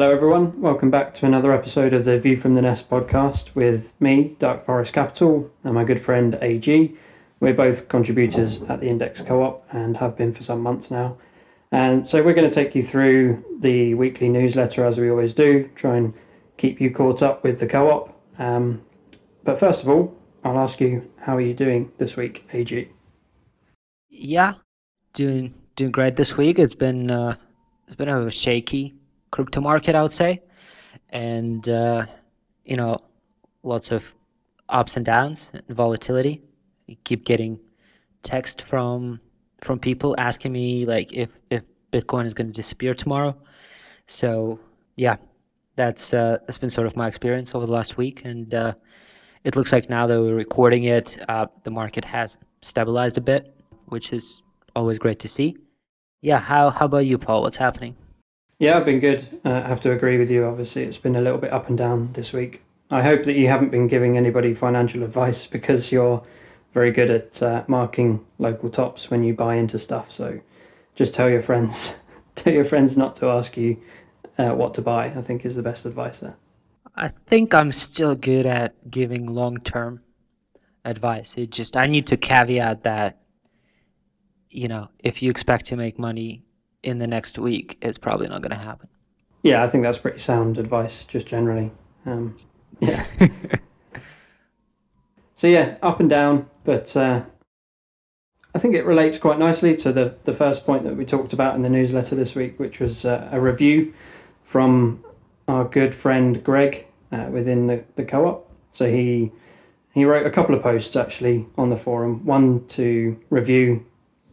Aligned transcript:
Hello, 0.00 0.12
everyone. 0.12 0.58
Welcome 0.62 0.90
back 0.90 1.12
to 1.16 1.26
another 1.26 1.52
episode 1.52 1.92
of 1.92 2.06
the 2.06 2.18
View 2.18 2.34
from 2.34 2.54
the 2.54 2.62
Nest 2.62 2.88
podcast 2.88 3.54
with 3.54 3.92
me, 4.00 4.34
Dark 4.38 4.64
Forest 4.64 4.94
Capital, 4.94 5.50
and 5.62 5.74
my 5.74 5.84
good 5.84 6.00
friend 6.00 6.38
AG. 6.40 6.94
We're 7.40 7.52
both 7.52 7.86
contributors 7.90 8.62
at 8.70 8.80
the 8.80 8.88
Index 8.88 9.20
Co 9.20 9.42
op 9.42 9.66
and 9.72 9.94
have 9.98 10.16
been 10.16 10.32
for 10.32 10.42
some 10.42 10.62
months 10.62 10.90
now. 10.90 11.18
And 11.70 12.08
so 12.08 12.22
we're 12.22 12.32
going 12.32 12.48
to 12.48 12.54
take 12.54 12.74
you 12.74 12.80
through 12.80 13.44
the 13.60 13.92
weekly 13.92 14.30
newsletter 14.30 14.86
as 14.86 14.96
we 14.96 15.10
always 15.10 15.34
do, 15.34 15.68
try 15.74 15.98
and 15.98 16.14
keep 16.56 16.80
you 16.80 16.90
caught 16.90 17.20
up 17.20 17.44
with 17.44 17.60
the 17.60 17.66
co 17.66 17.90
op. 17.90 18.18
Um, 18.38 18.80
but 19.44 19.60
first 19.60 19.82
of 19.82 19.90
all, 19.90 20.16
I'll 20.44 20.58
ask 20.58 20.80
you, 20.80 21.06
how 21.18 21.36
are 21.36 21.42
you 21.42 21.52
doing 21.52 21.92
this 21.98 22.16
week, 22.16 22.48
AG? 22.54 22.88
Yeah, 24.08 24.54
doing 25.12 25.52
doing 25.76 25.90
great 25.90 26.16
this 26.16 26.38
week. 26.38 26.58
It's 26.58 26.74
been 26.74 27.10
uh, 27.10 27.36
it's 27.86 27.96
been 27.96 28.08
a 28.08 28.30
shaky 28.30 28.94
crypto 29.30 29.60
market, 29.60 29.94
I 29.94 30.02
would 30.02 30.12
say, 30.12 30.42
and 31.10 31.68
uh, 31.68 32.06
you 32.64 32.76
know, 32.76 32.98
lots 33.62 33.90
of 33.90 34.02
ups 34.68 34.96
and 34.96 35.04
downs 35.04 35.50
and 35.52 35.76
volatility. 35.76 36.42
You 36.86 36.96
keep 37.04 37.24
getting 37.24 37.58
text 38.22 38.62
from 38.62 39.20
from 39.62 39.78
people 39.78 40.14
asking 40.18 40.52
me 40.52 40.86
like 40.86 41.12
if 41.12 41.30
if 41.50 41.62
Bitcoin 41.92 42.26
is 42.26 42.34
going 42.34 42.46
to 42.46 42.52
disappear 42.52 42.94
tomorrow. 42.94 43.36
So 44.06 44.58
yeah, 44.96 45.16
that's 45.76 46.12
uh, 46.12 46.38
that's 46.46 46.58
been 46.58 46.70
sort 46.70 46.86
of 46.86 46.96
my 46.96 47.08
experience 47.08 47.54
over 47.54 47.66
the 47.66 47.72
last 47.72 47.96
week, 47.96 48.22
and 48.24 48.54
uh, 48.54 48.74
it 49.44 49.56
looks 49.56 49.72
like 49.72 49.88
now 49.88 50.06
that 50.06 50.20
we're 50.20 50.34
recording 50.34 50.84
it, 50.84 51.18
uh, 51.28 51.46
the 51.64 51.70
market 51.70 52.04
has 52.04 52.36
stabilized 52.62 53.16
a 53.18 53.20
bit, 53.20 53.54
which 53.86 54.12
is 54.12 54.42
always 54.76 54.98
great 54.98 55.18
to 55.20 55.28
see. 55.28 55.56
Yeah, 56.22 56.38
how 56.38 56.70
how 56.70 56.86
about 56.86 57.06
you, 57.06 57.18
Paul? 57.18 57.42
What's 57.42 57.56
happening? 57.56 57.96
Yeah, 58.60 58.76
I've 58.76 58.84
been 58.84 59.00
good. 59.00 59.40
Uh, 59.42 59.52
I 59.52 59.68
have 59.68 59.80
to 59.80 59.92
agree 59.92 60.18
with 60.18 60.30
you. 60.30 60.44
Obviously, 60.44 60.82
it's 60.82 60.98
been 60.98 61.16
a 61.16 61.22
little 61.22 61.38
bit 61.38 61.50
up 61.50 61.70
and 61.70 61.78
down 61.78 62.12
this 62.12 62.34
week. 62.34 62.60
I 62.90 63.02
hope 63.02 63.24
that 63.24 63.32
you 63.32 63.48
haven't 63.48 63.70
been 63.70 63.86
giving 63.86 64.18
anybody 64.18 64.52
financial 64.52 65.02
advice 65.02 65.46
because 65.46 65.90
you're 65.90 66.22
very 66.74 66.92
good 66.92 67.08
at 67.08 67.42
uh, 67.42 67.64
marking 67.68 68.22
local 68.38 68.68
tops 68.68 69.10
when 69.10 69.24
you 69.24 69.32
buy 69.32 69.54
into 69.54 69.78
stuff. 69.78 70.12
So 70.12 70.38
just 70.94 71.14
tell 71.14 71.30
your 71.30 71.40
friends, 71.40 71.94
tell 72.34 72.52
your 72.52 72.64
friends 72.64 72.98
not 72.98 73.14
to 73.16 73.30
ask 73.30 73.56
you 73.56 73.78
uh, 74.36 74.50
what 74.50 74.74
to 74.74 74.82
buy. 74.82 75.06
I 75.06 75.22
think 75.22 75.46
is 75.46 75.54
the 75.54 75.62
best 75.62 75.86
advice 75.86 76.18
there. 76.18 76.36
I 76.96 77.12
think 77.28 77.54
I'm 77.54 77.72
still 77.72 78.14
good 78.14 78.44
at 78.44 78.90
giving 78.90 79.26
long 79.26 79.56
term 79.60 80.02
advice. 80.84 81.32
It 81.38 81.48
just 81.48 81.78
I 81.78 81.86
need 81.86 82.06
to 82.08 82.18
caveat 82.18 82.82
that 82.82 83.22
you 84.50 84.68
know, 84.68 84.88
if 84.98 85.22
you 85.22 85.30
expect 85.30 85.64
to 85.66 85.76
make 85.76 85.98
money 85.98 86.42
in 86.82 86.98
the 86.98 87.06
next 87.06 87.38
week, 87.38 87.78
it's 87.82 87.98
probably 87.98 88.28
not 88.28 88.42
going 88.42 88.50
to 88.50 88.56
happen. 88.56 88.88
Yeah, 89.42 89.62
I 89.62 89.68
think 89.68 89.82
that's 89.82 89.98
pretty 89.98 90.18
sound 90.18 90.58
advice, 90.58 91.04
just 91.04 91.26
generally. 91.26 91.70
Um, 92.06 92.36
yeah. 92.80 93.06
so 95.34 95.46
yeah, 95.46 95.76
up 95.82 96.00
and 96.00 96.10
down, 96.10 96.48
but 96.64 96.94
uh, 96.96 97.22
I 98.54 98.58
think 98.58 98.74
it 98.74 98.84
relates 98.84 99.18
quite 99.18 99.38
nicely 99.38 99.74
to 99.76 99.92
the 99.92 100.14
the 100.24 100.32
first 100.32 100.66
point 100.66 100.84
that 100.84 100.96
we 100.96 101.04
talked 101.04 101.32
about 101.32 101.54
in 101.54 101.62
the 101.62 101.70
newsletter 101.70 102.14
this 102.14 102.34
week, 102.34 102.58
which 102.58 102.80
was 102.80 103.04
uh, 103.04 103.28
a 103.32 103.40
review 103.40 103.94
from 104.44 105.02
our 105.48 105.64
good 105.64 105.94
friend 105.94 106.42
Greg 106.44 106.86
uh, 107.12 107.28
within 107.30 107.66
the, 107.66 107.84
the 107.96 108.04
co-op. 108.04 108.50
So 108.72 108.90
he 108.90 109.32
he 109.92 110.04
wrote 110.04 110.26
a 110.26 110.30
couple 110.30 110.54
of 110.54 110.62
posts 110.62 110.96
actually 110.96 111.46
on 111.56 111.70
the 111.70 111.76
forum. 111.76 112.24
One 112.24 112.66
to 112.68 113.18
review 113.30 113.84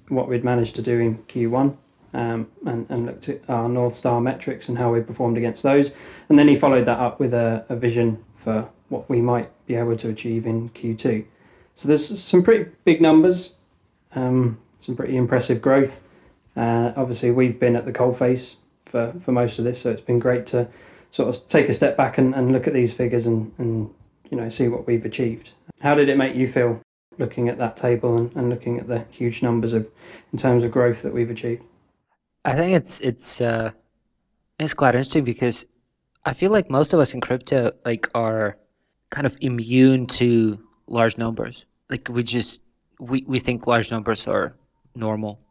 what 0.10 0.28
we'd 0.28 0.44
managed 0.44 0.76
to 0.76 0.82
do 0.82 1.00
in 1.00 1.18
Q1 1.24 1.76
um, 2.14 2.48
and, 2.66 2.86
and 2.90 3.06
looked 3.06 3.30
at 3.30 3.42
our 3.50 3.68
North 3.68 3.94
Star 3.94 4.20
metrics 4.22 4.70
and 4.70 4.78
how 4.78 4.94
we 4.94 5.02
performed 5.02 5.38
against 5.38 5.64
those. 5.64 5.92
And 6.30 6.38
then 6.38 6.48
he 6.48 6.56
followed 6.56 6.86
that 6.86 7.00
up 7.00 7.20
with 7.20 7.34
a, 7.34 7.66
a 7.70 7.76
vision 7.76 8.24
for 8.36 8.68
what 8.90 9.10
we 9.10 9.22
might 9.22 9.50
be 9.66 9.76
able 9.76 9.98
to 9.98 10.10
achieve 10.10 10.46
in 10.46 10.70
Q2. 10.70 11.26
So 11.76 11.88
there's 11.88 12.20
some 12.22 12.42
pretty 12.42 12.72
big 12.86 13.02
numbers, 13.02 13.52
um, 14.16 14.58
some 14.80 14.96
pretty 14.96 15.18
impressive 15.18 15.62
growth. 15.62 16.02
Uh, 16.56 16.92
obviously, 16.96 17.32
we've 17.32 17.60
been 17.60 17.76
at 17.76 17.86
the 17.86 17.94
coalface 17.94 18.56
for, 18.86 19.14
for 19.20 19.32
most 19.32 19.60
of 19.60 19.66
this, 19.66 19.80
so 19.80 19.92
it's 19.92 20.02
been 20.02 20.20
great 20.20 20.46
to 20.48 20.68
sort 21.12 21.30
of 21.30 21.48
take 21.48 21.70
a 21.70 21.74
step 21.74 21.96
back 21.96 22.18
and, 22.18 22.34
and 22.36 22.52
look 22.52 22.68
at 22.68 22.74
these 22.74 22.94
figures 22.94 23.26
and, 23.26 23.52
and 23.58 23.90
you 24.30 24.38
know 24.38 24.50
see 24.50 24.68
what 24.68 24.88
we've 24.88 25.06
achieved. 25.06 25.52
How 25.80 25.94
did 25.96 26.10
it 26.10 26.18
make 26.18 26.36
you 26.36 26.48
feel 26.48 26.82
looking 27.18 27.50
at 27.50 27.58
that 27.58 27.76
table 27.76 28.18
and, 28.18 28.36
and 28.36 28.50
looking 28.50 28.80
at 28.80 28.88
the 28.88 29.06
huge 29.10 29.42
numbers 29.42 29.74
of 29.74 29.88
in 30.34 30.40
terms 30.40 30.64
of 30.64 30.72
growth 30.72 31.02
that 31.04 31.14
we've 31.14 31.30
achieved? 31.30 31.64
I 32.46 32.56
think 32.56 32.76
it's 32.76 33.00
it's 33.00 33.42
uh, 33.42 33.72
it's 34.60 34.74
quite 34.74 34.96
interesting 34.96 35.24
because 35.24 35.66
I 36.26 36.34
feel 36.34 36.52
like 36.52 36.70
most 36.70 36.94
of 36.94 37.00
us 37.00 37.14
in 37.14 37.22
crypto 37.22 37.72
like 37.86 38.10
are 38.14 38.58
kind 39.12 39.28
of 39.28 39.36
immune 39.42 40.08
to 40.08 40.60
large 40.88 41.18
numbers. 41.18 41.66
Like 41.90 42.08
we 42.10 42.24
just 42.24 42.62
we, 43.00 43.24
we 43.28 43.40
think 43.40 43.68
large 43.68 43.92
numbers 43.92 44.28
are 44.28 44.56
normal. 44.96 45.40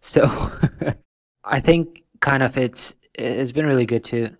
So 0.00 0.52
I 1.44 1.58
think 1.58 2.04
kind 2.20 2.40
of 2.40 2.56
it's 2.56 2.94
it's 3.14 3.50
been 3.50 3.66
really 3.66 3.84
good 3.84 4.04
to 4.04 4.30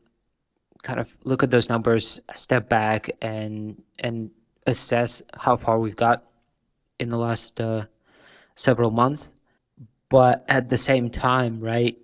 kind 0.84 1.00
of 1.00 1.08
look 1.24 1.42
at 1.42 1.50
those 1.50 1.68
numbers, 1.68 2.20
step 2.36 2.68
back 2.68 3.10
and 3.20 3.82
and 3.98 4.30
assess 4.68 5.20
how 5.34 5.56
far 5.56 5.80
we've 5.80 5.96
got 5.96 6.24
in 7.00 7.08
the 7.08 7.16
last 7.16 7.60
uh, 7.60 7.86
several 8.54 8.92
months. 8.92 9.28
But 10.10 10.44
at 10.48 10.70
the 10.70 10.78
same 10.78 11.10
time, 11.10 11.60
right, 11.60 11.96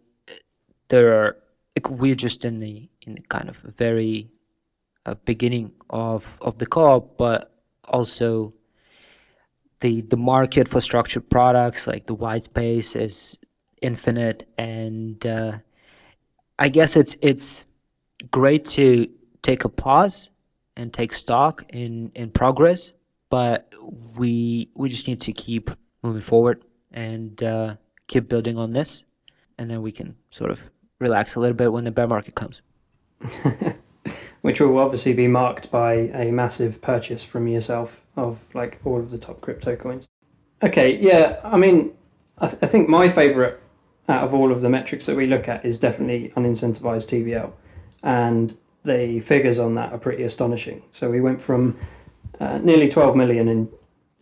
there 0.88 1.12
are 1.14 1.36
like, 1.76 1.90
we're 1.90 2.14
just 2.14 2.44
in 2.44 2.60
the 2.60 2.88
in 3.02 3.14
the 3.14 3.22
kind 3.22 3.48
of 3.48 3.56
very 3.78 4.30
uh, 5.06 5.14
beginning 5.24 5.72
of 5.90 6.24
of 6.40 6.58
the 6.58 6.66
co-op, 6.66 7.16
but 7.16 7.54
also 7.84 8.52
the 9.80 10.02
the 10.02 10.16
market 10.16 10.68
for 10.68 10.80
structured 10.80 11.28
products 11.30 11.86
like 11.86 12.06
the 12.06 12.14
white 12.14 12.44
space 12.44 12.94
is 12.94 13.38
infinite, 13.80 14.48
and 14.58 15.26
uh, 15.26 15.52
I 16.58 16.68
guess 16.68 16.96
it's 16.96 17.16
it's 17.22 17.64
great 18.30 18.64
to 18.66 19.08
take 19.42 19.64
a 19.64 19.68
pause 19.68 20.28
and 20.76 20.92
take 20.92 21.12
stock 21.12 21.64
in 21.70 22.10
in 22.14 22.30
progress 22.30 22.92
but 23.34 23.68
we 24.16 24.68
we 24.74 24.88
just 24.88 25.08
need 25.08 25.20
to 25.20 25.32
keep 25.32 25.68
moving 26.04 26.22
forward. 26.22 26.64
And 26.92 27.42
uh, 27.42 27.74
keep 28.06 28.28
building 28.28 28.58
on 28.58 28.72
this, 28.72 29.04
and 29.58 29.70
then 29.70 29.82
we 29.82 29.92
can 29.92 30.14
sort 30.30 30.50
of 30.50 30.58
relax 30.98 31.34
a 31.34 31.40
little 31.40 31.56
bit 31.56 31.72
when 31.72 31.84
the 31.84 31.90
bear 31.90 32.06
market 32.06 32.34
comes. 32.34 32.60
Which 34.42 34.60
will 34.60 34.78
obviously 34.78 35.14
be 35.14 35.26
marked 35.26 35.70
by 35.70 35.94
a 35.94 36.30
massive 36.30 36.82
purchase 36.82 37.24
from 37.24 37.48
yourself 37.48 38.02
of 38.16 38.38
like 38.52 38.78
all 38.84 38.98
of 38.98 39.10
the 39.10 39.18
top 39.18 39.40
crypto 39.40 39.74
coins. 39.74 40.06
Okay, 40.62 40.98
yeah, 40.98 41.40
I 41.42 41.56
mean, 41.56 41.94
I, 42.38 42.48
th- 42.48 42.62
I 42.62 42.66
think 42.66 42.88
my 42.88 43.08
favorite 43.08 43.60
out 44.08 44.22
of 44.22 44.34
all 44.34 44.52
of 44.52 44.60
the 44.60 44.68
metrics 44.68 45.06
that 45.06 45.16
we 45.16 45.26
look 45.26 45.48
at 45.48 45.64
is 45.64 45.78
definitely 45.78 46.32
unincentivized 46.36 47.06
TVL, 47.08 47.52
and 48.02 48.56
the 48.84 49.20
figures 49.20 49.58
on 49.58 49.74
that 49.74 49.92
are 49.92 49.98
pretty 49.98 50.24
astonishing. 50.24 50.82
So 50.92 51.10
we 51.10 51.20
went 51.20 51.40
from 51.40 51.76
uh, 52.40 52.58
nearly 52.58 52.88
12 52.88 53.16
million 53.16 53.48
in, 53.48 53.68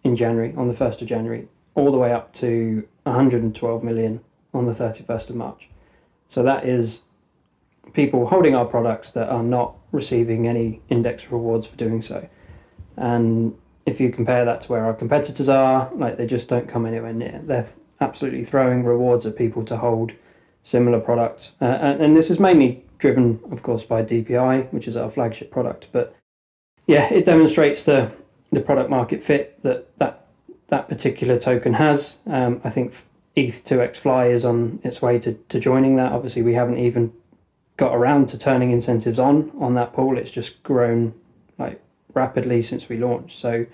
in 0.05 0.15
January, 0.17 0.55
on 0.57 0.69
the 0.69 0.75
1st 0.75 1.03
of 1.03 1.09
January, 1.09 1.49
all 1.75 1.91
the 1.91 1.99
way 1.99 2.13
up 2.13 2.33
to 2.35 2.87
112 3.05 3.83
million 3.83 4.21
on 4.55 4.67
the 4.67 4.73
31st 4.73 5.31
of 5.31 5.37
March. 5.37 5.69
So 6.29 6.43
that 6.43 6.67
is 6.67 7.03
people 7.93 8.27
holding 8.27 8.55
our 8.55 8.65
products 8.65 9.11
that 9.13 9.29
are 9.29 9.43
not 9.43 9.77
receiving 9.93 10.49
any 10.49 10.81
index 10.89 11.31
rewards 11.31 11.67
for 11.67 11.77
doing 11.77 12.03
so. 12.03 12.27
And 12.97 13.57
if 13.87 14.01
you 14.01 14.11
compare 14.11 14.45
that 14.45 14.63
to 14.63 14.69
where 14.69 14.85
our 14.85 14.95
competitors 14.95 15.49
are, 15.49 15.91
like 15.95 16.17
they 16.17 16.27
just 16.27 16.49
don't 16.49 16.69
come 16.69 16.87
anywhere 16.87 17.13
near. 17.13 17.41
They're 17.45 17.69
absolutely 18.01 18.45
throwing 18.45 18.85
rewards 18.85 19.27
at 19.27 19.37
people 19.37 19.65
to 19.65 19.77
hold 19.77 20.13
similar 20.63 21.01
products. 21.01 21.53
Uh, 21.61 21.79
and, 21.81 22.01
and 22.01 22.17
this 22.17 22.31
is 22.31 22.39
mainly 22.39 22.85
driven, 22.99 23.41
of 23.51 23.63
course, 23.63 23.85
by 23.85 24.03
DPI, 24.03 24.73
which 24.73 24.87
is 24.87 24.97
our 24.97 25.11
flagship 25.11 25.51
product. 25.51 25.89
But 25.93 26.15
yeah, 26.87 27.13
it 27.13 27.25
demonstrates 27.25 27.83
the 27.83 28.13
the 28.53 28.61
product 28.61 28.91
market 28.91 29.23
fit 29.23 29.61
that 29.63 29.97
that 29.99 30.22
that 30.73 30.89
particular 30.89 31.39
token 31.39 31.75
has. 31.75 32.17
Um, 32.27 32.63
I 32.65 32.71
think 32.71 32.95
ETH2x-FLI 33.37 34.31
is 34.31 34.43
on 34.43 34.81
its 34.83 35.03
way 35.03 35.19
to, 35.19 35.35
to 35.51 35.61
joining 35.61 35.97
that. 35.97 36.13
Obviously, 36.13 36.41
we 36.41 36.55
haven't 36.55 36.79
even 36.79 37.13
got 37.77 37.95
around 37.95 38.31
to 38.31 38.39
turning 38.39 38.71
incentives 38.71 39.19
on 39.19 39.53
on 39.61 39.75
that 39.75 39.93
pool. 39.93 40.17
It's 40.17 40.31
just 40.31 40.63
grown 40.63 41.13
like 41.59 41.79
rapidly 42.15 42.63
since 42.63 42.89
we 42.89 42.97
launched. 42.97 43.39
So 43.39 43.67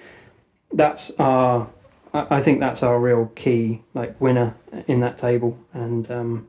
that's 0.73 1.13
our 1.21 1.71
I 2.13 2.43
think 2.43 2.59
that's 2.59 2.83
our 2.83 2.99
real 2.99 3.27
key 3.37 3.81
like 3.95 4.21
winner 4.21 4.57
in 4.89 4.99
that 4.99 5.19
table. 5.19 5.57
And 5.75 6.11
um, 6.11 6.49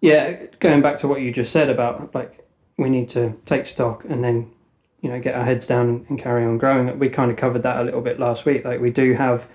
yeah, 0.00 0.46
going 0.60 0.80
back 0.80 0.98
to 1.00 1.08
what 1.08 1.20
you 1.20 1.30
just 1.30 1.52
said 1.52 1.68
about 1.68 2.14
like 2.14 2.48
we 2.78 2.88
need 2.88 3.10
to 3.10 3.38
take 3.44 3.66
stock 3.66 4.06
and 4.06 4.24
then 4.24 4.50
you 5.02 5.10
know 5.10 5.20
get 5.20 5.34
our 5.34 5.44
heads 5.44 5.66
down 5.66 6.06
and 6.08 6.18
carry 6.18 6.44
on 6.44 6.56
growing. 6.56 6.98
We 6.98 7.08
kind 7.08 7.30
of 7.30 7.36
covered 7.36 7.62
that 7.64 7.80
a 7.80 7.84
little 7.84 8.00
bit 8.00 8.18
last 8.18 8.46
week. 8.46 8.64
Like 8.64 8.80
we 8.80 8.90
do 8.90 9.12
have 9.12 9.46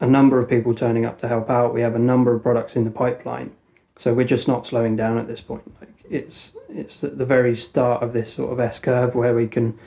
a 0.00 0.06
number 0.06 0.40
of 0.40 0.48
people 0.48 0.74
turning 0.74 1.04
up 1.04 1.18
to 1.20 1.28
help 1.28 1.48
out. 1.48 1.72
We 1.72 1.82
have 1.82 1.94
a 1.94 2.00
number 2.00 2.34
of 2.34 2.42
products 2.42 2.74
in 2.74 2.84
the 2.84 2.90
pipeline, 2.90 3.54
so 3.96 4.12
we're 4.12 4.26
just 4.26 4.48
not 4.48 4.66
slowing 4.66 4.96
down 4.96 5.18
at 5.18 5.28
this 5.28 5.40
point. 5.40 5.62
Like 5.80 5.90
it's 6.10 6.52
it's 6.68 6.98
the 6.98 7.24
very 7.24 7.54
start 7.54 8.02
of 8.02 8.12
this 8.12 8.32
sort 8.32 8.52
of 8.52 8.58
S 8.58 8.78
curve 8.78 9.14
where 9.14 9.34
we 9.34 9.46
can 9.46 9.78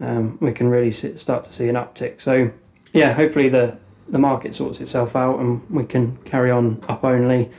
um, 0.00 0.36
we 0.40 0.52
can 0.52 0.68
really 0.68 0.90
start 0.90 1.44
to 1.44 1.52
see 1.52 1.68
an 1.68 1.76
uptick. 1.76 2.20
So 2.20 2.50
yeah, 2.92 3.12
hopefully 3.12 3.48
the 3.48 3.78
the 4.08 4.18
market 4.18 4.54
sorts 4.54 4.80
itself 4.80 5.14
out 5.14 5.38
and 5.38 5.62
we 5.70 5.84
can 5.84 6.16
carry 6.24 6.50
on 6.50 6.84
up 6.88 7.04
only 7.04 7.50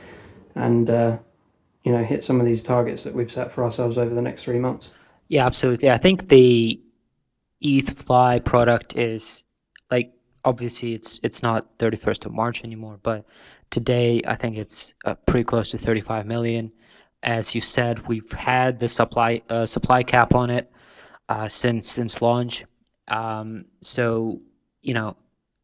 and 0.54 0.90
uh, 0.90 1.16
you 1.84 1.92
know 1.92 2.04
hit 2.04 2.22
some 2.22 2.38
of 2.38 2.46
these 2.46 2.60
targets 2.60 3.02
that 3.02 3.14
we've 3.14 3.32
set 3.32 3.50
for 3.50 3.64
ourselves 3.64 3.96
over 3.96 4.14
the 4.14 4.22
next 4.22 4.44
three 4.44 4.58
months. 4.58 4.90
Yeah, 5.34 5.46
absolutely. 5.46 5.90
I 5.90 5.98
think 5.98 6.28
the 6.28 6.80
ETH 7.60 8.06
FLI 8.06 8.38
product 8.44 8.96
is 8.96 9.42
like 9.90 10.12
obviously 10.44 10.94
it's 10.94 11.18
it's 11.24 11.42
not 11.42 11.76
31st 11.78 12.26
of 12.26 12.32
March 12.32 12.62
anymore, 12.62 13.00
but 13.02 13.24
today 13.70 14.22
I 14.28 14.36
think 14.36 14.56
it's 14.56 14.94
uh, 15.04 15.14
pretty 15.26 15.42
close 15.42 15.72
to 15.72 15.78
35 15.78 16.24
million. 16.26 16.70
As 17.24 17.52
you 17.52 17.60
said, 17.60 18.06
we've 18.06 18.30
had 18.30 18.78
the 18.78 18.88
supply 18.88 19.42
uh, 19.50 19.66
supply 19.66 20.04
cap 20.04 20.36
on 20.36 20.50
it 20.50 20.70
uh, 21.28 21.48
since 21.48 21.90
since 21.90 22.22
launch. 22.22 22.64
Um, 23.08 23.64
so 23.82 24.40
you 24.82 24.94
know 24.94 25.16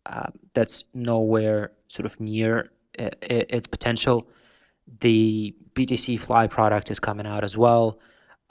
uh, 0.05 0.31
that's 0.53 0.83
nowhere 0.95 1.71
sort 1.87 2.07
of 2.07 2.19
near 2.19 2.73
uh, 2.99 3.11
its 3.23 3.69
potential. 3.69 4.27
The 5.01 5.55
BTC 5.77 6.19
FLI 6.19 6.51
product 6.51 6.91
is 6.91 6.99
coming 6.99 7.25
out 7.25 7.45
as 7.45 7.57
well. 7.57 8.01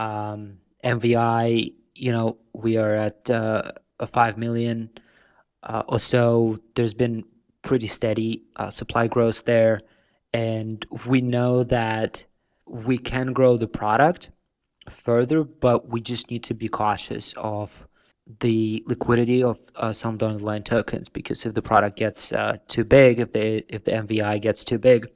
Um, 0.07 0.59
MVI, 0.83 1.73
you 1.95 2.11
know, 2.11 2.37
we 2.53 2.77
are 2.77 2.95
at 2.95 3.29
uh, 3.29 3.71
a 3.99 4.07
five 4.07 4.37
million 4.37 4.89
uh, 5.63 5.83
or 5.87 5.99
so. 5.99 6.59
There's 6.75 6.93
been 6.93 7.23
pretty 7.61 7.87
steady 7.87 8.43
uh, 8.55 8.69
supply 8.69 9.07
growth 9.07 9.45
there, 9.45 9.81
and 10.33 10.85
we 11.05 11.21
know 11.21 11.63
that 11.65 12.23
we 12.65 12.97
can 12.97 13.33
grow 13.33 13.57
the 13.57 13.67
product 13.67 14.29
further, 15.03 15.43
but 15.43 15.89
we 15.89 16.01
just 16.01 16.29
need 16.31 16.43
to 16.43 16.53
be 16.53 16.67
cautious 16.67 17.33
of 17.37 17.69
the 18.41 18.83
liquidity 18.85 19.41
of 19.43 19.57
uh, 19.75 19.91
some 19.91 20.13
of 20.13 20.19
the 20.19 20.25
underlying 20.27 20.63
tokens 20.63 21.09
because 21.09 21.45
if 21.45 21.53
the 21.55 21.61
product 21.61 21.97
gets 21.97 22.31
uh, 22.31 22.57
too 22.67 22.83
big, 22.83 23.19
if 23.19 23.33
the 23.33 23.65
if 23.73 23.83
the 23.83 23.91
MVI 23.91 24.41
gets 24.41 24.63
too 24.63 24.77
big, 24.77 25.09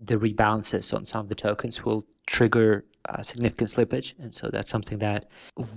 the 0.00 0.16
rebalances 0.16 0.92
on 0.92 1.04
some 1.04 1.20
of 1.20 1.28
the 1.28 1.34
tokens 1.34 1.84
will 1.84 2.04
trigger 2.26 2.84
uh, 3.08 3.22
significant 3.22 3.70
slippage, 3.70 4.12
and 4.18 4.34
so 4.34 4.50
that's 4.52 4.70
something 4.70 4.98
that 4.98 5.28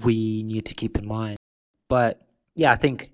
we 0.03 0.43
need 0.43 0.65
to 0.65 0.73
keep 0.73 0.97
in 0.97 1.07
mind. 1.07 1.37
But 1.89 2.21
yeah, 2.55 2.71
I 2.71 2.75
think 2.75 3.11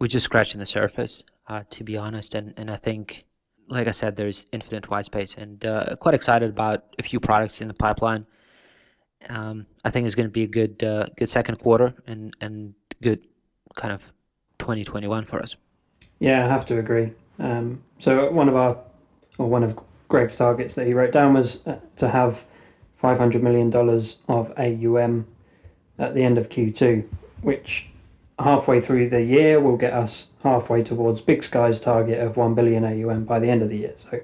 we're 0.00 0.08
just 0.08 0.24
scratching 0.24 0.58
the 0.58 0.66
surface, 0.66 1.22
uh, 1.48 1.62
to 1.70 1.84
be 1.84 1.96
honest, 1.96 2.34
and 2.34 2.54
and 2.56 2.70
I 2.70 2.76
think, 2.76 3.24
like 3.68 3.88
I 3.88 3.92
said, 3.92 4.16
there's 4.16 4.46
infinite 4.52 4.90
white 4.90 5.04
space, 5.04 5.34
and 5.36 5.64
uh, 5.64 5.96
quite 5.96 6.14
excited 6.14 6.50
about 6.50 6.84
a 6.98 7.02
few 7.02 7.20
products 7.20 7.60
in 7.60 7.68
the 7.68 7.74
pipeline. 7.74 8.26
Um, 9.28 9.66
I 9.84 9.90
think 9.90 10.06
it's 10.06 10.14
going 10.14 10.28
to 10.28 10.32
be 10.32 10.44
a 10.44 10.48
good 10.48 10.82
uh, 10.82 11.06
good 11.18 11.28
second 11.28 11.56
quarter 11.56 11.94
and 12.06 12.34
and 12.40 12.74
good 13.02 13.26
kind 13.74 13.92
of 13.92 14.00
2021 14.58 15.26
for 15.26 15.40
us. 15.40 15.56
Yeah, 16.18 16.44
I 16.44 16.48
have 16.48 16.64
to 16.66 16.78
agree. 16.78 17.12
Um, 17.38 17.82
so 17.98 18.30
one 18.30 18.48
of 18.48 18.56
our 18.56 18.78
or 19.38 19.48
one 19.48 19.62
of 19.62 19.78
Greg's 20.08 20.36
targets 20.36 20.74
that 20.74 20.86
he 20.86 20.94
wrote 20.94 21.12
down 21.12 21.34
was 21.34 21.66
uh, 21.66 21.76
to 21.96 22.08
have 22.08 22.44
$500 23.02 23.42
million 23.42 23.74
of 24.28 24.52
AUM 24.58 25.26
at 25.98 26.14
the 26.14 26.22
end 26.22 26.38
of 26.38 26.48
Q2, 26.48 27.04
which 27.42 27.88
halfway 28.38 28.80
through 28.80 29.08
the 29.08 29.22
year 29.22 29.60
will 29.60 29.76
get 29.76 29.92
us 29.92 30.26
halfway 30.42 30.82
towards 30.82 31.20
Big 31.20 31.42
Sky's 31.42 31.78
target 31.78 32.18
of 32.18 32.36
1 32.36 32.54
billion 32.54 32.84
AUM 32.84 33.24
by 33.24 33.38
the 33.38 33.48
end 33.48 33.62
of 33.62 33.68
the 33.68 33.76
year. 33.76 33.94
So 33.96 34.20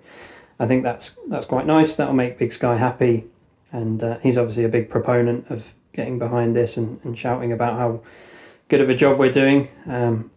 I 0.59 0.67
think 0.67 0.83
that's 0.83 1.13
that's 1.29 1.47
quite 1.47 1.67
nice. 1.67 1.95
That'll 1.95 2.15
make 2.15 2.39
Big 2.39 2.53
Sky 2.53 2.77
happy, 2.77 3.27
and 3.73 4.03
uh, 4.03 4.19
he's 4.19 4.37
obviously 4.37 4.65
a 4.65 4.69
big 4.69 4.91
proponent 4.91 5.47
of 5.51 5.73
getting 5.93 6.19
behind 6.19 6.55
this 6.55 6.77
and, 6.77 7.01
and 7.05 7.17
shouting 7.17 7.53
about 7.53 7.79
how 7.79 8.01
good 8.69 8.81
of 8.81 8.91
a 8.91 8.95
job 8.95 9.19
we're 9.19 9.33
doing. 9.33 9.69
Um, 9.87 10.31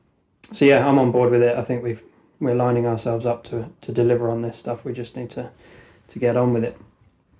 so 0.51 0.65
yeah, 0.65 0.87
I'm 0.87 0.99
on 0.99 1.11
board 1.11 1.31
with 1.31 1.41
it. 1.41 1.57
I 1.57 1.63
think 1.63 1.83
we've 1.83 2.03
we're 2.39 2.55
lining 2.55 2.85
ourselves 2.85 3.25
up 3.25 3.43
to 3.45 3.69
to 3.81 3.91
deliver 3.91 4.29
on 4.29 4.41
this 4.41 4.57
stuff. 4.57 4.85
We 4.85 4.93
just 4.93 5.15
need 5.15 5.29
to 5.31 5.49
to 6.09 6.19
get 6.19 6.37
on 6.37 6.53
with 6.53 6.63
it, 6.63 6.77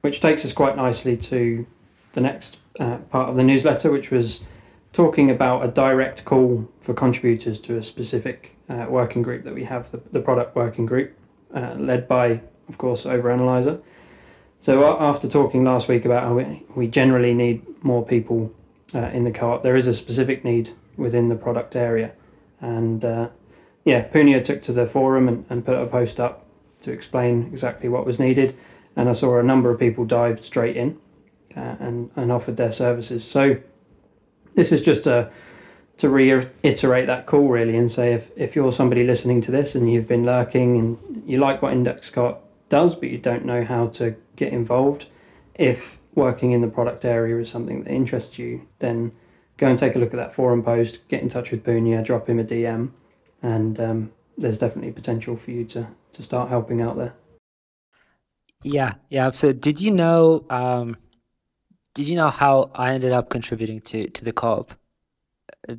which 0.02 0.20
takes 0.20 0.46
us 0.46 0.54
quite 0.54 0.76
nicely 0.76 1.16
to 1.16 1.66
the 2.14 2.22
next 2.22 2.58
uh, 2.80 2.98
part 3.10 3.30
of 3.30 3.36
the 3.36 3.44
newsletter, 3.44 3.92
which 3.92 4.12
was 4.12 4.42
talking 4.94 5.32
about 5.32 5.64
a 5.64 5.68
direct 5.68 6.26
call 6.26 6.70
for 6.82 6.94
contributors 6.94 7.60
to 7.60 7.78
a 7.78 7.84
specific 7.84 8.56
uh, 8.70 8.86
working 8.90 9.22
group 9.22 9.44
that 9.44 9.54
we 9.54 9.64
have, 9.64 9.90
the, 9.92 10.02
the 10.12 10.20
product 10.20 10.56
working 10.56 10.86
group, 10.86 11.16
uh, 11.56 11.76
led 11.78 12.08
by, 12.08 12.42
of 12.68 12.78
course, 12.78 13.06
Overanalyzer. 13.06 13.82
So 14.60 15.00
after 15.00 15.28
talking 15.28 15.64
last 15.64 15.88
week 15.88 16.06
about 16.06 16.24
how 16.24 16.36
we, 16.36 16.64
we 16.76 16.88
generally 16.88 17.34
need 17.34 17.64
more 17.84 18.06
people 18.06 18.54
uh, 18.94 19.00
in 19.08 19.24
the 19.24 19.32
co-op, 19.32 19.64
there 19.64 19.76
is 19.76 19.88
a 19.88 19.94
specific 19.94 20.44
need 20.44 20.76
within 20.98 21.30
the 21.30 21.36
product 21.36 21.76
area, 21.76 22.12
and 22.60 23.04
uh, 23.04 23.30
yeah, 23.86 24.08
Punya 24.08 24.44
took 24.44 24.62
to 24.64 24.72
the 24.72 24.86
forum 24.86 25.28
and, 25.28 25.46
and 25.50 25.66
put 25.66 25.76
a 25.76 25.88
post 25.88 26.20
up 26.20 26.46
to 26.82 26.92
explain 26.92 27.50
exactly 27.52 27.90
what 27.90 28.06
was 28.06 28.20
needed. 28.20 28.56
And 28.96 29.10
I 29.10 29.14
saw 29.14 29.40
a 29.40 29.44
number 29.44 29.72
of 29.72 29.80
people 29.80 30.06
dived 30.06 30.44
straight 30.44 30.76
in 30.76 30.98
uh, 31.56 31.76
and, 31.80 32.12
and 32.16 32.32
offered 32.32 32.58
their 32.58 32.72
services. 32.72 33.24
So 33.24 33.58
this 34.56 34.72
is 34.72 34.82
just 34.82 35.08
a, 35.08 35.32
to 35.98 36.10
reiterate 36.10 37.08
that 37.08 37.26
call 37.26 37.48
really 37.48 37.78
and 37.78 37.90
say 37.90 38.14
if, 38.14 38.32
if 38.36 38.56
you're 38.56 38.72
somebody 38.72 39.04
listening 39.06 39.42
to 39.42 39.52
this 39.52 39.76
and 39.76 39.92
you've 39.92 40.08
been 40.08 40.26
lurking 40.26 40.78
and 40.78 41.24
you 41.26 41.38
like 41.38 41.62
what 41.62 41.74
Index 41.74 42.10
Co-op 42.10 42.44
does, 42.70 42.96
but 42.96 43.10
you 43.10 43.18
don't 43.18 43.46
know 43.46 43.64
how 43.64 43.88
to 43.88 44.16
get 44.36 44.52
involved, 44.52 45.06
if 45.56 46.00
working 46.16 46.52
in 46.52 46.62
the 46.62 46.68
product 46.68 47.06
area 47.06 47.38
is 47.40 47.50
something 47.50 47.84
that 47.84 47.92
interests 47.92 48.38
you, 48.38 48.68
then 48.80 49.12
go 49.58 49.68
and 49.68 49.78
take 49.78 49.96
a 49.96 50.00
look 50.00 50.14
at 50.14 50.18
that 50.18 50.34
forum 50.34 50.64
post, 50.64 51.08
get 51.08 51.22
in 51.22 51.30
touch 51.30 51.52
with 51.52 51.64
Punya, 51.64 52.04
drop 52.04 52.28
him 52.28 52.40
a 52.40 52.44
DM 52.44 52.92
and 53.44 53.80
um, 53.80 54.12
there's 54.38 54.58
definitely 54.58 54.92
potential 54.92 55.36
for 55.36 55.52
you 55.52 55.66
to 55.66 55.88
to 56.14 56.22
start 56.22 56.50
helping 56.50 56.82
out 56.82 56.98
there. 56.98 57.14
Yeah, 58.64 58.94
yeah. 59.10 59.32
So, 59.32 59.52
did 59.54 59.80
you 59.80 59.92
know? 59.92 60.46
Um, 60.50 60.98
did 61.94 62.08
you 62.08 62.16
know 62.16 62.30
how 62.30 62.72
I 62.74 62.94
ended 62.94 63.12
up 63.12 63.30
contributing 63.30 63.82
to 63.82 64.08
to 64.10 64.24
the 64.24 64.34
co-op? 64.34 64.74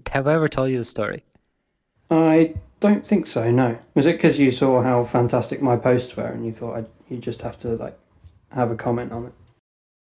Have 0.08 0.26
I 0.26 0.34
ever 0.34 0.48
told 0.48 0.70
you 0.70 0.78
the 0.78 0.84
story? 0.84 1.24
I 2.10 2.54
don't 2.80 3.06
think 3.06 3.26
so. 3.26 3.50
No. 3.50 3.78
Was 3.94 4.06
it 4.06 4.12
because 4.12 4.38
you 4.38 4.50
saw 4.50 4.82
how 4.82 5.04
fantastic 5.04 5.62
my 5.62 5.76
posts 5.76 6.16
were, 6.16 6.26
and 6.26 6.44
you 6.44 6.52
thought 6.52 6.76
I'd, 6.76 6.86
you 7.08 7.18
just 7.18 7.40
have 7.42 7.58
to 7.60 7.68
like 7.76 7.98
have 8.50 8.70
a 8.70 8.76
comment 8.76 9.12
on 9.12 9.26
it? 9.26 9.32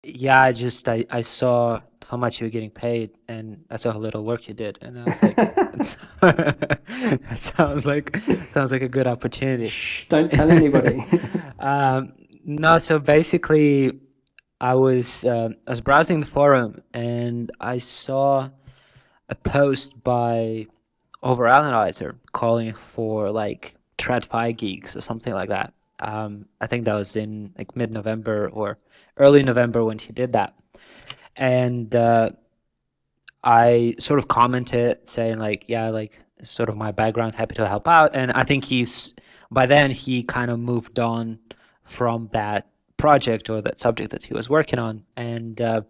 Yeah, 0.03 0.41
I 0.43 0.53
just 0.53 0.89
I, 0.89 1.05
I 1.11 1.23
saw 1.23 1.81
how 2.09 2.17
much 2.17 2.41
you 2.41 2.47
were 2.47 2.51
getting 2.51 2.71
paid, 2.71 3.11
and 3.29 3.65
I 3.71 3.77
saw 3.77 3.93
how 3.93 3.99
little 3.99 4.25
work 4.25 4.49
you 4.49 4.55
did, 4.55 4.79
and 4.83 4.99
I 4.99 5.05
was 5.05 5.23
like, 5.23 5.37
that 6.21 7.39
sounds 7.57 7.87
like 7.87 8.21
sounds 8.49 8.73
like 8.73 8.83
a 8.83 8.89
good 8.89 9.07
opportunity. 9.07 9.69
Shh, 9.69 10.07
don't 10.09 10.31
tell 10.31 10.51
anybody. 10.51 11.05
um, 11.59 12.13
no, 12.45 12.79
so 12.79 12.99
basically, 12.99 13.93
I 14.61 14.75
was 14.75 15.25
uh, 15.25 15.51
I 15.67 15.71
was 15.71 15.81
browsing 15.81 16.21
the 16.21 16.27
forum, 16.27 16.83
and 16.95 17.51
I 17.61 17.79
saw 17.79 18.51
a 19.29 19.35
post 19.35 20.03
by 20.03 20.67
Overanalyzer 21.23 22.17
calling 22.33 22.75
for 22.95 23.31
like 23.31 23.75
TradFi 23.99 24.57
geeks 24.57 24.97
or 24.97 25.01
something 25.01 25.33
like 25.33 25.49
that. 25.49 25.73
Um, 26.01 26.47
I 26.61 26.67
think 26.67 26.85
that 26.85 26.95
was 26.95 27.17
in 27.17 27.53
like 27.57 27.77
mid 27.77 27.91
November 27.91 28.51
or 28.53 28.79
early 29.19 29.43
November 29.43 29.85
when 29.85 29.99
he 29.99 30.13
did 30.13 30.33
that 30.33 30.55
and 31.37 31.95
uh, 31.95 32.31
I 33.45 33.95
sort 33.99 34.19
of 34.19 34.29
commented 34.29 35.09
saying 35.09 35.39
like, 35.39 35.65
yeah, 35.69 35.89
like 35.91 36.19
sort 36.45 36.69
of 36.69 36.77
my 36.77 36.93
background, 36.93 37.35
happy 37.35 37.55
to 37.57 37.69
help 37.69 37.89
out, 37.89 38.15
and 38.15 38.33
I 38.33 38.45
think 38.45 38.65
he's 38.65 39.15
by 39.51 39.67
then 39.67 39.91
he 39.91 40.23
kind 40.23 40.51
of 40.51 40.59
moved 40.59 40.99
on 40.99 41.39
from 41.85 42.29
that 42.33 42.69
project 42.97 43.51
or 43.51 43.61
that 43.63 43.81
subject 43.81 44.11
that 44.13 44.23
he 44.23 44.35
was 44.35 44.49
working 44.49 44.79
on, 44.79 45.05
and 45.17 45.61
uh, 45.61 45.83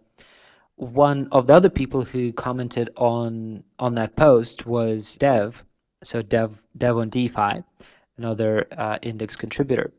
one 0.77 1.29
of 1.33 1.47
the 1.47 1.55
other 1.55 1.71
people 1.71 2.05
who 2.05 2.33
commented 2.33 2.91
on 2.97 3.63
on 3.79 3.95
that 3.95 4.17
post 4.17 4.67
was 4.67 5.17
Dev, 5.17 5.63
so 6.03 6.23
Dev 6.23 6.57
Dev 6.77 6.97
on 6.97 7.11
DeFi, 7.11 7.63
another 8.19 8.67
uh, 8.77 8.99
index 9.03 9.37
contributor, 9.37 9.93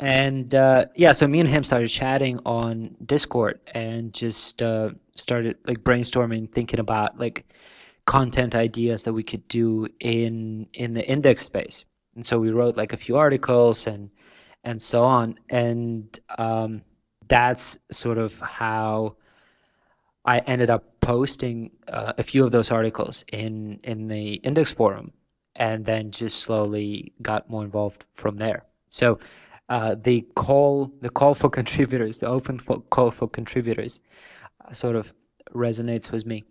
and 0.00 0.54
uh, 0.54 0.86
yeah, 0.94 1.12
so 1.12 1.26
me 1.26 1.40
and 1.40 1.48
him 1.48 1.62
started 1.62 1.88
chatting 1.88 2.38
on 2.46 2.96
Discord 3.04 3.60
and 3.74 4.14
just 4.14 4.62
uh, 4.62 4.90
started 5.14 5.56
like 5.66 5.78
brainstorming, 5.80 6.50
thinking 6.52 6.80
about 6.80 7.18
like 7.18 7.44
content 8.06 8.54
ideas 8.54 9.02
that 9.02 9.12
we 9.12 9.22
could 9.22 9.46
do 9.48 9.86
in 10.00 10.66
in 10.74 10.94
the 10.94 11.06
index 11.06 11.42
space. 11.44 11.84
And 12.16 12.24
so 12.24 12.38
we 12.38 12.50
wrote 12.50 12.76
like 12.76 12.92
a 12.92 12.96
few 12.96 13.16
articles 13.16 13.86
and 13.86 14.10
and 14.64 14.80
so 14.80 15.04
on. 15.04 15.38
And 15.48 16.18
um, 16.38 16.82
that's 17.28 17.78
sort 17.90 18.18
of 18.18 18.34
how 18.40 19.16
I 20.24 20.38
ended 20.40 20.70
up 20.70 20.84
posting 21.00 21.70
uh, 21.88 22.12
a 22.18 22.22
few 22.22 22.44
of 22.44 22.52
those 22.52 22.70
articles 22.70 23.24
in 23.32 23.80
in 23.84 24.08
the 24.08 24.34
index 24.34 24.70
forum, 24.70 25.12
and 25.56 25.84
then 25.84 26.10
just 26.10 26.40
slowly 26.40 27.12
got 27.22 27.48
more 27.48 27.64
involved 27.64 28.04
from 28.14 28.36
there. 28.36 28.64
So 28.90 29.18
uh, 29.68 29.96
the 30.02 30.22
call 30.36 30.92
the 31.00 31.10
call 31.10 31.34
for 31.34 31.48
contributors, 31.60 32.18
the 32.18 32.26
open 32.26 32.58
for, 32.58 32.80
call 32.90 33.10
for 33.10 33.28
contributors, 33.28 34.00
uh, 34.68 34.74
sort 34.74 34.96
of 34.96 35.12
resonates 35.54 36.10
with 36.10 36.26
me. 36.26 36.44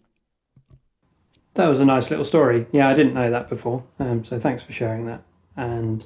That 1.55 1.67
was 1.67 1.79
a 1.79 1.85
nice 1.85 2.09
little 2.09 2.25
story. 2.25 2.65
Yeah, 2.71 2.87
I 2.89 2.93
didn't 2.93 3.13
know 3.13 3.29
that 3.29 3.49
before. 3.49 3.83
Um, 3.99 4.23
so 4.23 4.39
thanks 4.39 4.63
for 4.63 4.71
sharing 4.71 5.05
that. 5.07 5.21
And 5.57 6.05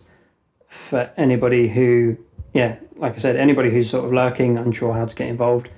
for 0.73 1.09
anybody 1.17 1.67
who, 1.67 2.17
yeah, 2.53 2.77
like 2.97 3.13
I 3.13 3.17
said, 3.17 3.35
anybody 3.35 3.69
who's 3.69 3.89
sort 3.89 4.05
of 4.05 4.11
lurking, 4.11 4.57
unsure 4.57 4.93
how 4.93 5.05
to 5.05 5.15
get 5.15 5.27
involved, 5.27 5.69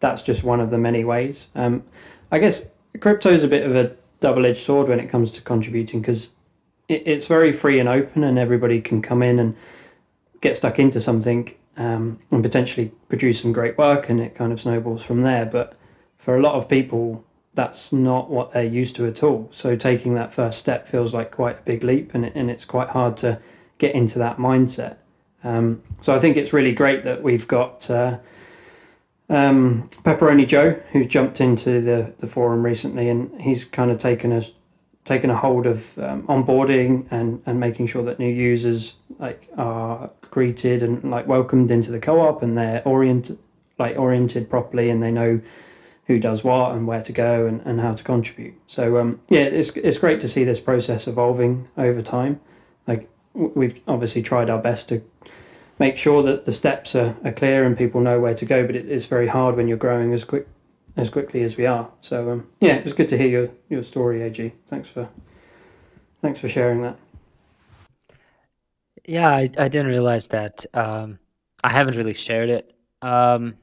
that's 0.00 0.22
just 0.22 0.44
one 0.44 0.60
of 0.60 0.70
the 0.70 0.78
many 0.78 1.04
ways. 1.04 1.48
Um, 1.56 1.82
I 2.30 2.38
guess 2.38 2.64
crypto 3.00 3.32
is 3.32 3.42
a 3.42 3.48
bit 3.48 3.66
of 3.66 3.74
a 3.74 3.94
double 4.20 4.46
edged 4.46 4.64
sword 4.64 4.88
when 4.88 5.00
it 5.00 5.08
comes 5.08 5.32
to 5.32 5.42
contributing 5.42 6.00
because 6.00 6.30
it, 6.88 7.02
it's 7.06 7.26
very 7.26 7.52
free 7.52 7.80
and 7.80 7.88
open, 7.88 8.24
and 8.24 8.38
everybody 8.38 8.80
can 8.80 9.02
come 9.02 9.22
in 9.22 9.40
and 9.40 9.56
get 10.40 10.56
stuck 10.56 10.78
into 10.78 11.00
something 11.00 11.52
um, 11.76 12.18
and 12.30 12.42
potentially 12.42 12.92
produce 13.08 13.40
some 13.40 13.52
great 13.52 13.76
work, 13.76 14.08
and 14.08 14.20
it 14.20 14.34
kind 14.36 14.52
of 14.52 14.60
snowballs 14.60 15.02
from 15.02 15.22
there. 15.22 15.46
But 15.46 15.74
for 16.18 16.36
a 16.36 16.40
lot 16.40 16.54
of 16.54 16.68
people, 16.68 17.24
that's 17.54 17.92
not 17.92 18.30
what 18.30 18.52
they're 18.52 18.64
used 18.64 18.94
to 18.96 19.06
at 19.06 19.22
all. 19.22 19.48
So 19.52 19.74
taking 19.74 20.14
that 20.14 20.32
first 20.32 20.58
step 20.58 20.86
feels 20.86 21.12
like 21.12 21.32
quite 21.32 21.58
a 21.58 21.62
big 21.62 21.82
leap, 21.82 22.14
and, 22.14 22.24
it, 22.24 22.32
and 22.36 22.50
it's 22.50 22.64
quite 22.64 22.88
hard 22.88 23.16
to 23.18 23.40
get 23.84 23.94
into 23.94 24.18
that 24.18 24.36
mindset. 24.38 24.96
Um, 25.44 25.82
so 26.00 26.14
I 26.16 26.18
think 26.18 26.36
it's 26.36 26.52
really 26.52 26.72
great 26.72 27.02
that 27.02 27.22
we've 27.22 27.46
got 27.46 27.90
uh, 27.90 28.18
um, 29.28 29.90
Pepperoni 30.04 30.46
Joe, 30.46 30.80
who's 30.90 31.06
jumped 31.06 31.40
into 31.40 31.80
the, 31.80 32.12
the 32.18 32.26
forum 32.26 32.64
recently, 32.64 33.08
and 33.10 33.40
he's 33.40 33.64
kind 33.64 33.90
of 33.90 33.98
taken 33.98 34.32
a 34.32 34.42
taken 35.04 35.30
a 35.30 35.36
hold 35.36 35.66
of 35.66 35.98
um, 35.98 36.22
onboarding 36.28 37.06
and, 37.10 37.42
and 37.44 37.60
making 37.60 37.86
sure 37.86 38.02
that 38.02 38.18
new 38.18 38.34
users 38.50 38.94
like 39.18 39.46
are 39.58 40.08
greeted 40.30 40.82
and 40.82 41.10
like 41.10 41.26
welcomed 41.26 41.70
into 41.70 41.90
the 41.90 42.00
co-op, 42.00 42.42
and 42.42 42.56
they're 42.56 42.82
oriented 42.86 43.38
like 43.78 43.98
oriented 43.98 44.48
properly, 44.48 44.90
and 44.90 45.02
they 45.02 45.10
know 45.10 45.40
who 46.06 46.18
does 46.18 46.44
what 46.44 46.72
and 46.72 46.86
where 46.86 47.02
to 47.02 47.12
go 47.12 47.46
and, 47.46 47.60
and 47.66 47.80
how 47.80 47.92
to 47.94 48.04
contribute. 48.04 48.54
So 48.66 48.98
um, 48.98 49.20
yeah, 49.28 49.40
it's 49.60 49.70
it's 49.70 49.98
great 49.98 50.20
to 50.20 50.28
see 50.28 50.44
this 50.44 50.60
process 50.60 51.06
evolving 51.06 51.68
over 51.76 52.02
time. 52.02 52.40
Like 52.86 53.08
we've 53.34 53.80
obviously 53.86 54.22
tried 54.22 54.48
our 54.48 54.60
best 54.60 54.88
to 54.88 55.02
make 55.78 55.96
sure 55.96 56.22
that 56.22 56.44
the 56.44 56.52
steps 56.52 56.94
are, 56.94 57.16
are 57.24 57.32
clear 57.32 57.64
and 57.64 57.76
people 57.76 58.00
know 58.00 58.20
where 58.20 58.34
to 58.34 58.44
go, 58.44 58.64
but 58.66 58.76
it 58.76 58.88
is 58.88 59.06
very 59.06 59.26
hard 59.26 59.56
when 59.56 59.68
you're 59.68 59.76
growing 59.76 60.12
as 60.12 60.24
quick 60.24 60.48
as 60.96 61.10
quickly 61.10 61.42
as 61.42 61.56
we 61.56 61.66
are. 61.66 61.90
So 62.00 62.30
um, 62.30 62.48
yeah, 62.60 62.74
it 62.74 62.84
was 62.84 62.92
good 62.92 63.08
to 63.08 63.18
hear 63.18 63.26
your, 63.26 63.50
your 63.68 63.82
story, 63.82 64.22
AG. 64.22 64.52
Thanks 64.68 64.88
for 64.88 65.08
thanks 66.22 66.38
for 66.38 66.48
sharing 66.48 66.82
that. 66.82 66.96
Yeah, 69.04 69.28
I, 69.28 69.50
I 69.58 69.68
didn't 69.68 69.88
realize 69.88 70.28
that. 70.28 70.64
Um, 70.72 71.18
I 71.62 71.70
haven't 71.70 71.96
really 71.96 72.14
shared 72.14 72.48
it 72.48 72.72
um, 73.02 73.54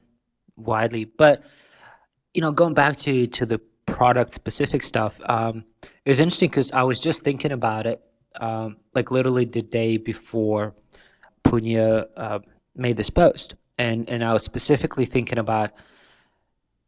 widely, 0.56 1.04
but 1.04 1.42
you 2.34 2.40
know, 2.40 2.52
going 2.52 2.74
back 2.74 2.98
to 2.98 3.26
to 3.26 3.46
the 3.46 3.58
product 3.86 4.34
specific 4.34 4.82
stuff, 4.82 5.14
um, 5.28 5.64
it 5.82 6.10
was 6.10 6.20
interesting 6.20 6.50
because 6.50 6.70
I 6.72 6.82
was 6.82 7.00
just 7.00 7.22
thinking 7.22 7.52
about 7.52 7.86
it, 7.86 8.02
um, 8.40 8.76
like 8.94 9.10
literally 9.10 9.44
the 9.44 9.62
day 9.62 9.96
before 9.96 10.74
Punya 11.44 12.06
uh, 12.16 12.38
made 12.76 12.96
this 12.96 13.10
post, 13.10 13.54
and 13.78 14.08
and 14.08 14.24
I 14.24 14.32
was 14.32 14.42
specifically 14.42 15.06
thinking 15.06 15.38
about, 15.38 15.70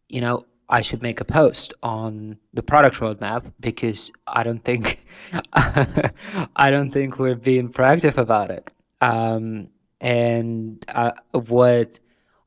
you 0.08 0.20
know, 0.20 0.46
I 0.68 0.80
should 0.80 1.02
make 1.02 1.20
a 1.20 1.24
post 1.24 1.74
on 1.82 2.36
the 2.54 2.62
product 2.62 2.96
roadmap 2.96 3.52
because 3.60 4.10
I 4.26 4.42
don't 4.42 4.64
think 4.64 5.00
I 5.52 6.70
don't 6.70 6.90
think 6.90 7.18
we're 7.18 7.34
being 7.34 7.68
proactive 7.68 8.16
about 8.16 8.50
it. 8.50 8.70
Um, 9.00 9.68
and 10.00 10.84
uh, 10.88 11.12
what 11.32 11.98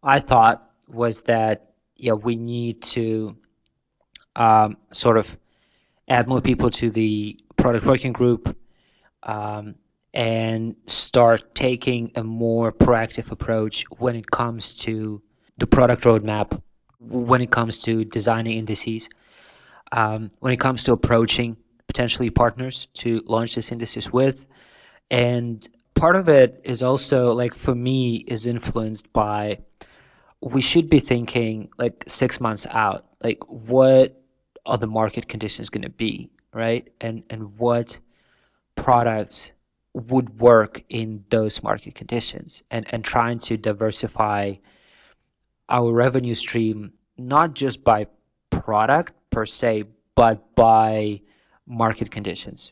I 0.04 0.20
thought 0.20 0.72
was 0.88 1.22
that 1.24 1.68
yeah, 1.98 2.14
we 2.14 2.36
need 2.36 2.82
to 2.82 3.36
um, 4.36 4.78
sort 4.92 5.18
of 5.18 5.28
add 6.08 6.28
more 6.28 6.42
people 6.42 6.70
to 6.72 6.90
the 6.90 7.38
product 7.58 7.86
working 7.86 8.14
group 8.14 8.56
um, 9.28 9.76
and 10.14 10.76
start 10.88 11.54
taking 11.54 12.12
a 12.16 12.24
more 12.24 12.72
proactive 12.72 13.30
approach 13.32 13.84
when 14.00 14.16
it 14.16 14.32
comes 14.32 14.74
to 14.74 15.22
the 15.60 15.68
product 15.68 16.04
roadmap, 16.04 16.60
when 17.00 17.42
it 17.42 17.52
comes 17.52 17.80
to 17.80 18.04
designing 18.06 18.58
indices, 18.58 19.08
um, 19.92 20.32
when 20.40 20.54
it 20.54 20.60
comes 20.60 20.84
to 20.86 20.94
approaching 20.94 21.56
potentially 21.88 22.30
partners 22.30 22.88
to 22.94 23.22
launch 23.26 23.56
these 23.56 23.72
indices 23.72 24.12
with. 24.12 24.46
And 25.12 25.68
part 25.96 26.16
of 26.16 26.30
it 26.30 26.62
is 26.64 26.82
also 26.84 27.32
like 27.34 27.56
for 27.56 27.76
me 27.76 28.26
is 28.28 28.46
influenced 28.46 29.12
by 29.14 29.60
we 30.42 30.62
should 30.62 30.90
be 30.90 31.00
thinking 31.00 31.70
like 31.78 32.04
six 32.08 32.40
months 32.40 32.68
out, 32.70 33.06
like 33.24 33.40
what 33.48 34.22
are 34.66 34.78
the 34.78 34.88
market 34.88 35.28
conditions 35.28 35.70
going 35.70 35.82
to 35.82 35.90
be, 35.90 36.30
right? 36.54 36.88
And 37.02 37.24
and 37.30 37.58
what 37.58 37.98
products 38.78 39.52
would 39.94 40.40
work 40.40 40.84
in 40.90 41.26
those 41.30 41.62
market 41.62 41.96
conditions, 41.96 42.64
and 42.72 42.86
and 42.94 43.04
trying 43.04 43.40
to 43.40 43.58
diversify 43.58 44.54
our 45.70 45.92
revenue 45.92 46.36
stream 46.36 46.94
not 47.18 47.54
just 47.54 47.84
by 47.84 48.08
product 48.50 49.14
per 49.32 49.46
se, 49.46 49.84
but 50.16 50.56
by 50.56 51.20
market 51.66 52.10
conditions, 52.12 52.72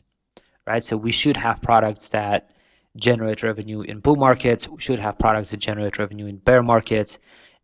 right? 0.66 0.82
So 0.82 0.96
we 0.96 1.12
should 1.12 1.36
have 1.36 1.60
products 1.60 2.08
that 2.10 2.50
generate 2.96 3.42
revenue 3.42 3.82
in 3.82 4.00
bull 4.00 4.16
markets. 4.16 4.68
We 4.68 4.80
should 4.80 4.98
have 4.98 5.18
products 5.18 5.50
that 5.50 5.58
generate 5.58 5.98
revenue 5.98 6.26
in 6.26 6.38
bear 6.38 6.62
markets 6.62 7.18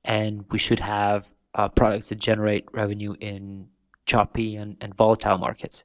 and 0.05 0.45
we 0.51 0.59
should 0.59 0.81
have 0.81 1.27
uh, 1.55 1.69
products 1.69 2.09
that 2.09 2.19
generate 2.19 2.67
revenue 2.73 3.15
in 3.21 3.67
choppy 4.07 4.57
and, 4.57 4.77
and 4.81 4.95
volatile 4.95 5.39
markets. 5.39 5.85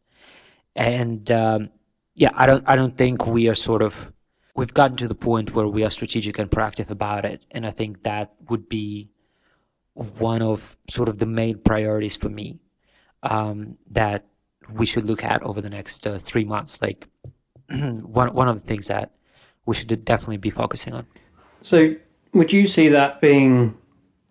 And 0.76 1.30
um, 1.32 1.70
yeah, 2.18 2.32
I 2.34 2.48
don't 2.48 2.64
I 2.68 2.76
don't 2.76 2.98
think 2.98 3.28
we 3.28 3.48
are 3.48 3.56
sort 3.56 3.84
of 3.84 3.94
we've 4.56 4.74
gotten 4.74 4.98
to 4.98 5.08
the 5.08 5.16
point 5.16 5.54
where 5.54 5.68
we 5.68 5.84
are 5.84 5.92
strategic 5.92 6.40
and 6.40 6.50
proactive 6.50 6.90
about 6.90 7.26
it, 7.26 7.44
and 7.52 7.66
I 7.66 7.72
think 7.72 8.02
that 8.04 8.34
would 8.50 8.68
be 8.68 9.10
one 9.94 10.42
of 10.42 10.76
sort 10.90 11.10
of 11.10 11.20
the 11.20 11.28
main 11.28 11.60
priorities 11.60 12.16
for 12.16 12.30
me 12.30 12.60
um, 13.22 13.78
that 13.92 14.26
we 14.74 14.86
should 14.86 15.06
look 15.06 15.24
at 15.24 15.44
over 15.44 15.62
the 15.62 15.70
next 15.70 16.08
uh, 16.08 16.18
three 16.18 16.44
months. 16.44 16.80
Like 16.82 17.08
one 17.70 18.34
one 18.34 18.48
of 18.48 18.60
the 18.60 18.68
things 18.68 18.88
that 18.88 19.12
we 19.68 19.76
should 19.76 20.04
definitely 20.04 20.38
be 20.38 20.50
focusing 20.50 20.94
on. 20.94 21.06
So, 21.62 21.94
would 22.34 22.52
you 22.52 22.66
see 22.66 22.88
that 22.88 23.22
being 23.22 23.78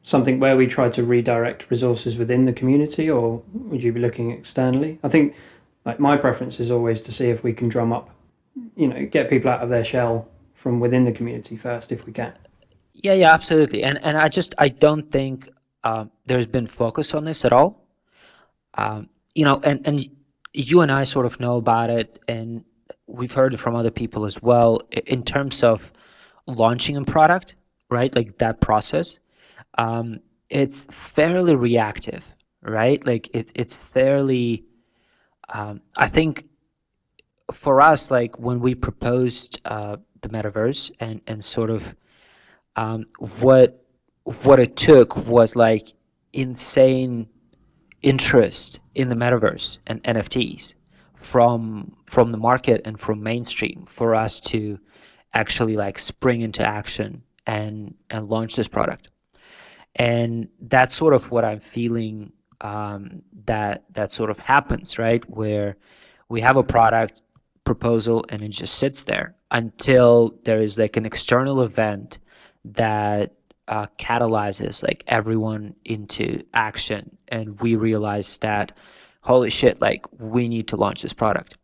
something 0.03 0.41
where 0.41 0.57
we 0.57 0.67
try 0.67 0.89
to 0.89 1.05
redirect 1.05 1.71
resources 1.71 2.19
within 2.19 2.47
the 2.47 2.53
community, 2.53 3.09
or 3.09 3.45
would 3.53 3.85
you 3.85 3.93
be 3.93 4.01
looking 4.01 4.33
externally? 4.33 4.99
I 5.05 5.09
think 5.09 5.37
like 5.87 5.99
my 5.99 6.17
preference 6.17 6.61
is 6.61 6.71
always 6.71 7.01
to 7.01 7.13
see 7.13 7.31
if 7.31 7.43
we 7.43 7.53
can 7.53 7.69
drum 7.69 7.93
up, 7.93 8.11
you 8.77 8.89
know, 8.89 9.07
get 9.07 9.31
people 9.31 9.51
out 9.51 9.63
of 9.63 9.71
their 9.71 9.85
shell 9.85 10.29
from 10.53 10.81
within 10.81 11.05
the 11.05 11.13
community 11.13 11.57
first, 11.57 11.93
if 11.93 12.05
we 12.05 12.13
can. 12.13 12.35
Yeah, 12.93 13.15
yeah, 13.15 13.33
absolutely. 13.33 13.83
And 13.83 13.99
and 14.05 14.19
I 14.19 14.29
just 14.29 14.55
I 14.59 14.69
don't 14.69 15.11
think 15.11 15.49
um, 15.85 16.11
there's 16.27 16.47
been 16.47 16.67
focus 16.67 17.15
on 17.15 17.25
this 17.25 17.45
at 17.45 17.53
all. 17.53 17.89
Um, 18.75 19.09
you 19.35 19.45
know, 19.45 19.61
and 19.65 19.87
and 19.87 20.07
you 20.53 20.81
and 20.83 20.93
I 20.93 21.05
sort 21.05 21.25
of 21.25 21.41
know 21.41 21.57
about 21.57 21.89
it, 21.89 22.19
and 22.29 22.65
we've 23.07 23.33
heard 23.33 23.55
it 23.55 23.61
from 23.61 23.75
other 23.75 23.91
people 23.91 24.27
as 24.27 24.43
well 24.43 24.83
in 25.07 25.23
terms 25.23 25.63
of 25.63 25.81
launching 26.47 26.97
a 26.97 27.05
product, 27.05 27.55
right? 27.89 28.15
Like 28.15 28.39
that 28.39 28.61
process 28.61 29.19
um, 29.79 30.21
it's 30.49 30.87
fairly 30.91 31.55
reactive, 31.55 32.25
right? 32.63 33.05
Like 33.07 33.29
it, 33.35 33.51
it's 33.55 33.79
fairly. 33.93 34.65
Um, 35.49 35.81
I 35.97 36.09
think 36.09 36.45
for 37.53 37.81
us, 37.81 38.11
like 38.11 38.39
when 38.39 38.61
we 38.61 38.75
proposed 38.75 39.61
uh, 39.65 39.97
the 40.23 40.29
metaverse 40.29 40.91
and 41.01 41.21
and 41.27 41.45
sort 41.45 41.71
of 41.71 41.83
um, 42.77 43.07
what 43.41 43.85
what 44.43 44.59
it 44.59 44.77
took 44.77 45.17
was 45.17 45.55
like 45.55 45.93
insane 46.33 47.29
interest 48.03 48.81
in 48.95 49.09
the 49.09 49.15
metaverse 49.15 49.79
and 49.87 50.03
NFTs 50.05 50.75
from 51.15 51.97
from 52.07 52.31
the 52.33 52.39
market 52.39 52.83
and 52.85 53.01
from 53.01 53.23
mainstream 53.23 53.87
for 53.89 54.15
us 54.15 54.41
to 54.41 54.79
actually 55.35 55.77
like 55.77 55.99
spring 55.99 56.41
into 56.41 56.63
action 56.63 57.23
and 57.47 57.95
and 58.11 58.29
launch 58.29 58.57
this 58.57 58.69
product. 58.69 59.09
And 59.97 60.49
that's 60.61 60.95
sort 60.95 61.15
of 61.15 61.31
what 61.31 61.45
I'm 61.45 61.61
feeling 61.61 62.33
um, 62.61 63.23
that 63.47 63.85
that 63.95 64.11
sort 64.11 64.31
of 64.31 64.39
happens, 64.39 64.99
right? 64.99 65.29
Where 65.31 65.77
we 66.29 66.41
have 66.41 66.57
a 66.57 66.63
product 66.63 67.23
proposal 67.65 68.25
and 68.29 68.43
it 68.43 68.49
just 68.49 68.79
sits 68.79 69.05
there 69.05 69.35
until 69.51 70.35
there 70.45 70.63
is 70.63 70.79
like 70.79 70.97
an 70.97 71.07
external 71.07 71.63
event 71.63 72.19
that 72.65 73.33
uh, 73.69 73.87
catalyzes 73.99 74.83
like 74.83 75.03
everyone 75.09 75.75
into 75.85 76.43
action, 76.55 77.17
and 77.29 77.61
we 77.61 77.77
realize 77.77 78.39
that 78.39 78.73
holy 79.21 79.51
shit, 79.51 79.81
like 79.81 80.05
we 80.19 80.49
need 80.49 80.69
to 80.69 80.77
launch 80.77 81.03
this 81.03 81.13
product. 81.13 81.57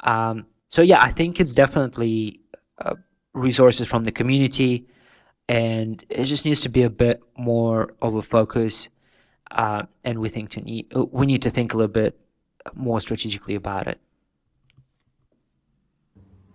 Um, 0.00 0.46
so 0.68 0.82
yeah, 0.82 1.00
I 1.02 1.12
think 1.12 1.40
it's 1.40 1.54
definitely 1.54 2.40
uh, 2.78 2.94
resources 3.34 3.86
from 3.86 4.04
the 4.04 4.12
community 4.12 4.86
and 5.48 6.04
it 6.08 6.24
just 6.24 6.44
needs 6.44 6.60
to 6.62 6.68
be 6.68 6.82
a 6.82 6.90
bit 6.90 7.20
more 7.36 7.94
of 8.02 8.16
a 8.16 8.22
focus. 8.22 8.88
Uh, 9.50 9.82
and 10.04 10.18
we 10.18 10.28
think 10.28 10.50
to 10.50 10.60
need 10.60 10.92
we 11.12 11.26
need 11.26 11.42
to 11.42 11.50
think 11.50 11.72
a 11.72 11.76
little 11.76 11.92
bit 11.92 12.18
more 12.74 13.00
strategically 13.00 13.54
about 13.54 13.86
it. 13.86 14.00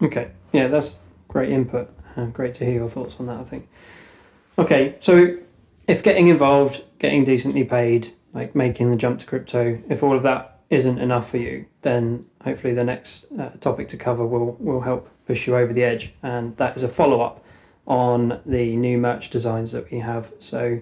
Okay, 0.02 0.32
yeah, 0.52 0.68
that's 0.68 0.98
great 1.28 1.50
input. 1.50 1.90
Uh, 2.18 2.26
great 2.26 2.54
to 2.56 2.66
hear 2.66 2.74
your 2.74 2.90
thoughts 2.90 3.16
on 3.20 3.28
that. 3.28 3.40
I 3.40 3.44
think. 3.44 3.70
Okay, 4.58 4.96
so 5.00 5.38
if 5.88 6.04
getting 6.04 6.28
involved, 6.28 6.84
getting 7.00 7.24
decently 7.24 7.64
paid, 7.64 8.14
like 8.34 8.56
making 8.56 8.92
the 8.92 8.98
jump 8.98 9.20
to 9.20 9.26
crypto, 9.26 9.82
if 9.90 10.04
all 10.04 10.16
of 10.16 10.24
that 10.24 10.60
isn't 10.70 11.00
enough 11.00 11.30
for 11.30 11.38
you, 11.38 11.66
then 11.82 12.26
hopefully 12.44 12.74
the 12.74 12.84
next 12.84 13.26
uh, 13.40 13.50
topic 13.62 13.88
to 13.90 13.98
cover 13.98 14.26
will 14.26 14.58
will 14.60 14.82
help 14.82 15.10
push 15.26 15.48
you 15.48 15.56
over 15.56 15.72
the 15.72 15.84
edge, 15.84 16.14
and 16.24 16.58
that 16.58 16.76
is 16.76 16.84
a 16.84 16.90
follow 16.90 17.22
up 17.22 17.46
on 17.88 18.42
the 18.46 18.76
new 18.76 18.98
merch 18.98 19.30
designs 19.30 19.72
that 19.72 19.90
we 19.92 20.00
have. 20.00 20.32
So. 20.40 20.82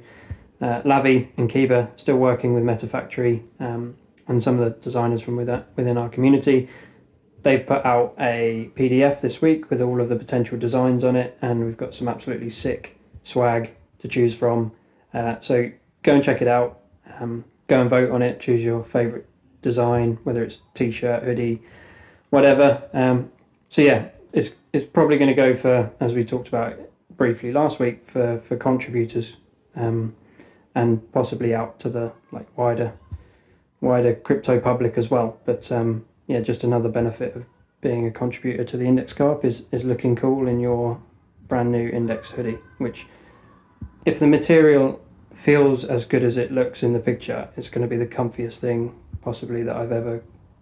Uh, 0.61 0.81
Lavi 0.81 1.29
and 1.37 1.49
Kiba 1.49 1.89
still 1.97 2.17
working 2.17 2.53
with 2.53 2.63
MetaFactory 2.63 3.41
um, 3.59 3.95
and 4.27 4.43
some 4.43 4.59
of 4.59 4.65
the 4.65 4.71
designers 4.81 5.21
from 5.21 5.37
within, 5.37 5.63
within 5.75 5.97
our 5.97 6.09
community 6.09 6.69
they've 7.43 7.65
put 7.65 7.85
out 7.85 8.13
a 8.19 8.69
PDF 8.75 9.21
this 9.21 9.41
week 9.41 9.69
with 9.69 9.81
all 9.81 10.01
of 10.01 10.09
the 10.09 10.15
potential 10.15 10.57
designs 10.57 11.03
on 11.03 11.15
it, 11.15 11.37
and 11.41 11.63
we've 11.65 11.77
got 11.77 11.93
some 11.93 12.07
absolutely 12.07 12.49
sick 12.49 12.97
swag 13.23 13.71
to 13.99 14.07
choose 14.07 14.35
from. 14.35 14.71
Uh, 15.13 15.39
so 15.39 15.69
go 16.03 16.13
and 16.13 16.23
check 16.23 16.41
it 16.41 16.47
out. 16.47 16.79
Um, 17.19 17.43
go 17.67 17.81
and 17.81 17.89
vote 17.89 18.11
on 18.11 18.21
it. 18.21 18.39
Choose 18.39 18.63
your 18.63 18.83
favorite 18.83 19.27
design, 19.61 20.17
whether 20.23 20.43
it's 20.43 20.61
t-shirt, 20.73 21.23
hoodie, 21.23 21.61
whatever. 22.29 22.81
Um, 22.93 23.31
so 23.69 23.81
yeah, 23.81 24.09
it's 24.33 24.51
it's 24.73 24.85
probably 24.85 25.17
going 25.17 25.29
to 25.29 25.35
go 25.35 25.53
for 25.53 25.91
as 25.99 26.13
we 26.13 26.23
talked 26.23 26.47
about 26.47 26.77
briefly 27.17 27.51
last 27.51 27.79
week 27.79 28.05
for 28.05 28.37
for 28.39 28.57
contributors, 28.57 29.37
um, 29.75 30.15
and 30.75 31.11
possibly 31.11 31.53
out 31.53 31.79
to 31.79 31.89
the 31.89 32.11
like 32.31 32.47
wider 32.57 32.93
wider 33.81 34.15
crypto 34.15 34.59
public 34.59 34.97
as 34.97 35.09
well. 35.09 35.39
But 35.45 35.71
um, 35.71 36.05
yeah, 36.27 36.41
just 36.41 36.63
another 36.63 36.89
benefit 36.89 37.35
of 37.35 37.45
being 37.81 38.07
a 38.07 38.11
contributor 38.11 38.63
to 38.63 38.77
the 38.77 38.85
Index 38.85 39.13
Co-op 39.13 39.45
is, 39.45 39.63
is 39.71 39.83
looking 39.83 40.15
cool 40.15 40.47
in 40.47 40.59
your 40.59 41.01
brand 41.47 41.71
new 41.71 41.87
Index 41.89 42.29
hoodie, 42.29 42.59
which 42.77 43.07
if 44.05 44.19
the 44.19 44.27
material 44.27 45.01
feels 45.33 45.85
as 45.85 46.05
good 46.05 46.23
as 46.23 46.37
it 46.37 46.51
looks 46.51 46.83
in 46.83 46.93
the 46.93 46.99
picture, 46.99 47.47
it's 47.55 47.69
going 47.69 47.81
to 47.81 47.87
be 47.87 47.97
the 47.97 48.05
comfiest 48.05 48.59
thing 48.59 48.93
possibly 49.21 49.63
that 49.63 49.75
I've 49.75 49.91
ever 49.91 50.21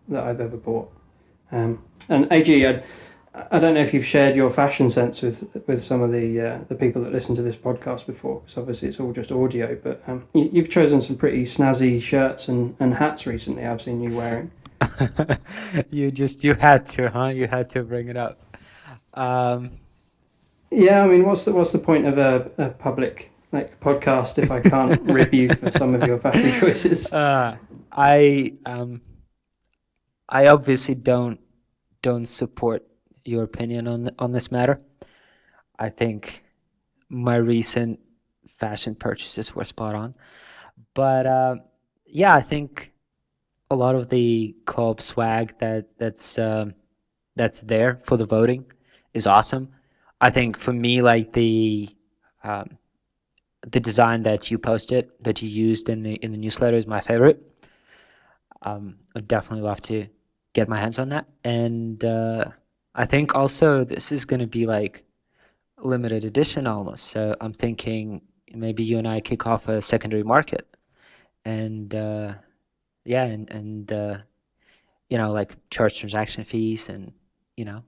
that 0.10 0.24
I've 0.24 0.40
ever 0.40 0.58
bought. 0.58 0.92
Um, 1.52 1.84
and 2.10 2.28
AG, 2.32 2.66
I, 2.66 2.84
I 3.52 3.60
don't 3.60 3.74
know 3.74 3.82
if 3.82 3.94
you've 3.94 4.06
shared 4.06 4.36
your 4.36 4.50
fashion 4.50 4.90
sense 4.90 5.22
with 5.22 5.48
with 5.68 5.84
some 5.84 6.02
of 6.02 6.12
the 6.12 6.42
uh, 6.42 6.60
the 6.70 6.76
people 6.76 7.04
that 7.04 7.12
listen 7.12 7.36
to 7.36 7.42
this 7.42 7.56
podcast 7.56 8.06
before, 8.06 8.40
because 8.42 8.58
obviously 8.58 8.88
it's 8.88 9.00
all 9.00 9.12
just 9.12 9.32
audio. 9.32 9.78
But 9.82 10.02
um, 10.08 10.26
you, 10.34 10.50
you've 10.52 10.70
chosen 10.70 11.02
some 11.02 11.16
pretty 11.16 11.44
snazzy 11.44 12.02
shirts 12.02 12.48
and, 12.48 12.76
and 12.80 12.94
hats 12.94 13.28
recently. 13.28 13.66
I've 13.66 13.82
seen 13.82 14.02
you 14.02 14.16
wearing. 14.16 14.52
you 15.92 16.12
just 16.12 16.44
you 16.44 16.54
had 16.54 16.88
to, 16.90 17.10
huh? 17.10 17.28
You 17.28 17.48
had 17.48 17.70
to 17.72 17.84
bring 17.84 18.08
it 18.08 18.18
up. 18.18 18.58
Um, 19.14 19.72
yeah, 20.72 21.04
I 21.04 21.08
mean, 21.08 21.26
what's 21.26 21.46
the 21.46 21.52
what's 21.52 21.72
the 21.72 21.80
point 21.80 22.06
of 22.06 22.18
a, 22.18 22.50
a 22.58 22.70
public 22.70 23.32
like 23.52 23.80
podcast 23.80 24.42
if 24.42 24.52
I 24.52 24.62
can't 24.62 25.02
rib 25.12 25.34
you 25.34 25.54
for 25.54 25.72
some 25.72 25.94
of 25.96 26.04
your 26.04 26.18
fashion 26.18 26.52
choices? 26.54 27.12
Uh, 27.12 27.58
I 27.92 28.54
um, 28.66 29.02
I 30.30 30.48
obviously 30.48 30.96
don't 30.96 31.40
don't 32.02 32.26
support 32.26 32.87
your 33.28 33.44
opinion 33.44 33.88
on 33.88 34.12
on 34.20 34.32
this 34.32 34.52
matter. 34.52 34.80
I 35.80 35.90
think 35.90 36.44
my 37.10 37.36
recent 37.36 38.00
fashion 38.60 38.96
purchases 38.96 39.54
were 39.54 39.66
spot 39.66 39.96
on, 39.96 40.16
but 40.94 41.26
uh, 41.26 41.56
yeah, 42.06 42.34
I 42.34 42.42
think 42.42 42.92
a 43.70 43.76
lot 43.76 43.96
of 43.96 44.10
the 44.10 44.56
co-op 44.66 45.02
swag 45.02 45.54
that 45.60 45.88
that's 45.98 46.38
um, 46.40 46.74
that's 47.36 47.62
there 47.62 48.02
for 48.06 48.18
the 48.18 48.26
voting 48.26 48.66
is 49.14 49.28
awesome. 49.28 49.70
I 50.22 50.32
think 50.32 50.58
for 50.58 50.74
me, 50.74 51.02
like 51.02 51.34
the 51.34 51.90
um, 52.44 52.78
the 53.72 53.80
design 53.80 54.24
that 54.24 54.50
you 54.50 54.58
posted 54.58 55.10
that 55.22 55.42
you 55.42 55.50
used 55.50 55.90
in 55.90 56.04
the 56.04 56.16
in 56.16 56.32
the 56.32 56.38
newsletter 56.38 56.78
is 56.78 56.88
my 56.88 57.02
favorite. 57.02 57.42
Um, 58.64 58.96
I'd 59.16 59.28
definitely 59.28 59.62
love 59.62 59.82
to 59.82 60.08
get 60.54 60.68
my 60.68 60.80
hands 60.80 60.98
on 60.98 61.10
that, 61.10 61.28
and 61.44 62.04
uh, 62.04 62.46
I 62.98 63.06
think 63.06 63.36
also 63.36 63.84
this 63.84 64.12
is 64.12 64.26
going 64.26 64.40
to 64.40 64.48
be 64.48 64.66
like 64.66 65.04
limited 65.82 66.26
edition 66.26 66.66
almost. 66.66 67.12
So 67.12 67.36
I'm 67.40 67.54
thinking 67.54 68.22
maybe 68.54 68.84
you 68.84 68.98
and 68.98 69.08
I 69.08 69.20
kick 69.22 69.46
off 69.46 69.68
a 69.68 69.82
secondary 69.82 70.24
market, 70.24 70.68
and 71.46 71.94
uh, 71.94 72.34
yeah, 73.06 73.24
and 73.24 73.50
and 73.52 73.92
uh, 73.92 74.18
you 75.10 75.18
know 75.20 75.32
like 75.32 75.56
charge 75.70 76.00
transaction 76.00 76.44
fees 76.44 76.90
and 76.90 77.12
you 77.56 77.66
know 77.66 77.84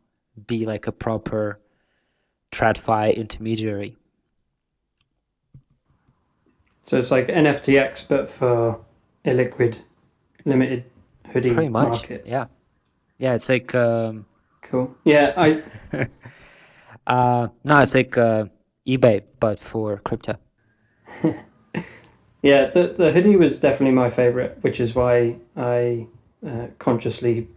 be 0.45 0.67
like 0.67 0.85
a 0.85 0.91
proper 0.91 1.59
TradFi 2.51 3.15
intermediary. 3.15 3.97
So 6.83 6.97
it's 6.97 7.11
like 7.11 7.27
NFTX, 7.27 8.07
but 8.07 8.29
for 8.29 8.79
illiquid, 9.25 9.79
limited 10.45 10.85
hoodie 11.31 11.53
Pretty 11.53 11.69
much, 11.69 11.89
markets. 11.89 12.29
yeah, 12.29 12.45
yeah. 13.17 13.33
It's 13.33 13.49
like 13.49 13.73
um, 13.75 14.25
Cool. 14.61 14.95
Yeah, 15.03 15.33
I 15.37 15.63
uh, 17.07 17.47
no, 17.63 17.79
it's 17.79 17.95
like 17.95 18.17
uh, 18.17 18.45
eBay 18.87 19.23
but 19.39 19.59
for 19.59 19.97
crypto. 19.99 20.35
yeah 22.41 22.67
the 22.67 22.93
the 22.95 23.11
hoodie 23.11 23.35
was 23.35 23.59
definitely 23.59 23.95
my 23.95 24.09
favorite, 24.09 24.57
which 24.61 24.79
is 24.79 24.95
why 24.95 25.35
I 25.55 26.07
uh, 26.45 26.67
consciously 26.77 27.47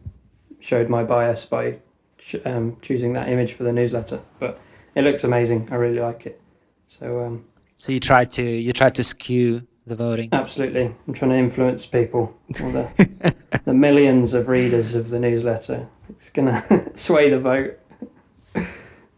showed 0.60 0.88
my 0.88 1.02
bias 1.04 1.44
by 1.44 1.76
ch- 2.18 2.36
um, 2.44 2.76
choosing 2.82 3.12
that 3.14 3.28
image 3.28 3.54
for 3.54 3.64
the 3.64 3.72
newsletter. 3.72 4.20
But 4.38 4.60
it 4.94 5.02
looks 5.02 5.24
amazing. 5.24 5.68
I 5.70 5.74
really 5.76 6.00
like 6.00 6.26
it. 6.26 6.40
So 6.86 7.24
um, 7.24 7.44
So 7.76 7.92
you 7.92 8.00
try 8.00 8.24
to 8.24 8.42
you 8.42 8.72
try 8.72 8.90
to 8.90 9.04
skew 9.04 9.66
the 9.86 9.96
voting. 9.96 10.28
absolutely, 10.32 10.94
I'm 11.06 11.14
trying 11.14 11.32
to 11.32 11.38
influence 11.38 11.86
people. 11.86 12.36
The 12.50 13.34
the 13.64 13.74
millions 13.74 14.34
of 14.34 14.48
readers 14.48 14.94
of 14.94 15.08
the 15.08 15.18
newsletter. 15.18 15.86
It's 16.10 16.30
gonna 16.30 16.90
sway 16.94 17.30
the 17.30 17.40
vote. 17.40 17.78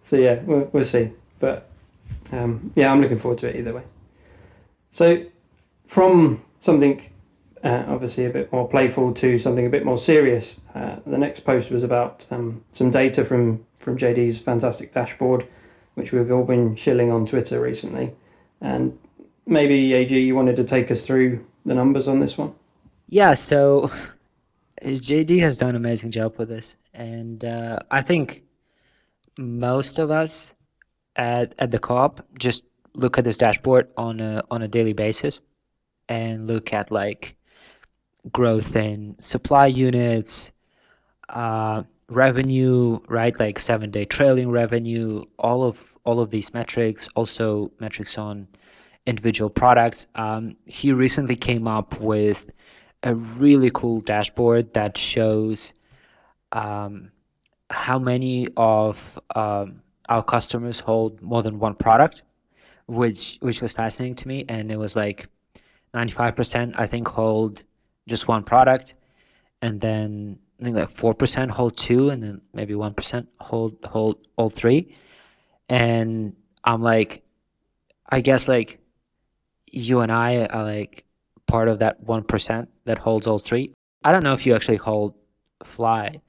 so 0.03 0.17
yeah, 0.17 0.41
we'll, 0.45 0.69
we'll 0.73 0.85
see. 0.85 1.11
But 1.39 1.71
um, 2.33 2.73
yeah, 2.75 2.91
I'm 2.91 3.01
looking 3.01 3.19
forward 3.19 3.39
to 3.39 3.49
it 3.49 3.57
either 3.57 3.75
way. 3.75 3.83
So 4.91 5.25
from 5.87 6.43
something 6.61 7.03
uh, 7.65 7.85
obviously 7.89 8.27
a 8.27 8.31
bit 8.31 8.53
more 8.53 8.69
playful 8.69 9.13
to 9.15 9.39
something 9.39 9.67
a 9.67 9.71
bit 9.71 9.85
more 9.85 9.97
serious, 9.99 10.57
uh, 10.75 10.97
the 11.07 11.17
next 11.17 11.41
post 11.41 11.71
was 11.71 11.83
about 11.83 12.27
um, 12.31 12.63
some 12.73 12.91
data 12.91 13.25
from 13.25 13.65
from 13.79 13.99
JD's 13.99 14.39
fantastic 14.39 14.93
dashboard, 14.93 15.47
which 15.95 16.13
we've 16.13 16.31
all 16.31 16.45
been 16.45 16.75
shilling 16.77 17.11
on 17.11 17.27
Twitter 17.27 17.61
recently, 17.61 18.13
and 18.61 18.97
maybe 19.47 19.93
AG, 19.93 20.19
you 20.19 20.35
wanted 20.35 20.57
to 20.57 20.65
take 20.65 20.91
us 20.91 21.05
through 21.05 21.45
the 21.65 21.75
numbers 21.75 22.09
on 22.09 22.21
this 22.21 22.37
one. 22.39 22.55
Yeah, 23.09 23.35
so 23.35 23.91
JD 24.83 25.41
has 25.41 25.57
done 25.57 25.71
an 25.71 25.77
amazing 25.77 26.11
job 26.11 26.37
with 26.39 26.49
this, 26.49 26.75
and 26.93 27.45
uh, 27.45 27.79
I 27.91 28.03
think 28.03 28.43
most 29.39 29.99
of 29.99 30.11
us 30.11 30.53
at 31.17 31.55
at 31.59 31.71
the 31.71 31.79
co-op 31.79 32.25
just 32.39 32.65
look 32.95 33.19
at 33.19 33.25
this 33.25 33.37
dashboard 33.37 33.89
on 33.97 34.21
a 34.21 34.43
on 34.51 34.63
a 34.63 34.69
daily 34.69 34.93
basis, 34.93 35.41
and 36.09 36.47
look 36.47 36.73
at 36.73 36.91
like 36.91 37.37
growth 38.33 38.75
in 38.75 39.17
supply 39.21 39.67
units, 39.67 40.51
uh, 41.29 41.83
revenue, 42.09 42.99
right? 43.09 43.39
Like 43.39 43.59
seven 43.59 43.91
day 43.91 44.05
trailing 44.05 44.51
revenue, 44.51 45.25
all 45.39 45.65
of 45.65 45.77
all 46.05 46.21
of 46.21 46.31
these 46.31 46.53
metrics, 46.53 47.09
also 47.15 47.71
metrics 47.81 48.19
on 48.19 48.49
individual 49.07 49.51
products. 49.51 50.07
Um, 50.15 50.57
he 50.67 50.93
recently 50.93 51.37
came 51.37 51.67
up 51.69 52.01
with 52.01 52.51
a 53.03 53.15
really 53.15 53.71
cool 53.75 54.01
dashboard 54.01 54.73
that 54.75 54.97
shows 54.97 55.73
um, 56.53 57.11
how 57.71 57.99
many 57.99 58.49
of 58.57 58.99
um, 59.35 59.83
our 60.09 60.23
customers 60.23 60.81
hold 60.81 61.21
more 61.21 61.43
than 61.43 61.59
one 61.59 61.75
product, 61.75 62.23
which 62.87 63.39
which 63.41 63.61
was 63.61 63.73
fascinating 63.73 64.15
to 64.17 64.29
me. 64.29 64.45
And 64.49 64.71
it 64.71 64.79
was 64.79 64.97
like 64.97 65.27
95% 65.95 66.75
I 66.79 66.87
think 66.87 67.09
hold 67.09 67.63
just 68.09 68.27
one 68.27 68.43
product, 68.43 68.95
and 69.63 69.81
then 69.81 70.39
I 70.61 70.65
think 70.65 70.77
like 70.77 70.97
4% 70.97 71.51
hold 71.51 71.77
two, 71.77 72.11
and 72.11 72.23
then 72.23 72.41
maybe 72.55 72.75
1% 72.75 73.27
hold 73.41 73.77
hold 73.85 74.17
all 74.37 74.51
three. 74.51 74.95
And 75.69 76.35
I'm 76.65 76.83
like, 76.83 77.23
I 78.09 78.21
guess 78.21 78.49
like 78.49 78.79
you 79.75 80.01
and 80.01 80.13
I 80.13 80.47
are 80.47 80.65
like 80.65 81.05
part 81.47 81.69
of 81.69 81.79
that 81.81 82.05
1% 82.05 82.67
that 82.85 82.99
holds 82.99 83.27
all 83.27 83.39
three. 83.39 83.73
I 84.03 84.13
don't 84.13 84.25
know 84.25 84.33
if 84.33 84.47
you 84.47 84.55
actually 84.55 84.77
hold 84.77 85.15
FLI, 85.65 86.21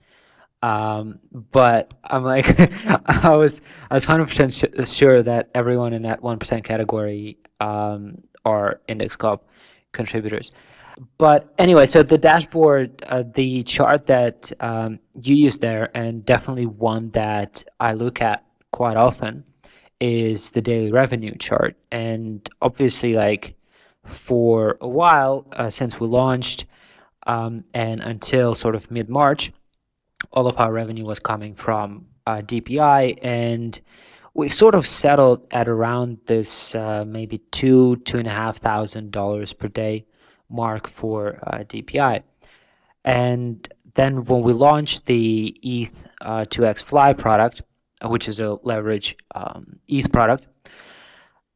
Um, 0.62 1.20
but 1.32 1.94
I'm 2.04 2.24
like, 2.24 2.48
I 3.06 3.36
was 3.36 3.62
I 3.90 3.94
was 3.94 4.04
hundred 4.04 4.30
percent 4.30 4.88
sure 4.88 5.22
that 5.22 5.50
everyone 5.54 5.94
in 5.94 6.04
that 6.04 6.22
one 6.24 6.40
percent 6.40 6.64
category 6.64 7.38
um, 7.60 8.24
are 8.46 8.82
index 8.88 9.16
comp 9.16 9.44
contributors. 9.92 10.52
But 11.18 11.54
anyway, 11.58 11.86
so 11.86 12.04
the 12.04 12.18
dashboard, 12.18 13.04
uh, 13.08 13.24
the 13.34 13.64
chart 13.64 14.08
that 14.08 14.52
um, 14.62 15.00
you 15.22 15.36
use 15.36 15.58
there, 15.58 15.96
and 15.96 16.26
definitely 16.26 16.68
one 16.68 17.12
that 17.12 17.64
I 17.80 17.94
look 17.94 18.22
at 18.22 18.46
quite 18.72 18.96
often, 18.98 19.44
is 20.00 20.52
the 20.52 20.62
daily 20.62 20.92
revenue 20.92 21.36
chart. 21.38 21.76
And 21.92 22.48
obviously, 22.62 23.14
like 23.14 23.56
for 24.06 24.78
a 24.82 24.88
while 24.88 25.48
uh, 25.54 25.70
since 25.70 26.00
we 26.00 26.08
launched, 26.08 26.66
um, 27.28 27.64
and 27.74 28.02
until 28.02 28.54
sort 28.54 28.76
of 28.76 28.90
mid 28.92 29.10
March, 29.10 29.52
all 30.32 30.48
of 30.48 30.58
our 30.60 30.72
revenue 30.72 31.06
was 31.06 31.20
coming 31.20 31.56
from 31.56 32.06
uh, 32.28 32.42
DPI, 32.42 33.20
and 33.24 33.80
we've 34.34 34.54
sort 34.54 34.76
of 34.76 34.86
settled 34.86 35.48
at 35.52 35.68
around 35.68 36.18
this 36.28 36.76
uh, 36.76 37.04
maybe 37.08 37.40
two 37.52 37.96
two 38.06 38.18
and 38.18 38.28
a 38.28 38.32
half 38.32 38.58
thousand 38.60 39.12
dollars 39.12 39.54
per 39.54 39.68
day 39.68 40.06
mark 40.50 40.90
for 40.90 41.40
uh, 41.48 41.60
DPI. 41.64 42.22
And 43.04 43.68
then 43.96 44.26
when 44.26 44.42
we 44.42 44.54
launched 44.54 45.06
the 45.06 45.56
ETH 45.62 45.94
uh, 46.22 46.46
2x 46.46 46.84
FLI 46.86 47.18
product, 47.18 47.62
uh, 47.62 47.64
which 48.04 48.28
is 48.28 48.40
a 48.40 48.58
leverage 48.64 49.16
um, 49.34 49.80
ETH 49.88 50.12
product, 50.12 50.48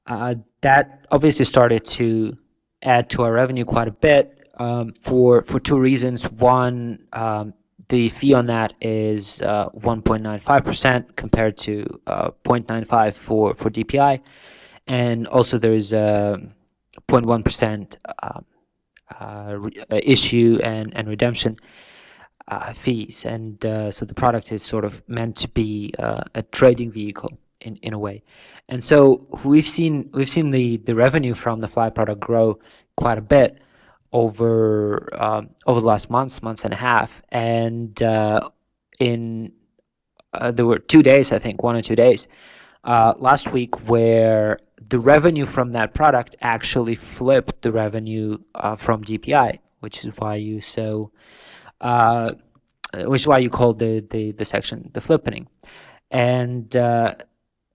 uh, 0.07 0.35
that 0.61 1.05
obviously 1.11 1.45
started 1.45 1.85
to 1.85 2.37
add 2.83 3.09
to 3.11 3.23
our 3.23 3.31
revenue 3.31 3.65
quite 3.65 3.87
a 3.87 3.91
bit 3.91 4.47
um, 4.57 4.93
for 5.01 5.43
for 5.43 5.59
two 5.59 5.77
reasons. 5.79 6.23
One, 6.23 6.99
um, 7.13 7.53
the 7.89 8.09
fee 8.09 8.33
on 8.33 8.45
that 8.47 8.73
is 8.81 9.41
uh, 9.41 9.69
1.95% 9.69 11.15
compared 11.15 11.57
to 11.57 11.99
uh, 12.07 12.29
0.95 12.45 13.15
for 13.15 13.55
for 13.55 13.69
DPI, 13.69 14.19
and 14.87 15.27
also 15.27 15.57
there's 15.57 15.93
a 15.93 16.37
0.1% 17.09 17.95
um, 18.23 18.45
uh, 19.19 19.57
uh, 19.91 19.99
issue 20.03 20.59
and 20.63 20.95
and 20.95 21.07
redemption 21.07 21.57
fees, 22.75 23.25
and 23.25 23.63
uh, 23.65 23.91
so 23.91 24.05
the 24.05 24.13
product 24.13 24.51
is 24.51 24.63
sort 24.63 24.85
of 24.85 25.01
meant 25.07 25.35
to 25.37 25.47
be 25.47 25.93
a 25.97 26.41
trading 26.51 26.91
vehicle 26.91 27.37
in, 27.61 27.75
in 27.77 27.93
a 27.93 27.99
way, 27.99 28.23
and 28.69 28.83
so 28.83 29.27
we've 29.43 29.67
seen 29.67 30.09
we've 30.13 30.29
seen 30.29 30.51
the 30.51 30.77
the 30.77 30.95
revenue 30.95 31.35
from 31.35 31.61
the 31.61 31.67
FLI 31.67 31.93
product 31.93 32.19
grow 32.19 32.59
quite 32.95 33.17
a 33.17 33.21
bit 33.21 33.57
over 34.11 35.09
um, 35.21 35.49
over 35.67 35.79
the 35.79 35.87
last 35.87 36.09
months, 36.09 36.41
months 36.41 36.63
and 36.63 36.73
a 36.73 36.77
half, 36.77 37.11
and 37.29 38.01
uh, 38.01 38.49
in 38.99 39.51
uh, 40.33 40.51
there 40.51 40.65
were 40.65 40.79
two 40.79 41.03
days, 41.03 41.31
I 41.31 41.39
think, 41.39 41.63
one 41.63 41.75
or 41.75 41.81
two 41.81 41.95
days 41.95 42.27
uh, 42.83 43.13
last 43.17 43.51
week 43.51 43.89
where 43.89 44.59
the 44.89 44.99
revenue 44.99 45.45
from 45.45 45.71
that 45.73 45.93
product 45.93 46.35
actually 46.41 46.95
flipped 46.95 47.61
the 47.61 47.71
revenue 47.71 48.37
uh, 48.55 48.75
from 48.75 49.03
DPI, 49.03 49.59
which 49.79 50.05
is 50.05 50.13
why 50.17 50.35
you 50.35 50.61
so, 50.61 51.11
uh, 51.81 52.31
which 52.93 53.21
is 53.21 53.27
why 53.27 53.39
you 53.39 53.49
called 53.49 53.79
the 53.79 54.05
the, 54.11 54.31
the 54.33 54.45
section 54.45 54.91
the 54.93 55.01
flippening, 55.01 55.47
and 56.11 56.75
uh, 56.75 57.15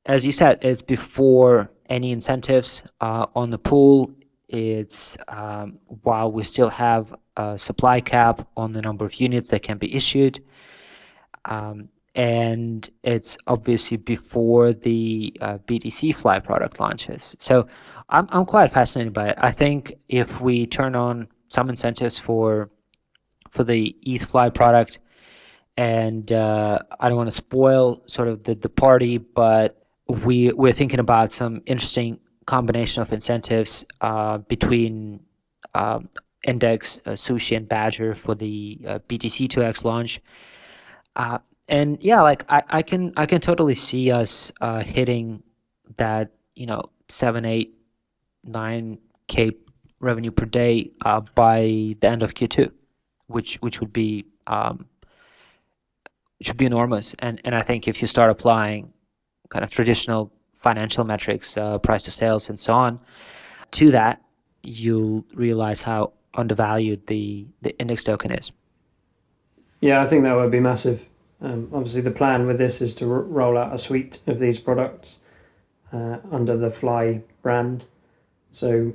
as 0.06 0.24
you 0.24 0.32
said, 0.32 0.58
it's 0.62 0.82
before 0.82 1.70
any 1.88 2.12
incentives 2.12 2.82
on 3.00 3.50
the 3.50 3.58
pool 3.58 4.10
it's 4.48 5.16
um, 5.28 5.78
while 6.02 6.30
we 6.30 6.44
still 6.44 6.68
have 6.68 7.14
a 7.36 7.58
supply 7.58 8.00
cap 8.00 8.46
on 8.56 8.72
the 8.72 8.80
number 8.80 9.04
of 9.04 9.14
units 9.14 9.48
that 9.50 9.62
can 9.62 9.78
be 9.78 9.94
issued, 9.94 10.42
um, 11.46 11.88
and 12.14 12.88
it's 13.02 13.36
obviously 13.48 13.96
before 13.96 14.72
the 14.72 15.36
uh, 15.40 15.58
BTC 15.66 16.14
FLI 16.14 16.44
product 16.44 16.78
launches. 16.78 17.34
So 17.40 17.66
I'm 18.10 18.28
I'm 18.30 18.44
quite 18.44 18.72
fascinated 18.72 19.12
by 19.12 19.30
it. 19.30 19.38
I 19.38 19.50
think 19.50 19.94
if 20.08 20.40
we 20.40 20.66
turn 20.66 20.94
on 20.94 21.26
some 21.48 21.68
incentives 21.68 22.18
for 22.18 22.70
for 23.54 23.64
the 23.64 23.96
ETHFLI 24.06 24.54
product, 24.54 24.98
and 25.76 26.30
uh, 26.32 26.78
I 27.00 27.08
don't 27.08 27.16
want 27.16 27.30
to 27.30 27.36
spoil 27.36 28.02
sort 28.06 28.28
of 28.28 28.44
the, 28.44 28.54
the 28.54 28.68
party, 28.68 29.18
but 29.18 29.82
we 30.06 30.52
we're 30.52 30.72
thinking 30.72 31.00
about 31.00 31.32
some 31.32 31.62
interesting 31.66 32.18
combination 32.46 33.02
of 33.02 33.12
incentives 33.12 33.84
uh, 34.00 34.38
between 34.38 35.20
um, 35.74 36.08
Index, 36.46 37.00
uh, 37.06 37.10
Sushi, 37.10 37.56
and 37.56 37.68
Badger 37.68 38.14
for 38.14 38.34
the 38.34 38.80
uh, 38.86 38.98
BTC2X 39.08 39.84
launch. 39.84 40.20
Uh, 41.16 41.38
and 41.68 41.96
yeah, 42.02 42.20
like 42.20 42.44
I, 42.48 42.62
I 42.68 42.82
can 42.82 43.12
I 43.16 43.26
can 43.26 43.40
totally 43.40 43.74
see 43.74 44.10
us 44.10 44.52
uh, 44.60 44.82
hitting 44.82 45.42
that 45.96 46.30
you 46.54 46.66
know 46.66 46.82
seven, 47.08 47.44
eight, 47.44 47.74
nine 48.44 48.98
k 49.28 49.52
revenue 50.00 50.30
per 50.30 50.44
day 50.44 50.90
uh, 51.04 51.20
by 51.34 51.96
the 52.00 52.06
end 52.06 52.22
of 52.22 52.34
Q2, 52.34 52.70
which 53.26 53.56
which 53.56 53.80
would 53.80 53.92
be 53.92 54.24
um, 54.46 54.86
which 56.38 56.48
would 56.48 56.56
be 56.56 56.66
enormous. 56.66 57.14
And 57.18 57.40
and 57.44 57.54
I 57.54 57.62
think 57.62 57.88
if 57.88 58.00
you 58.00 58.08
start 58.08 58.30
applying 58.30 58.92
kind 59.48 59.64
of 59.64 59.70
traditional 59.70 60.32
financial 60.54 61.04
metrics, 61.04 61.56
uh, 61.56 61.78
price 61.78 62.04
to 62.04 62.10
sales, 62.10 62.48
and 62.48 62.58
so 62.58 62.72
on, 62.72 62.98
to 63.72 63.90
that, 63.90 64.22
you'll 64.62 65.24
realize 65.34 65.82
how 65.82 66.12
undervalued 66.34 67.06
the, 67.06 67.46
the 67.62 67.78
index 67.78 68.04
token 68.04 68.32
is. 68.32 68.50
Yeah, 69.80 70.02
I 70.02 70.06
think 70.06 70.24
that 70.24 70.34
would 70.34 70.50
be 70.50 70.60
massive. 70.60 71.06
Um, 71.40 71.68
obviously, 71.72 72.00
the 72.00 72.10
plan 72.10 72.46
with 72.46 72.58
this 72.58 72.80
is 72.80 72.94
to 72.96 73.10
r- 73.10 73.20
roll 73.20 73.58
out 73.58 73.74
a 73.74 73.78
suite 73.78 74.18
of 74.26 74.38
these 74.38 74.58
products 74.58 75.18
uh, 75.92 76.18
under 76.32 76.56
the 76.56 76.70
FLI 76.70 77.22
brand. 77.42 77.84
So, 78.50 78.94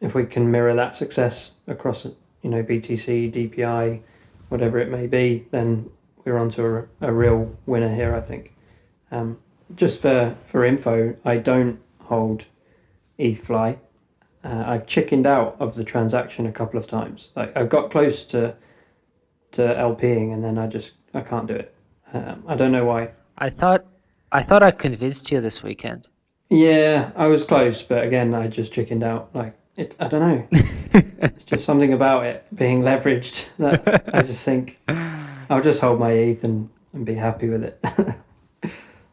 if 0.00 0.14
we 0.14 0.24
can 0.24 0.50
mirror 0.50 0.74
that 0.74 0.94
success 0.94 1.50
across, 1.66 2.06
you 2.42 2.50
know, 2.50 2.62
BTC, 2.62 3.32
DPI, 3.32 4.00
whatever 4.48 4.78
it 4.78 4.90
may 4.90 5.06
be, 5.06 5.46
then 5.50 5.90
we're 6.24 6.38
onto 6.38 6.64
a, 6.64 6.86
a 7.00 7.12
real 7.12 7.54
winner 7.66 7.94
here. 7.94 8.14
I 8.14 8.20
think. 8.20 8.54
Um, 9.10 9.38
just 9.74 10.00
for, 10.00 10.36
for 10.44 10.64
info, 10.64 11.16
I 11.24 11.36
don't 11.36 11.78
hold 12.00 12.44
ETHFLI. 13.18 13.78
Uh, 14.42 14.64
I've 14.66 14.86
chickened 14.86 15.26
out 15.26 15.56
of 15.60 15.74
the 15.74 15.84
transaction 15.84 16.46
a 16.46 16.52
couple 16.52 16.78
of 16.78 16.86
times. 16.86 17.28
Like 17.36 17.56
I've 17.56 17.68
got 17.68 17.90
close 17.90 18.24
to 18.26 18.54
to 19.52 19.62
LPing 19.62 20.32
and 20.32 20.44
then 20.44 20.56
I 20.58 20.66
just 20.66 20.92
I 21.12 21.20
can't 21.20 21.46
do 21.46 21.54
it. 21.54 21.74
Um, 22.12 22.44
I 22.46 22.56
don't 22.56 22.72
know 22.72 22.84
why. 22.84 23.10
I 23.36 23.50
thought 23.50 23.84
I 24.32 24.42
thought 24.42 24.62
I 24.62 24.70
convinced 24.70 25.30
you 25.30 25.40
this 25.40 25.62
weekend. 25.62 26.08
Yeah, 26.48 27.10
I 27.14 27.26
was 27.26 27.44
close, 27.44 27.82
but 27.82 28.02
again, 28.02 28.34
I 28.34 28.48
just 28.48 28.72
chickened 28.72 29.04
out. 29.04 29.30
Like 29.34 29.54
it, 29.80 29.96
I 29.98 30.08
don't 30.08 30.20
know. 30.20 30.48
it's 31.22 31.44
just 31.44 31.64
something 31.64 31.92
about 31.92 32.26
it 32.26 32.46
being 32.54 32.82
leveraged 32.82 33.46
that 33.58 34.14
I 34.14 34.22
just 34.30 34.44
think 34.44 34.78
I'll 34.88 35.62
just 35.62 35.80
hold 35.80 35.98
my 35.98 36.12
ETH 36.12 36.44
and, 36.44 36.68
and 36.92 37.06
be 37.06 37.14
happy 37.14 37.48
with 37.48 37.64
it. 37.64 37.84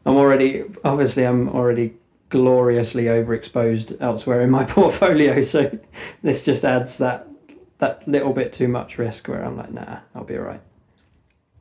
I'm 0.06 0.16
already 0.16 0.64
obviously 0.84 1.24
I'm 1.24 1.48
already 1.48 1.94
gloriously 2.28 3.04
overexposed 3.04 3.96
elsewhere 4.00 4.42
in 4.42 4.50
my 4.50 4.64
portfolio, 4.64 5.42
so 5.42 5.76
this 6.22 6.42
just 6.42 6.64
adds 6.64 6.98
that 6.98 7.26
that 7.78 8.06
little 8.06 8.32
bit 8.32 8.52
too 8.52 8.68
much 8.68 8.98
risk 8.98 9.28
where 9.28 9.44
I'm 9.44 9.56
like, 9.56 9.72
nah, 9.72 10.00
I'll 10.14 10.24
be 10.24 10.36
alright. 10.36 10.60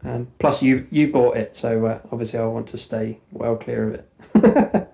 Um, 0.03 0.27
plus, 0.39 0.61
you 0.61 0.85
you 0.91 1.11
bought 1.11 1.37
it, 1.37 1.55
so 1.55 1.85
uh, 1.85 1.99
obviously 2.11 2.39
I 2.39 2.45
want 2.45 2.67
to 2.67 2.77
stay 2.77 3.19
well 3.31 3.55
clear 3.55 3.87
of 3.87 3.93
it. 3.95 4.93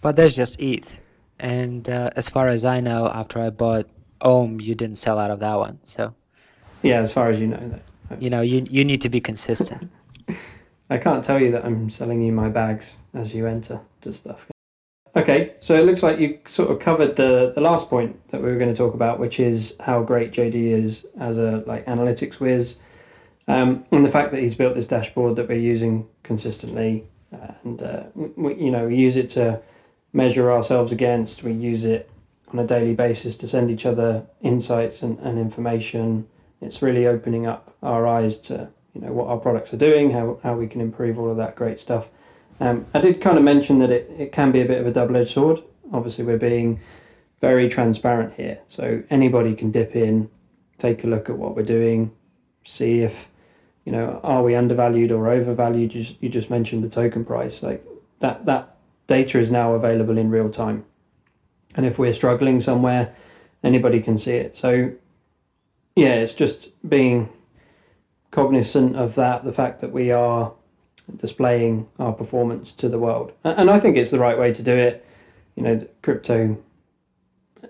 but 0.00 0.16
there's 0.16 0.36
just 0.36 0.60
ETH, 0.60 0.98
and 1.38 1.88
uh, 1.88 2.10
as 2.16 2.28
far 2.28 2.48
as 2.48 2.64
I 2.64 2.80
know, 2.80 3.08
after 3.08 3.40
I 3.40 3.50
bought 3.50 3.88
Ohm, 4.20 4.60
you 4.60 4.74
didn't 4.74 4.98
sell 4.98 5.18
out 5.18 5.30
of 5.30 5.40
that 5.40 5.54
one, 5.54 5.78
so. 5.84 6.14
Yeah, 6.82 7.00
as 7.00 7.12
far 7.12 7.30
as 7.30 7.40
you 7.40 7.46
know, 7.46 7.80
that. 8.08 8.22
You 8.22 8.30
know, 8.30 8.40
you 8.40 8.66
you 8.68 8.84
need 8.84 9.00
to 9.02 9.08
be 9.08 9.20
consistent. 9.20 9.90
I 10.90 10.98
can't 10.98 11.22
tell 11.22 11.40
you 11.40 11.50
that 11.52 11.64
I'm 11.64 11.90
selling 11.90 12.22
you 12.22 12.32
my 12.32 12.48
bags 12.48 12.94
as 13.14 13.34
you 13.34 13.46
enter 13.46 13.80
to 14.00 14.12
stuff. 14.12 14.46
Okay, 15.16 15.54
so 15.60 15.74
it 15.74 15.84
looks 15.84 16.02
like 16.02 16.18
you 16.18 16.38
sort 16.46 16.70
of 16.70 16.78
covered 16.78 17.16
the 17.16 17.52
the 17.54 17.60
last 17.60 17.88
point 17.88 18.16
that 18.28 18.42
we 18.42 18.50
were 18.50 18.58
going 18.58 18.70
to 18.70 18.76
talk 18.76 18.94
about, 18.94 19.18
which 19.18 19.40
is 19.40 19.74
how 19.80 20.02
great 20.02 20.32
JD 20.32 20.54
is 20.54 21.06
as 21.20 21.38
a 21.38 21.62
like 21.66 21.84
analytics 21.86 22.40
whiz, 22.40 22.76
um, 23.48 23.84
and 23.92 24.04
the 24.04 24.10
fact 24.10 24.30
that 24.30 24.40
he's 24.40 24.54
built 24.54 24.74
this 24.74 24.86
dashboard 24.86 25.36
that 25.36 25.48
we're 25.48 25.58
using 25.58 26.06
consistently, 26.22 27.04
and 27.64 27.82
uh, 27.82 28.04
we, 28.14 28.54
you 28.54 28.70
know 28.70 28.86
we 28.86 28.96
use 28.96 29.16
it 29.16 29.28
to 29.30 29.60
measure 30.12 30.50
ourselves 30.50 30.92
against. 30.92 31.42
We 31.42 31.52
use 31.52 31.84
it 31.84 32.10
on 32.52 32.58
a 32.58 32.66
daily 32.66 32.94
basis 32.94 33.36
to 33.36 33.48
send 33.48 33.70
each 33.70 33.86
other 33.86 34.24
insights 34.40 35.02
and, 35.02 35.18
and 35.20 35.38
information. 35.38 36.26
It's 36.60 36.82
really 36.82 37.06
opening 37.06 37.46
up 37.46 37.74
our 37.82 38.06
eyes 38.06 38.38
to 38.38 38.68
you 38.94 39.02
know 39.02 39.12
what 39.12 39.28
our 39.28 39.36
products 39.36 39.72
are 39.72 39.76
doing, 39.76 40.10
how, 40.10 40.38
how 40.42 40.54
we 40.54 40.66
can 40.66 40.80
improve 40.80 41.18
all 41.18 41.30
of 41.30 41.36
that 41.36 41.54
great 41.56 41.78
stuff. 41.78 42.08
Um, 42.60 42.86
I 42.94 43.00
did 43.00 43.20
kind 43.20 43.38
of 43.38 43.44
mention 43.44 43.78
that 43.78 43.90
it, 43.90 44.10
it 44.18 44.32
can 44.32 44.50
be 44.50 44.60
a 44.62 44.64
bit 44.64 44.80
of 44.80 44.86
a 44.86 44.90
double 44.92 45.16
edged 45.16 45.32
sword. 45.32 45.62
Obviously, 45.92 46.24
we're 46.24 46.38
being 46.38 46.80
very 47.40 47.68
transparent 47.68 48.34
here, 48.34 48.58
so 48.66 49.02
anybody 49.10 49.54
can 49.54 49.70
dip 49.70 49.94
in, 49.94 50.28
take 50.78 51.04
a 51.04 51.06
look 51.06 51.28
at 51.28 51.38
what 51.38 51.54
we're 51.54 51.62
doing, 51.62 52.10
see 52.64 53.00
if 53.00 53.28
you 53.88 53.92
know, 53.92 54.20
are 54.22 54.42
we 54.42 54.54
undervalued 54.54 55.10
or 55.10 55.30
overvalued? 55.30 55.94
You 55.94 56.02
just, 56.02 56.22
you 56.22 56.28
just 56.28 56.50
mentioned 56.50 56.84
the 56.84 56.90
token 56.90 57.24
price. 57.24 57.62
Like 57.62 57.82
that, 58.18 58.44
that 58.44 58.76
data 59.08 59.40
is 59.40 59.50
now 59.50 59.74
available 59.74 60.16
in 60.16 60.30
real 60.30 60.48
time. 60.48 60.84
And 61.74 61.84
if 61.84 61.98
we're 61.98 62.12
struggling 62.12 62.60
somewhere, 62.60 63.14
anybody 63.64 64.00
can 64.00 64.16
see 64.16 64.34
it. 64.34 64.54
So, 64.54 64.92
yeah, 65.96 66.14
it's 66.14 66.32
just 66.32 66.68
being 66.88 67.28
cognizant 68.30 68.94
of 68.96 69.16
that, 69.16 69.44
the 69.44 69.52
fact 69.52 69.80
that 69.80 69.90
we 69.92 70.12
are 70.12 70.52
displaying 71.16 71.88
our 71.98 72.12
performance 72.12 72.72
to 72.74 72.88
the 72.88 72.98
world. 72.98 73.32
And 73.44 73.70
I 73.70 73.80
think 73.80 73.96
it's 73.96 74.10
the 74.10 74.18
right 74.18 74.38
way 74.38 74.52
to 74.52 74.62
do 74.62 74.74
it. 74.76 75.04
You 75.56 75.62
know, 75.62 75.86
crypto, 76.02 76.56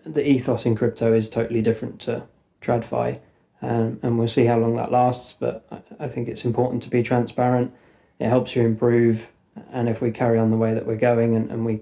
the 0.04 0.28
ethos 0.28 0.66
in 0.66 0.76
crypto 0.76 1.14
is 1.14 1.28
totally 1.28 1.62
different 1.62 2.00
to 2.00 2.22
TradFi. 2.60 3.18
Um, 3.62 3.98
and 4.02 4.18
we'll 4.18 4.28
see 4.28 4.44
how 4.44 4.58
long 4.58 4.76
that 4.76 4.92
lasts. 4.92 5.34
But 5.38 5.66
I 5.98 6.08
think 6.08 6.28
it's 6.28 6.44
important 6.44 6.82
to 6.84 6.90
be 6.90 7.02
transparent. 7.02 7.72
It 8.18 8.28
helps 8.28 8.56
you 8.56 8.62
improve. 8.62 9.28
And 9.72 9.88
if 9.88 10.00
we 10.00 10.10
carry 10.10 10.38
on 10.38 10.50
the 10.50 10.56
way 10.56 10.74
that 10.74 10.84
we're 10.86 10.96
going 10.96 11.36
and, 11.36 11.50
and 11.50 11.64
we, 11.64 11.80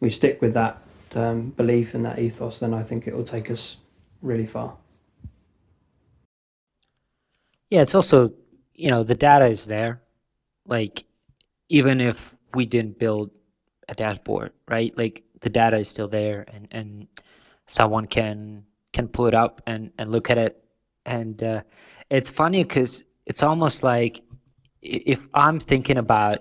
we 0.00 0.10
stick 0.10 0.40
with 0.40 0.54
that 0.54 0.82
um, 1.14 1.50
belief 1.50 1.94
and 1.94 2.04
that 2.04 2.18
ethos, 2.18 2.58
then 2.60 2.74
I 2.74 2.82
think 2.82 3.06
it 3.06 3.14
will 3.14 3.24
take 3.24 3.50
us 3.50 3.76
really 4.22 4.46
far. 4.46 4.76
Yeah, 7.70 7.82
it's 7.82 7.94
also, 7.94 8.32
you 8.74 8.90
know, 8.90 9.04
the 9.04 9.14
data 9.14 9.46
is 9.46 9.64
there. 9.66 10.02
Like, 10.66 11.04
even 11.68 12.00
if 12.00 12.18
we 12.54 12.66
didn't 12.66 12.98
build 12.98 13.30
a 13.88 13.94
dashboard, 13.94 14.52
right? 14.68 14.96
Like, 14.96 15.22
the 15.40 15.50
data 15.50 15.78
is 15.78 15.88
still 15.88 16.08
there, 16.08 16.44
and 16.52 16.68
and 16.70 17.06
someone 17.66 18.06
can 18.06 18.64
can 18.92 19.08
pull 19.08 19.26
it 19.26 19.34
up 19.34 19.62
and 19.66 19.90
and 19.98 20.10
look 20.10 20.30
at 20.30 20.38
it. 20.38 20.62
And 21.06 21.42
uh, 21.42 21.62
it's 22.10 22.30
funny 22.30 22.62
because 22.62 23.04
it's 23.26 23.42
almost 23.42 23.82
like 23.82 24.20
if 24.82 25.22
I'm 25.34 25.60
thinking 25.60 25.96
about 25.96 26.40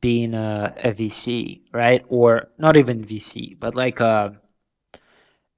being 0.00 0.34
a, 0.34 0.74
a 0.84 0.92
VC, 0.92 1.60
right? 1.72 2.04
Or 2.08 2.48
not 2.58 2.76
even 2.76 3.04
VC, 3.04 3.58
but 3.58 3.74
like 3.74 4.00
a, 4.00 4.36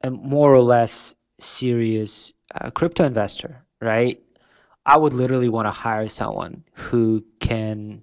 a 0.02 0.10
more 0.10 0.54
or 0.54 0.62
less 0.62 1.14
serious 1.40 2.32
uh, 2.54 2.70
crypto 2.70 3.04
investor, 3.04 3.64
right? 3.80 4.20
I 4.84 4.96
would 4.96 5.14
literally 5.14 5.48
want 5.48 5.66
to 5.66 5.72
hire 5.72 6.08
someone 6.08 6.64
who 6.74 7.24
can 7.40 8.02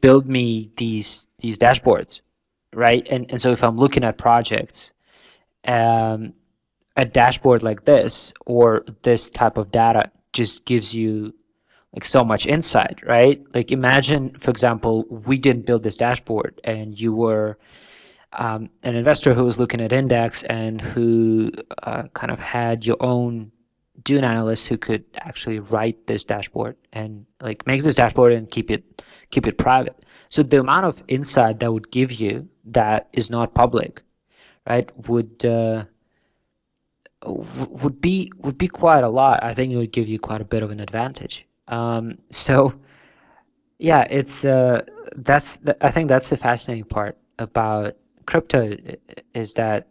build 0.00 0.26
me 0.28 0.70
these 0.76 1.26
these 1.38 1.58
dashboards, 1.58 2.20
right? 2.72 3.06
And 3.10 3.30
and 3.30 3.40
so 3.40 3.52
if 3.52 3.62
I'm 3.62 3.76
looking 3.76 4.04
at 4.04 4.16
projects, 4.16 4.92
um, 5.66 6.32
a 6.96 7.04
dashboard 7.04 7.62
like 7.62 7.84
this 7.84 8.32
or 8.46 8.84
this 9.02 9.28
type 9.28 9.56
of 9.56 9.70
data 9.70 10.10
just 10.32 10.64
gives 10.64 10.94
you 10.94 11.34
like 11.94 12.04
so 12.04 12.24
much 12.24 12.46
insight, 12.46 12.98
right? 13.06 13.42
Like 13.54 13.70
imagine, 13.70 14.36
for 14.40 14.50
example, 14.50 15.04
we 15.08 15.38
didn't 15.38 15.64
build 15.64 15.84
this 15.84 15.96
dashboard, 15.96 16.60
and 16.64 16.98
you 16.98 17.14
were 17.14 17.56
um, 18.32 18.68
an 18.82 18.96
investor 18.96 19.32
who 19.32 19.44
was 19.44 19.58
looking 19.58 19.80
at 19.80 19.92
index 19.92 20.42
and 20.44 20.80
who 20.80 21.52
uh, 21.84 22.04
kind 22.14 22.32
of 22.32 22.38
had 22.38 22.84
your 22.84 22.96
own 23.00 23.52
Dune 24.02 24.24
analyst 24.24 24.66
who 24.66 24.76
could 24.76 25.04
actually 25.14 25.60
write 25.60 26.06
this 26.08 26.24
dashboard 26.24 26.76
and 26.92 27.24
like 27.40 27.64
make 27.66 27.84
this 27.84 27.94
dashboard 27.94 28.32
and 28.32 28.50
keep 28.50 28.70
it 28.70 29.02
keep 29.30 29.46
it 29.46 29.56
private. 29.56 29.96
So 30.30 30.42
the 30.42 30.58
amount 30.58 30.86
of 30.86 31.02
insight 31.06 31.60
that 31.60 31.72
would 31.72 31.92
give 31.92 32.10
you 32.10 32.48
that 32.64 33.08
is 33.12 33.30
not 33.30 33.54
public, 33.54 34.02
right, 34.68 34.90
would 35.08 35.44
uh, 35.44 35.84
would 37.24 38.00
be 38.00 38.32
would 38.38 38.58
be 38.58 38.66
quite 38.68 39.04
a 39.04 39.08
lot. 39.08 39.44
I 39.44 39.54
think 39.54 39.72
it 39.72 39.76
would 39.76 39.92
give 39.92 40.08
you 40.08 40.18
quite 40.18 40.40
a 40.40 40.44
bit 40.44 40.64
of 40.64 40.72
an 40.72 40.80
advantage. 40.80 41.46
Um, 41.68 42.18
so, 42.30 42.74
yeah, 43.78 44.02
it's 44.02 44.44
uh, 44.44 44.82
that's 45.16 45.56
the, 45.56 45.76
I 45.84 45.90
think 45.90 46.08
that's 46.08 46.28
the 46.28 46.36
fascinating 46.36 46.84
part 46.84 47.16
about 47.38 47.96
crypto 48.26 48.76
is 49.34 49.54
that 49.54 49.88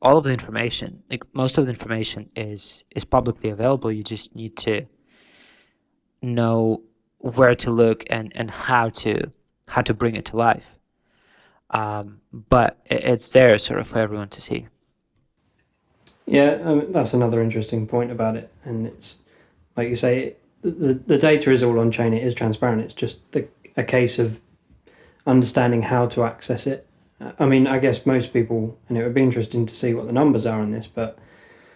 all 0.00 0.18
of 0.18 0.24
the 0.24 0.30
information, 0.30 1.02
like 1.10 1.22
most 1.32 1.58
of 1.58 1.66
the 1.66 1.70
information, 1.70 2.28
is 2.36 2.84
is 2.94 3.04
publicly 3.04 3.50
available. 3.50 3.92
You 3.92 4.02
just 4.02 4.34
need 4.34 4.56
to 4.58 4.86
know 6.20 6.82
where 7.18 7.54
to 7.54 7.70
look 7.70 8.04
and 8.10 8.32
and 8.34 8.50
how 8.50 8.90
to 8.90 9.30
how 9.68 9.82
to 9.82 9.94
bring 9.94 10.16
it 10.16 10.24
to 10.26 10.36
life. 10.36 10.64
Um, 11.70 12.20
but 12.32 12.78
it's 12.86 13.30
there 13.30 13.56
sort 13.58 13.80
of 13.80 13.86
for 13.86 13.98
everyone 13.98 14.28
to 14.30 14.40
see. 14.40 14.66
Yeah, 16.26 16.58
um, 16.64 16.92
that's 16.92 17.14
another 17.14 17.42
interesting 17.42 17.86
point 17.86 18.10
about 18.10 18.36
it, 18.36 18.52
and 18.64 18.86
it's 18.86 19.16
like 19.76 19.88
you 19.88 19.96
say, 19.96 20.36
the, 20.62 20.94
the 20.94 21.18
data 21.18 21.50
is 21.50 21.62
all 21.62 21.78
on 21.78 21.90
chain. 21.90 22.14
It 22.14 22.22
is 22.22 22.34
transparent. 22.34 22.82
It's 22.82 22.94
just 22.94 23.18
the, 23.32 23.46
a 23.76 23.84
case 23.84 24.18
of 24.18 24.40
understanding 25.26 25.82
how 25.82 26.06
to 26.06 26.24
access 26.24 26.66
it. 26.66 26.86
I 27.38 27.46
mean, 27.46 27.66
I 27.66 27.78
guess 27.78 28.04
most 28.04 28.32
people, 28.32 28.76
and 28.88 28.98
it 28.98 29.04
would 29.04 29.14
be 29.14 29.22
interesting 29.22 29.66
to 29.66 29.74
see 29.74 29.94
what 29.94 30.06
the 30.06 30.12
numbers 30.12 30.46
are 30.46 30.60
on 30.60 30.72
this, 30.72 30.86
but 30.86 31.18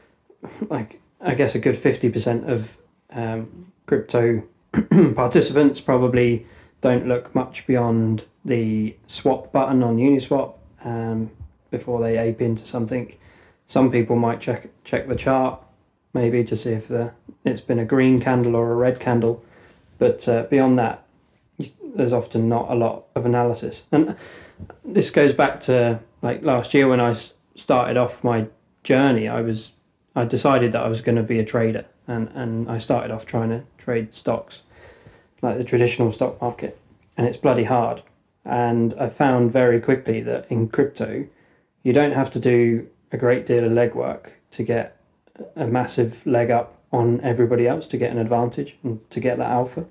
like, 0.68 1.00
I 1.20 1.34
guess 1.34 1.54
a 1.54 1.58
good 1.58 1.76
50% 1.76 2.48
of 2.48 2.76
um, 3.10 3.72
crypto 3.86 4.42
participants 5.14 5.80
probably 5.80 6.46
don't 6.80 7.06
look 7.06 7.34
much 7.34 7.66
beyond 7.66 8.24
the 8.44 8.96
swap 9.06 9.52
button 9.52 9.82
on 9.82 9.96
Uniswap 9.96 10.54
um, 10.84 11.30
before 11.70 12.00
they 12.00 12.18
ape 12.18 12.40
into 12.40 12.64
something. 12.64 13.16
Some 13.66 13.90
people 13.90 14.16
might 14.16 14.40
check 14.40 14.68
check 14.84 15.08
the 15.08 15.16
chart 15.16 15.60
maybe 16.12 16.44
to 16.44 16.56
see 16.56 16.70
if 16.70 16.88
the 16.88 17.12
it's 17.44 17.60
been 17.60 17.78
a 17.78 17.84
green 17.84 18.20
candle 18.20 18.56
or 18.56 18.72
a 18.72 18.74
red 18.74 19.00
candle. 19.00 19.44
But 19.98 20.28
uh, 20.28 20.44
beyond 20.44 20.78
that, 20.78 21.06
there's 21.94 22.12
often 22.12 22.48
not 22.48 22.70
a 22.70 22.74
lot 22.74 23.06
of 23.14 23.26
analysis. 23.26 23.84
And 23.92 24.16
this 24.84 25.10
goes 25.10 25.32
back 25.32 25.60
to 25.60 25.98
like 26.22 26.42
last 26.42 26.74
year 26.74 26.88
when 26.88 27.00
I 27.00 27.14
started 27.54 27.96
off 27.96 28.24
my 28.24 28.46
journey. 28.82 29.28
I 29.28 29.40
was 29.40 29.72
I 30.14 30.24
decided 30.24 30.72
that 30.72 30.82
I 30.82 30.88
was 30.88 31.00
going 31.00 31.16
to 31.16 31.22
be 31.22 31.38
a 31.38 31.44
trader, 31.44 31.84
and 32.08 32.28
and 32.34 32.70
I 32.70 32.78
started 32.78 33.10
off 33.10 33.26
trying 33.26 33.50
to 33.50 33.62
trade 33.78 34.14
stocks, 34.14 34.62
like 35.42 35.58
the 35.58 35.64
traditional 35.64 36.12
stock 36.12 36.40
market, 36.40 36.78
and 37.16 37.26
it's 37.26 37.36
bloody 37.36 37.64
hard. 37.64 38.02
And 38.44 38.94
I 38.94 39.08
found 39.08 39.52
very 39.52 39.80
quickly 39.80 40.20
that 40.22 40.46
in 40.50 40.68
crypto, 40.68 41.26
you 41.82 41.92
don't 41.92 42.12
have 42.12 42.30
to 42.30 42.38
do 42.40 42.86
a 43.12 43.16
great 43.16 43.44
deal 43.44 43.64
of 43.64 43.72
legwork 43.72 44.26
to 44.52 44.62
get 44.62 44.95
a 45.56 45.66
massive 45.66 46.26
leg 46.26 46.50
up 46.50 46.78
on 46.92 47.20
everybody 47.22 47.66
else 47.66 47.86
to 47.88 47.96
get 47.96 48.10
an 48.10 48.18
advantage 48.18 48.76
and 48.82 49.08
to 49.10 49.20
get 49.20 49.38
that 49.38 49.50
alpha. 49.50 49.84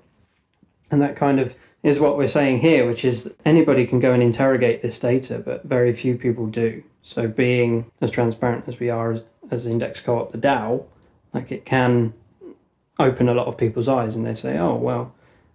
And 0.90 1.02
that 1.02 1.16
kind 1.16 1.40
of 1.40 1.54
is 1.82 1.98
what 1.98 2.16
we're 2.16 2.26
saying 2.26 2.58
here, 2.58 2.86
which 2.86 3.04
is 3.04 3.32
anybody 3.44 3.86
can 3.86 4.00
go 4.00 4.12
and 4.12 4.22
interrogate 4.22 4.82
this 4.82 4.98
data, 4.98 5.38
but 5.38 5.64
very 5.64 5.92
few 5.92 6.16
people 6.16 6.46
do. 6.46 6.82
So 7.02 7.28
being 7.28 7.90
as 8.00 8.10
transparent 8.10 8.66
as 8.66 8.80
we 8.80 8.90
are 8.90 9.12
as, 9.12 9.22
as 9.50 9.66
Index 9.66 10.00
Co-op, 10.00 10.32
the 10.32 10.38
DAO, 10.38 10.84
like 11.32 11.52
it 11.52 11.64
can 11.64 12.12
open 12.98 13.28
a 13.28 13.34
lot 13.34 13.46
of 13.46 13.58
people's 13.58 13.88
eyes 13.88 14.16
and 14.16 14.26
they 14.26 14.34
say, 14.34 14.58
oh, 14.58 14.74
well, 14.74 15.14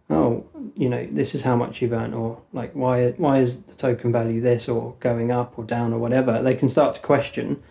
oh, 0.10 0.45
you 0.75 0.89
know, 0.89 1.08
this 1.12 1.34
is 1.34 1.41
how 1.41 1.56
much 1.56 1.82
you've 1.82 1.93
earned, 1.93 2.13
or 2.13 2.41
like, 2.54 2.71
why, 2.73 3.12
why 3.12 3.39
is 3.39 3.62
the 3.63 3.73
token 3.73 4.12
value 4.12 4.41
this, 4.41 4.67
or 4.67 4.93
going 4.99 5.32
up 5.32 5.58
or 5.58 5.63
down, 5.63 5.93
or 5.93 5.99
whatever. 5.99 6.41
They 6.41 6.56
can 6.56 6.69
start 6.69 6.95
to 6.95 7.01
question 7.01 7.62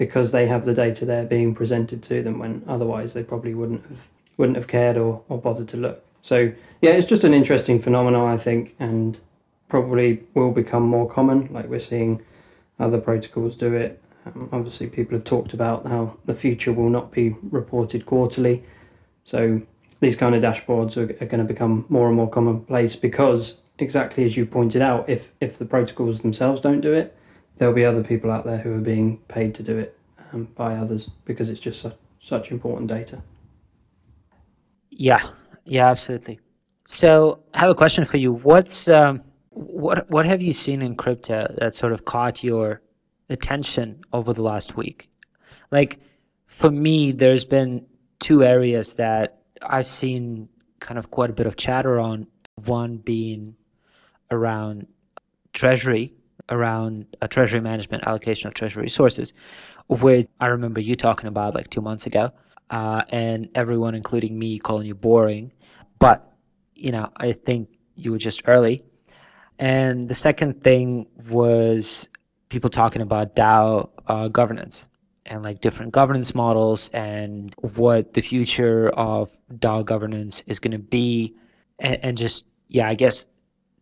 because 0.00 0.30
they 0.30 0.46
have 0.46 0.64
the 0.64 0.72
data 0.72 1.04
there 1.04 1.26
being 1.26 1.54
presented 1.54 2.02
to 2.02 2.22
them 2.22 2.38
when 2.38 2.64
otherwise 2.66 3.12
they 3.12 3.22
probably 3.22 3.52
wouldn't 3.52 3.84
have 3.90 4.08
wouldn't 4.38 4.56
have 4.56 4.66
cared 4.66 4.96
or, 4.96 5.22
or 5.28 5.36
bothered 5.36 5.68
to 5.68 5.76
look. 5.76 6.02
So 6.22 6.50
yeah, 6.80 6.92
it's 6.92 7.06
just 7.06 7.22
an 7.22 7.34
interesting 7.34 7.78
phenomenon 7.78 8.26
I 8.26 8.38
think 8.38 8.74
and 8.80 9.18
probably 9.68 10.24
will 10.32 10.52
become 10.52 10.84
more 10.84 11.06
common. 11.06 11.52
Like 11.52 11.66
we're 11.66 11.80
seeing 11.80 12.22
other 12.78 12.98
protocols 12.98 13.54
do 13.54 13.74
it. 13.74 14.02
Um, 14.24 14.48
obviously, 14.52 14.86
people 14.86 15.18
have 15.18 15.24
talked 15.24 15.52
about 15.52 15.84
how 15.84 16.16
the 16.24 16.34
future 16.34 16.72
will 16.72 16.88
not 16.88 17.10
be 17.10 17.36
reported 17.50 18.06
quarterly. 18.06 18.64
So 19.24 19.60
these 20.00 20.16
kind 20.16 20.34
of 20.34 20.42
dashboards 20.42 20.96
are, 20.96 21.12
are 21.22 21.28
going 21.28 21.46
to 21.46 21.52
become 21.54 21.84
more 21.90 22.06
and 22.06 22.16
more 22.16 22.30
commonplace 22.30 22.96
because 22.96 23.58
exactly 23.78 24.24
as 24.24 24.34
you 24.34 24.46
pointed 24.46 24.80
out, 24.80 25.10
if 25.10 25.32
if 25.42 25.58
the 25.58 25.66
protocols 25.66 26.20
themselves 26.20 26.58
don't 26.62 26.80
do 26.80 26.94
it, 26.94 27.14
there'll 27.60 27.74
be 27.74 27.84
other 27.84 28.02
people 28.02 28.30
out 28.30 28.46
there 28.46 28.56
who 28.56 28.72
are 28.72 28.78
being 28.80 29.18
paid 29.28 29.54
to 29.54 29.62
do 29.62 29.78
it 29.78 29.96
um, 30.32 30.48
by 30.56 30.76
others 30.76 31.10
because 31.26 31.50
it's 31.50 31.60
just 31.60 31.82
su- 31.82 31.92
such 32.18 32.50
important 32.50 32.88
data. 32.88 33.20
Yeah, 34.90 35.28
yeah, 35.66 35.90
absolutely. 35.90 36.40
So 36.86 37.38
I 37.52 37.60
have 37.60 37.68
a 37.68 37.74
question 37.74 38.06
for 38.06 38.16
you. 38.16 38.32
What's 38.32 38.88
um, 38.88 39.20
what 39.50 40.10
what 40.10 40.24
have 40.24 40.40
you 40.40 40.54
seen 40.54 40.80
in 40.80 40.96
crypto 40.96 41.54
that 41.58 41.74
sort 41.74 41.92
of 41.92 42.06
caught 42.06 42.42
your 42.42 42.80
attention 43.28 44.00
over 44.14 44.32
the 44.32 44.42
last 44.42 44.76
week? 44.76 45.10
Like 45.70 46.00
for 46.46 46.70
me, 46.70 47.12
there's 47.12 47.44
been 47.44 47.84
two 48.20 48.42
areas 48.42 48.94
that 48.94 49.42
I've 49.60 49.86
seen 49.86 50.48
kind 50.80 50.98
of 50.98 51.10
quite 51.10 51.28
a 51.28 51.34
bit 51.34 51.46
of 51.46 51.56
chatter 51.56 52.00
on. 52.00 52.26
One 52.64 52.96
being 52.96 53.54
around 54.30 54.86
treasury 55.52 56.14
around 56.50 57.06
a 57.22 57.28
treasury 57.28 57.60
management 57.60 58.04
allocation 58.06 58.48
of 58.48 58.54
treasury 58.54 58.82
resources, 58.82 59.32
which 59.88 60.28
I 60.40 60.46
remember 60.46 60.80
you 60.80 60.96
talking 60.96 61.28
about 61.28 61.54
like 61.54 61.70
two 61.70 61.80
months 61.80 62.06
ago. 62.06 62.32
uh, 62.70 63.02
and 63.10 63.48
everyone, 63.54 63.94
including 63.94 64.38
me, 64.38 64.58
calling 64.58 64.86
you 64.86 64.94
boring. 64.94 65.52
But 65.98 66.32
you 66.74 66.92
know, 66.92 67.10
I 67.16 67.32
think 67.32 67.68
you 67.96 68.12
were 68.12 68.18
just 68.18 68.42
early. 68.46 68.84
And 69.58 70.08
the 70.08 70.14
second 70.14 70.62
thing 70.64 71.06
was 71.28 72.08
people 72.48 72.70
talking 72.70 73.02
about 73.02 73.36
DAO 73.36 73.90
uh, 74.06 74.28
governance 74.28 74.86
and 75.26 75.42
like 75.42 75.60
different 75.60 75.92
governance 75.92 76.34
models 76.34 76.88
and 76.94 77.54
what 77.60 78.14
the 78.14 78.22
future 78.22 78.88
of 78.90 79.30
DAO 79.58 79.84
governance 79.84 80.42
is 80.46 80.58
going 80.58 80.72
to 80.72 80.78
be, 80.78 81.34
and, 81.78 81.98
and 82.02 82.16
just 82.16 82.44
yeah, 82.68 82.88
I 82.88 82.94
guess 82.94 83.26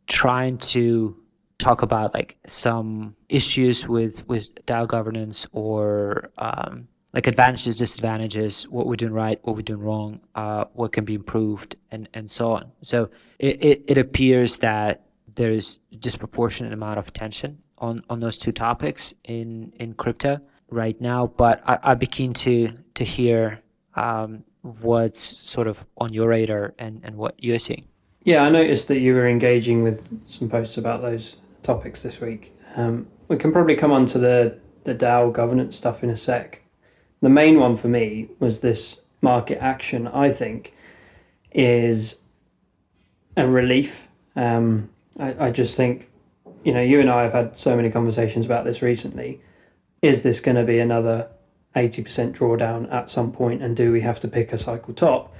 trying 0.08 0.58
to 0.58 1.16
talk 1.58 1.82
about 1.82 2.14
like 2.14 2.36
some 2.46 3.14
issues 3.28 3.86
with 3.86 4.26
with 4.28 4.54
DAO 4.66 4.86
governance 4.86 5.46
or 5.52 6.30
um, 6.38 6.86
like 7.14 7.26
advantages, 7.26 7.74
disadvantages, 7.76 8.68
what 8.68 8.86
we're 8.86 8.96
doing 8.96 9.12
right, 9.12 9.38
what 9.42 9.56
we're 9.56 9.62
doing 9.62 9.80
wrong, 9.80 10.20
uh, 10.34 10.64
what 10.74 10.92
can 10.92 11.04
be 11.04 11.14
improved, 11.14 11.76
and 11.90 12.08
and 12.14 12.30
so 12.30 12.52
on. 12.52 12.70
So 12.82 13.10
it, 13.38 13.62
it, 13.62 13.84
it 13.88 13.98
appears 13.98 14.58
that 14.58 15.06
there's 15.34 15.78
disproportionate 16.00 16.72
amount 16.72 16.98
of 16.98 17.08
attention 17.08 17.58
on 17.78 18.02
on 18.08 18.20
those 18.20 18.38
two 18.38 18.52
topics 18.52 19.14
in 19.24 19.72
in 19.80 19.94
crypto 19.94 20.40
right 20.70 21.00
now. 21.00 21.26
But 21.26 21.62
I, 21.66 21.78
I'd 21.82 21.98
be 21.98 22.06
keen 22.06 22.32
to 22.34 22.72
to 22.94 23.04
hear 23.04 23.60
um, 23.96 24.44
what's 24.62 25.20
sort 25.20 25.66
of 25.66 25.78
on 25.96 26.12
your 26.12 26.28
radar 26.28 26.74
and 26.78 27.00
and 27.02 27.16
what 27.16 27.34
you're 27.38 27.58
seeing. 27.58 27.84
Yeah, 28.24 28.42
I 28.42 28.50
noticed 28.50 28.88
that 28.88 28.98
you 28.98 29.14
were 29.14 29.26
engaging 29.26 29.82
with 29.82 30.08
some 30.26 30.50
posts 30.50 30.76
about 30.76 31.00
those 31.00 31.36
topics 31.62 32.02
this 32.02 32.20
week. 32.20 32.54
Um, 32.76 33.06
we 33.28 33.36
can 33.36 33.52
probably 33.52 33.76
come 33.76 33.92
on 33.92 34.06
to 34.06 34.18
the, 34.18 34.58
the 34.84 34.94
DAO 34.94 35.32
governance 35.32 35.76
stuff 35.76 36.02
in 36.02 36.10
a 36.10 36.16
sec. 36.16 36.62
The 37.20 37.28
main 37.28 37.58
one 37.58 37.76
for 37.76 37.88
me 37.88 38.28
was 38.38 38.60
this 38.60 39.00
market 39.22 39.58
action, 39.60 40.06
I 40.08 40.30
think, 40.30 40.74
is 41.52 42.16
a 43.36 43.46
relief. 43.46 44.08
Um, 44.36 44.88
I, 45.18 45.46
I 45.46 45.50
just 45.50 45.76
think, 45.76 46.08
you 46.64 46.72
know, 46.72 46.82
you 46.82 47.00
and 47.00 47.10
I 47.10 47.22
have 47.22 47.32
had 47.32 47.56
so 47.56 47.76
many 47.76 47.90
conversations 47.90 48.46
about 48.46 48.64
this 48.64 48.82
recently. 48.82 49.40
Is 50.02 50.22
this 50.22 50.40
going 50.40 50.56
to 50.56 50.64
be 50.64 50.78
another 50.78 51.28
80% 51.74 52.32
drawdown 52.32 52.92
at 52.92 53.10
some 53.10 53.32
point, 53.32 53.62
and 53.62 53.76
do 53.76 53.92
we 53.92 54.00
have 54.00 54.20
to 54.20 54.28
pick 54.28 54.52
a 54.52 54.58
cycle 54.58 54.94
top? 54.94 55.34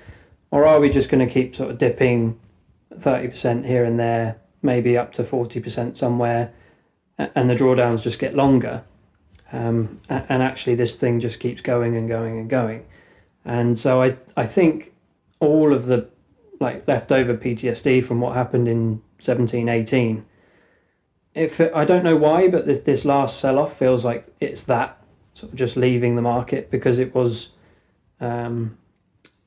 Or 0.51 0.67
are 0.67 0.81
we 0.81 0.89
just 0.89 1.09
going 1.09 1.27
to 1.27 1.33
keep 1.33 1.55
sort 1.55 1.71
of 1.71 1.79
dipping 1.79 2.39
30% 2.95 3.65
here 3.65 3.85
and 3.85 3.99
there, 3.99 4.41
maybe 4.63 4.97
up 4.97 5.13
to 5.15 5.23
40% 5.23 5.97
somewhere, 5.97 6.53
and 7.19 7.49
the 7.49 7.55
drawdowns 7.55 8.03
just 8.03 8.19
get 8.19 8.35
longer. 8.35 8.83
Um, 9.53 10.01
and 10.09 10.43
actually, 10.43 10.75
this 10.75 10.97
thing 10.97 11.21
just 11.21 11.41
keeps 11.41 11.61
going 11.61 11.97
and 11.97 12.09
going 12.09 12.39
and 12.39 12.51
going. 12.51 12.85
And 13.45 13.79
so 13.79 14.03
I, 14.03 14.17
I 14.37 14.45
think 14.45 14.93
all 15.41 15.73
of 15.73 15.87
the 15.87 16.09
like 16.61 16.87
leftover 16.89 17.35
PTSD 17.35 18.05
from 18.05 18.21
what 18.21 18.35
happened 18.35 18.69
in 18.69 19.01
17, 19.21 19.69
18, 19.69 20.25
if 21.35 21.61
it, 21.61 21.73
I 21.75 21.85
don't 21.85 22.03
know 22.03 22.17
why, 22.17 22.49
but 22.49 22.67
this, 22.67 22.81
this 22.81 23.05
last 23.05 23.39
sell 23.39 23.59
off 23.59 23.79
feels 23.79 24.05
like 24.05 24.27
it's 24.41 24.65
that 24.65 25.03
sort 25.35 25.53
of 25.53 25.59
just 25.59 25.77
leaving 25.77 26.17
the 26.17 26.23
market 26.23 26.71
because 26.71 26.99
it 26.99 27.15
was, 27.15 27.51
um, 28.21 28.77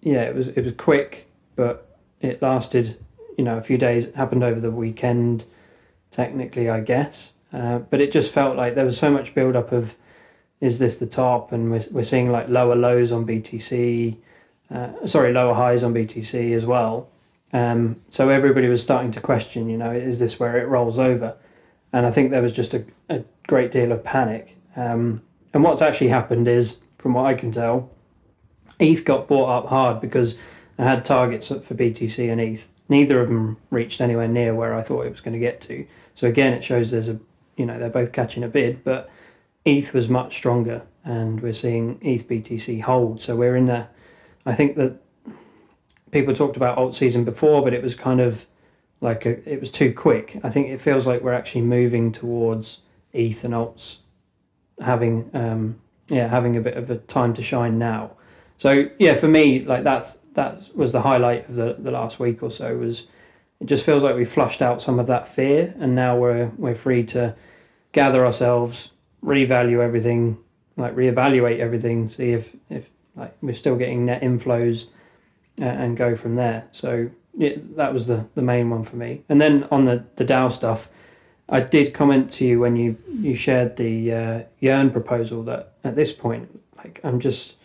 yeah, 0.01 0.23
it 0.23 0.33
was 0.33 0.47
it 0.49 0.61
was 0.61 0.71
quick, 0.73 1.27
but 1.55 1.97
it 2.21 2.41
lasted 2.41 2.97
you 3.41 3.45
know 3.45 3.57
a 3.57 3.61
few 3.61 3.75
days 3.75 4.05
happened 4.13 4.43
over 4.43 4.59
the 4.59 4.69
weekend 4.69 5.45
technically 6.11 6.69
i 6.69 6.79
guess. 6.79 7.31
Uh, 7.51 7.79
but 7.79 7.99
it 7.99 8.11
just 8.11 8.31
felt 8.31 8.55
like 8.55 8.75
there 8.75 8.85
was 8.85 8.97
so 8.97 9.09
much 9.09 9.33
build 9.33 9.55
up 9.55 9.71
of 9.71 9.95
is 10.61 10.77
this 10.77 10.97
the 10.97 11.07
top? 11.07 11.51
And 11.51 11.71
we're, 11.71 11.83
we're 11.89 12.03
seeing 12.03 12.31
like 12.31 12.47
lower 12.49 12.75
lows 12.75 13.11
on 13.11 13.25
btc 13.25 14.15
uh, 14.69 15.07
sorry 15.07 15.33
lower 15.33 15.55
highs 15.55 15.81
on 15.81 15.91
btc 15.91 16.55
as 16.55 16.67
well. 16.67 17.09
Um, 17.51 17.99
so 18.09 18.29
everybody 18.29 18.67
was 18.67 18.79
starting 18.81 19.11
to 19.13 19.21
question 19.21 19.67
you 19.71 19.77
know 19.77 19.91
is 19.91 20.19
this 20.19 20.39
where 20.39 20.57
it 20.59 20.67
rolls 20.67 20.99
over? 20.99 21.35
And 21.93 22.05
i 22.05 22.11
think 22.11 22.29
there 22.29 22.43
was 22.43 22.51
just 22.51 22.75
a, 22.75 22.85
a 23.09 23.23
great 23.47 23.71
deal 23.71 23.91
of 23.91 24.03
panic. 24.03 24.55
Um, 24.75 25.23
and 25.55 25.63
what's 25.63 25.81
actually 25.81 26.09
happened 26.09 26.47
is 26.47 26.77
from 26.99 27.15
what 27.15 27.25
i 27.25 27.33
can 27.33 27.51
tell 27.51 27.89
eth 28.79 29.03
got 29.03 29.27
bought 29.27 29.49
up 29.49 29.65
hard 29.67 29.99
because 29.99 30.35
i 30.77 30.83
had 30.83 31.03
targets 31.03 31.47
for 31.47 31.73
btc 31.81 32.31
and 32.31 32.39
eth 32.39 32.69
neither 32.91 33.21
of 33.21 33.29
them 33.29 33.55
reached 33.69 34.01
anywhere 34.01 34.27
near 34.27 34.53
where 34.53 34.75
I 34.75 34.81
thought 34.81 35.05
it 35.05 35.11
was 35.11 35.21
going 35.21 35.33
to 35.33 35.39
get 35.39 35.61
to. 35.61 35.87
So 36.13 36.27
again, 36.27 36.51
it 36.51 36.61
shows 36.61 36.91
there's 36.91 37.07
a, 37.07 37.17
you 37.55 37.65
know, 37.65 37.79
they're 37.79 37.89
both 37.89 38.11
catching 38.11 38.43
a 38.43 38.49
bid, 38.49 38.83
but 38.83 39.09
ETH 39.63 39.93
was 39.93 40.09
much 40.09 40.35
stronger, 40.35 40.81
and 41.05 41.39
we're 41.39 41.53
seeing 41.53 41.97
ETH 42.01 42.27
BTC 42.27 42.81
hold. 42.81 43.21
So 43.21 43.37
we're 43.37 43.55
in 43.55 43.69
a, 43.69 43.89
I 44.45 44.53
think 44.53 44.75
that 44.75 44.97
people 46.11 46.33
talked 46.33 46.57
about 46.57 46.77
alt 46.77 46.93
season 46.93 47.23
before, 47.23 47.63
but 47.63 47.73
it 47.73 47.81
was 47.81 47.95
kind 47.95 48.19
of 48.19 48.45
like 48.99 49.25
a, 49.25 49.49
it 49.49 49.61
was 49.61 49.71
too 49.71 49.93
quick. 49.93 50.41
I 50.43 50.49
think 50.49 50.67
it 50.67 50.81
feels 50.81 51.07
like 51.07 51.21
we're 51.21 51.33
actually 51.33 51.61
moving 51.61 52.11
towards 52.11 52.79
ETH 53.13 53.41
and 53.45 53.53
alts 53.53 53.99
having, 54.81 55.29
um, 55.33 55.79
yeah, 56.09 56.27
having 56.27 56.57
a 56.57 56.61
bit 56.61 56.75
of 56.75 56.91
a 56.91 56.97
time 56.97 57.33
to 57.35 57.41
shine 57.41 57.79
now. 57.79 58.11
So 58.57 58.89
yeah, 58.99 59.13
for 59.13 59.29
me, 59.29 59.61
like 59.63 59.83
that's 59.83 60.17
that 60.33 60.75
was 60.75 60.91
the 60.91 61.01
highlight 61.01 61.47
of 61.49 61.55
the, 61.55 61.75
the 61.79 61.91
last 61.91 62.19
week 62.19 62.41
or 62.43 62.51
so 62.51 62.77
was 62.77 63.07
it 63.59 63.65
just 63.67 63.85
feels 63.85 64.01
like 64.01 64.15
we 64.15 64.25
flushed 64.25 64.61
out 64.61 64.81
some 64.81 64.99
of 64.99 65.07
that 65.07 65.27
fear 65.27 65.73
and 65.79 65.93
now 65.95 66.17
we're 66.17 66.47
we're 66.57 66.75
free 66.75 67.03
to 67.03 67.35
gather 67.91 68.25
ourselves 68.25 68.89
revalue 69.23 69.83
everything 69.83 70.37
like 70.77 70.95
reevaluate 70.95 71.59
everything 71.59 72.07
see 72.07 72.31
if 72.31 72.55
if 72.69 72.89
like 73.15 73.35
we're 73.41 73.53
still 73.53 73.75
getting 73.75 74.05
net 74.05 74.21
inflows 74.21 74.87
uh, 75.59 75.65
and 75.65 75.97
go 75.97 76.15
from 76.15 76.35
there. 76.35 76.67
So 76.71 77.09
yeah, 77.37 77.55
that 77.75 77.93
was 77.93 78.07
the 78.07 78.25
the 78.35 78.41
main 78.41 78.69
one 78.69 78.83
for 78.83 78.95
me. 78.95 79.23
And 79.29 79.39
then 79.39 79.67
on 79.71 79.85
the 79.85 80.03
the 80.15 80.25
DAO 80.25 80.51
stuff 80.51 80.89
I 81.49 81.59
did 81.59 81.93
comment 81.93 82.31
to 82.31 82.45
you 82.45 82.59
when 82.59 82.75
you 82.75 82.97
you 83.09 83.35
shared 83.35 83.75
the 83.77 84.13
uh, 84.13 84.41
Yearn 84.59 84.91
proposal 84.91 85.43
that 85.43 85.73
at 85.83 85.95
this 85.95 86.11
point 86.11 86.49
like 86.77 86.99
I'm 87.03 87.19
just 87.19 87.55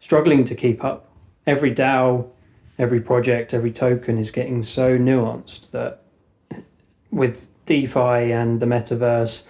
struggling 0.00 0.44
to 0.44 0.54
keep 0.54 0.84
up 0.84 1.08
every 1.46 1.74
DAO, 1.74 2.28
every 2.78 3.00
project, 3.00 3.54
every 3.54 3.72
token 3.72 4.18
is 4.18 4.30
getting 4.30 4.62
so 4.62 4.96
nuanced 4.96 5.70
that 5.70 6.02
with 7.10 7.48
DeFi 7.66 8.32
and 8.32 8.60
the 8.60 8.66
metaverse, 8.66 9.42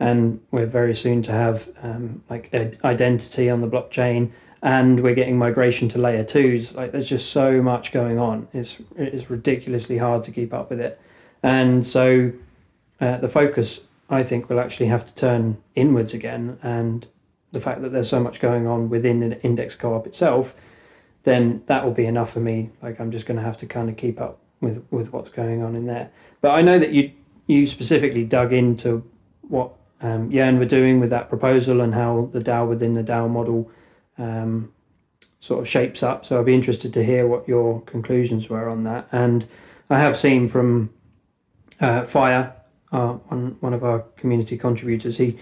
and 0.00 0.40
we're 0.50 0.66
very 0.66 0.94
soon 0.94 1.22
to 1.22 1.32
have 1.32 1.68
um, 1.82 2.22
like 2.30 2.52
identity 2.84 3.50
on 3.50 3.60
the 3.60 3.68
blockchain, 3.68 4.30
and 4.62 5.00
we're 5.00 5.14
getting 5.14 5.38
migration 5.38 5.88
to 5.88 5.98
layer 5.98 6.24
twos. 6.24 6.72
Like 6.74 6.92
there's 6.92 7.08
just 7.08 7.30
so 7.30 7.60
much 7.62 7.92
going 7.92 8.18
on. 8.18 8.48
It's 8.52 8.78
it's 8.96 9.30
ridiculously 9.30 9.98
hard 9.98 10.24
to 10.24 10.30
keep 10.30 10.54
up 10.54 10.70
with 10.70 10.80
it, 10.80 11.00
and 11.42 11.84
so 11.84 12.32
uh, 13.00 13.18
the 13.18 13.28
focus 13.28 13.80
I 14.08 14.22
think 14.22 14.48
will 14.48 14.60
actually 14.60 14.86
have 14.86 15.04
to 15.06 15.14
turn 15.14 15.56
inwards 15.74 16.14
again, 16.14 16.58
and 16.62 17.06
the 17.52 17.60
fact 17.60 17.82
that 17.82 17.92
there's 17.92 18.08
so 18.08 18.20
much 18.20 18.40
going 18.40 18.66
on 18.66 18.88
within 18.88 19.22
an 19.22 19.32
Index 19.42 19.74
Co-op 19.74 20.06
itself 20.06 20.54
then 21.22 21.62
that 21.66 21.84
will 21.84 21.92
be 21.92 22.06
enough 22.06 22.32
for 22.32 22.40
me. 22.40 22.70
Like 22.82 23.00
I'm 23.00 23.10
just 23.10 23.26
going 23.26 23.36
to 23.36 23.42
have 23.42 23.56
to 23.58 23.66
kind 23.66 23.88
of 23.88 23.96
keep 23.96 24.20
up 24.20 24.38
with 24.60 24.84
with 24.90 25.12
what's 25.12 25.30
going 25.30 25.62
on 25.62 25.74
in 25.74 25.86
there. 25.86 26.10
But 26.40 26.50
I 26.50 26.62
know 26.62 26.78
that 26.78 26.92
you 26.92 27.12
you 27.46 27.66
specifically 27.66 28.24
dug 28.24 28.52
into 28.52 29.04
what 29.42 29.72
um, 30.02 30.30
Yearn 30.30 30.58
were 30.58 30.64
doing 30.64 31.00
with 31.00 31.10
that 31.10 31.28
proposal 31.28 31.80
and 31.80 31.94
how 31.94 32.30
the 32.32 32.40
DAO 32.40 32.68
within 32.68 32.94
the 32.94 33.02
DAO 33.02 33.28
model 33.28 33.70
um, 34.18 34.72
sort 35.40 35.60
of 35.60 35.68
shapes 35.68 36.02
up. 36.02 36.24
So 36.24 36.38
I'd 36.38 36.46
be 36.46 36.54
interested 36.54 36.92
to 36.94 37.04
hear 37.04 37.26
what 37.26 37.48
your 37.48 37.80
conclusions 37.82 38.48
were 38.48 38.68
on 38.68 38.84
that. 38.84 39.08
And 39.12 39.46
I 39.88 39.98
have 39.98 40.16
seen 40.16 40.46
from 40.46 40.90
uh, 41.80 42.04
Fire, 42.04 42.54
uh, 42.92 43.14
one 43.14 43.56
one 43.60 43.74
of 43.74 43.84
our 43.84 44.00
community 44.16 44.56
contributors, 44.56 45.16
he 45.16 45.36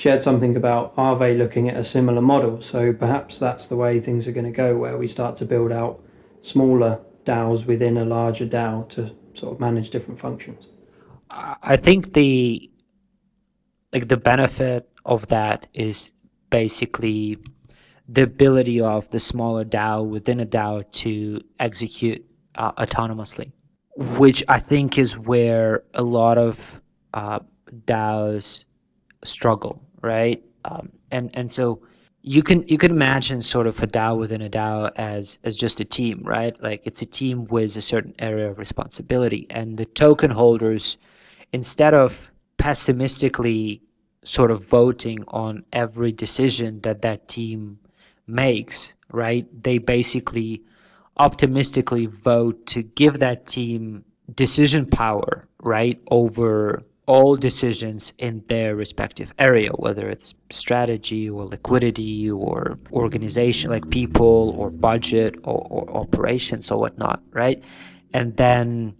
shared 0.00 0.22
something 0.22 0.56
about 0.56 0.94
are 0.96 1.14
they 1.14 1.34
looking 1.34 1.68
at 1.68 1.76
a 1.76 1.84
similar 1.84 2.22
model. 2.22 2.62
So 2.62 2.90
perhaps 2.90 3.38
that's 3.38 3.66
the 3.66 3.76
way 3.76 4.00
things 4.00 4.26
are 4.26 4.32
going 4.32 4.46
to 4.46 4.50
go, 4.50 4.74
where 4.74 4.96
we 4.96 5.06
start 5.06 5.36
to 5.36 5.44
build 5.44 5.72
out 5.72 6.02
smaller 6.40 6.98
DAOs 7.26 7.66
within 7.66 7.98
a 7.98 8.04
larger 8.06 8.46
DAO 8.46 8.88
to 8.88 9.14
sort 9.34 9.52
of 9.52 9.60
manage 9.60 9.90
different 9.90 10.18
functions. 10.18 10.68
I 11.30 11.76
think 11.76 12.14
the 12.14 12.70
like 13.92 14.08
the 14.08 14.16
benefit 14.16 14.88
of 15.04 15.26
that 15.28 15.66
is 15.74 16.12
basically 16.48 17.36
the 18.08 18.22
ability 18.22 18.80
of 18.80 19.08
the 19.10 19.20
smaller 19.20 19.66
DAO 19.66 20.08
within 20.08 20.40
a 20.40 20.46
DAO 20.46 20.90
to 20.92 21.42
execute 21.58 22.24
uh, 22.54 22.72
autonomously, 22.72 23.52
which 23.96 24.42
I 24.48 24.60
think 24.60 24.96
is 24.96 25.18
where 25.18 25.82
a 25.92 26.02
lot 26.02 26.38
of 26.38 26.58
uh, 27.12 27.40
DAOs 27.86 28.64
struggle 29.24 29.82
right? 30.02 30.42
Um, 30.64 30.90
and 31.10 31.30
and 31.34 31.50
so 31.50 31.80
you 32.22 32.42
can 32.42 32.66
you 32.68 32.78
can 32.78 32.90
imagine 32.90 33.40
sort 33.40 33.66
of 33.66 33.78
a 33.82 33.86
DAO 33.86 34.18
within 34.18 34.42
a 34.42 34.50
DAO 34.50 34.90
as 34.96 35.38
as 35.44 35.56
just 35.56 35.80
a 35.80 35.84
team, 35.84 36.22
right? 36.24 36.60
Like 36.62 36.82
it's 36.84 37.02
a 37.02 37.06
team 37.06 37.46
with 37.46 37.76
a 37.76 37.82
certain 37.82 38.14
area 38.18 38.50
of 38.50 38.58
responsibility, 38.58 39.46
and 39.50 39.78
the 39.78 39.86
token 39.86 40.30
holders, 40.30 40.98
instead 41.52 41.94
of 41.94 42.16
pessimistically 42.58 43.82
sort 44.24 44.50
of 44.50 44.64
voting 44.66 45.24
on 45.28 45.64
every 45.72 46.12
decision 46.12 46.80
that 46.82 47.00
that 47.02 47.26
team 47.28 47.78
makes, 48.26 48.92
right? 49.12 49.46
They 49.62 49.78
basically 49.78 50.62
optimistically 51.16 52.06
vote 52.06 52.66
to 52.66 52.82
give 52.82 53.18
that 53.18 53.46
team 53.46 54.04
decision 54.34 54.86
power, 54.86 55.48
right, 55.62 55.98
over 56.10 56.82
all 57.10 57.34
decisions 57.34 58.12
in 58.18 58.40
their 58.48 58.76
respective 58.76 59.32
area, 59.40 59.70
whether 59.72 60.08
it's 60.08 60.32
strategy 60.52 61.28
or 61.28 61.44
liquidity 61.44 62.30
or 62.30 62.78
organization, 62.92 63.68
like 63.68 63.90
people 63.90 64.54
or 64.56 64.70
budget 64.70 65.34
or, 65.42 65.66
or 65.70 65.90
operations 66.02 66.70
or 66.70 66.78
whatnot, 66.78 67.20
right? 67.32 67.60
And 68.14 68.36
then 68.36 68.94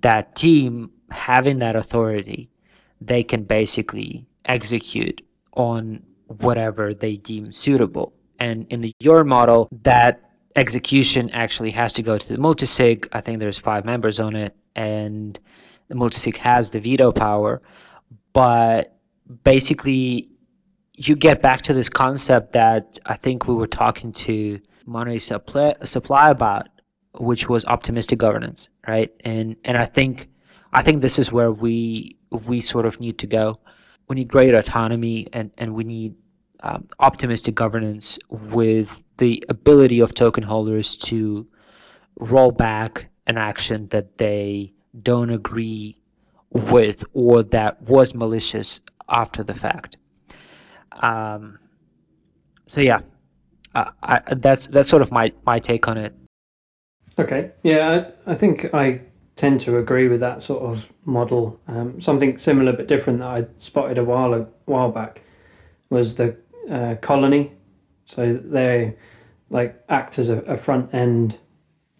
that 0.00 0.36
team 0.36 0.90
having 1.10 1.58
that 1.58 1.74
authority, 1.74 2.48
they 3.00 3.24
can 3.24 3.42
basically 3.42 4.24
execute 4.44 5.20
on 5.54 6.00
whatever 6.28 6.94
they 6.94 7.16
deem 7.16 7.50
suitable. 7.50 8.12
And 8.38 8.64
in 8.70 8.80
the 8.80 8.92
Yearn 9.00 9.26
model, 9.26 9.68
that 9.82 10.20
execution 10.54 11.30
actually 11.30 11.72
has 11.72 11.92
to 11.94 12.02
go 12.02 12.16
to 12.16 12.28
the 12.28 12.36
multisig. 12.36 13.08
I 13.12 13.20
think 13.20 13.40
there's 13.40 13.58
five 13.58 13.84
members 13.84 14.20
on 14.20 14.36
it, 14.36 14.54
and 14.76 15.36
the 15.88 15.94
multisig 15.94 16.36
has 16.36 16.70
the 16.70 16.80
veto 16.80 17.12
power, 17.12 17.62
but 18.32 18.98
basically 19.44 20.28
you 20.94 21.14
get 21.14 21.42
back 21.42 21.62
to 21.62 21.74
this 21.74 21.88
concept 21.88 22.52
that 22.54 22.98
I 23.06 23.16
think 23.16 23.46
we 23.46 23.54
were 23.54 23.66
talking 23.66 24.12
to 24.12 24.58
money 24.86 25.18
supply, 25.18 25.74
supply 25.84 26.30
about, 26.30 26.68
which 27.14 27.48
was 27.48 27.64
optimistic 27.66 28.18
governance, 28.18 28.68
right? 28.86 29.10
And 29.20 29.56
and 29.64 29.76
I 29.76 29.86
think 29.86 30.28
I 30.72 30.82
think 30.82 31.02
this 31.02 31.18
is 31.18 31.30
where 31.30 31.52
we 31.52 32.16
we 32.30 32.60
sort 32.60 32.86
of 32.86 32.98
need 33.00 33.18
to 33.18 33.26
go. 33.26 33.60
We 34.08 34.16
need 34.16 34.28
greater 34.28 34.58
autonomy, 34.58 35.28
and 35.32 35.50
and 35.58 35.74
we 35.74 35.84
need 35.84 36.14
um, 36.60 36.88
optimistic 37.00 37.54
governance 37.54 38.18
with 38.30 39.02
the 39.18 39.44
ability 39.48 40.00
of 40.00 40.14
token 40.14 40.42
holders 40.42 40.96
to 40.96 41.46
roll 42.18 42.50
back 42.50 43.06
an 43.26 43.36
action 43.36 43.88
that 43.88 44.18
they 44.18 44.72
don't 45.02 45.30
agree 45.30 45.96
with 46.50 47.04
or 47.12 47.42
that 47.42 47.80
was 47.82 48.14
malicious 48.14 48.80
after 49.08 49.42
the 49.42 49.54
fact. 49.54 49.96
Um, 51.02 51.58
so 52.66 52.80
yeah, 52.80 53.00
I, 53.74 53.90
I, 54.02 54.34
that's 54.34 54.66
that's 54.68 54.88
sort 54.88 55.02
of 55.02 55.10
my, 55.12 55.32
my 55.44 55.58
take 55.58 55.88
on 55.88 55.98
it. 55.98 56.14
Okay, 57.18 57.52
yeah, 57.62 58.10
I, 58.26 58.32
I 58.32 58.34
think 58.34 58.74
I 58.74 59.00
tend 59.36 59.60
to 59.60 59.78
agree 59.78 60.08
with 60.08 60.20
that 60.20 60.42
sort 60.42 60.62
of 60.62 60.90
model. 61.04 61.60
Um, 61.68 62.00
something 62.00 62.38
similar 62.38 62.72
but 62.72 62.88
different 62.88 63.18
that 63.20 63.28
I 63.28 63.46
spotted 63.58 63.98
a 63.98 64.04
while 64.04 64.34
a 64.34 64.46
while 64.64 64.90
back 64.90 65.22
was 65.90 66.14
the 66.14 66.36
uh, 66.70 66.96
Colony. 67.00 67.52
So 68.06 68.34
they 68.34 68.96
like 69.50 69.82
act 69.88 70.18
as 70.18 70.30
a, 70.30 70.38
a 70.42 70.56
front 70.56 70.92
end, 70.94 71.38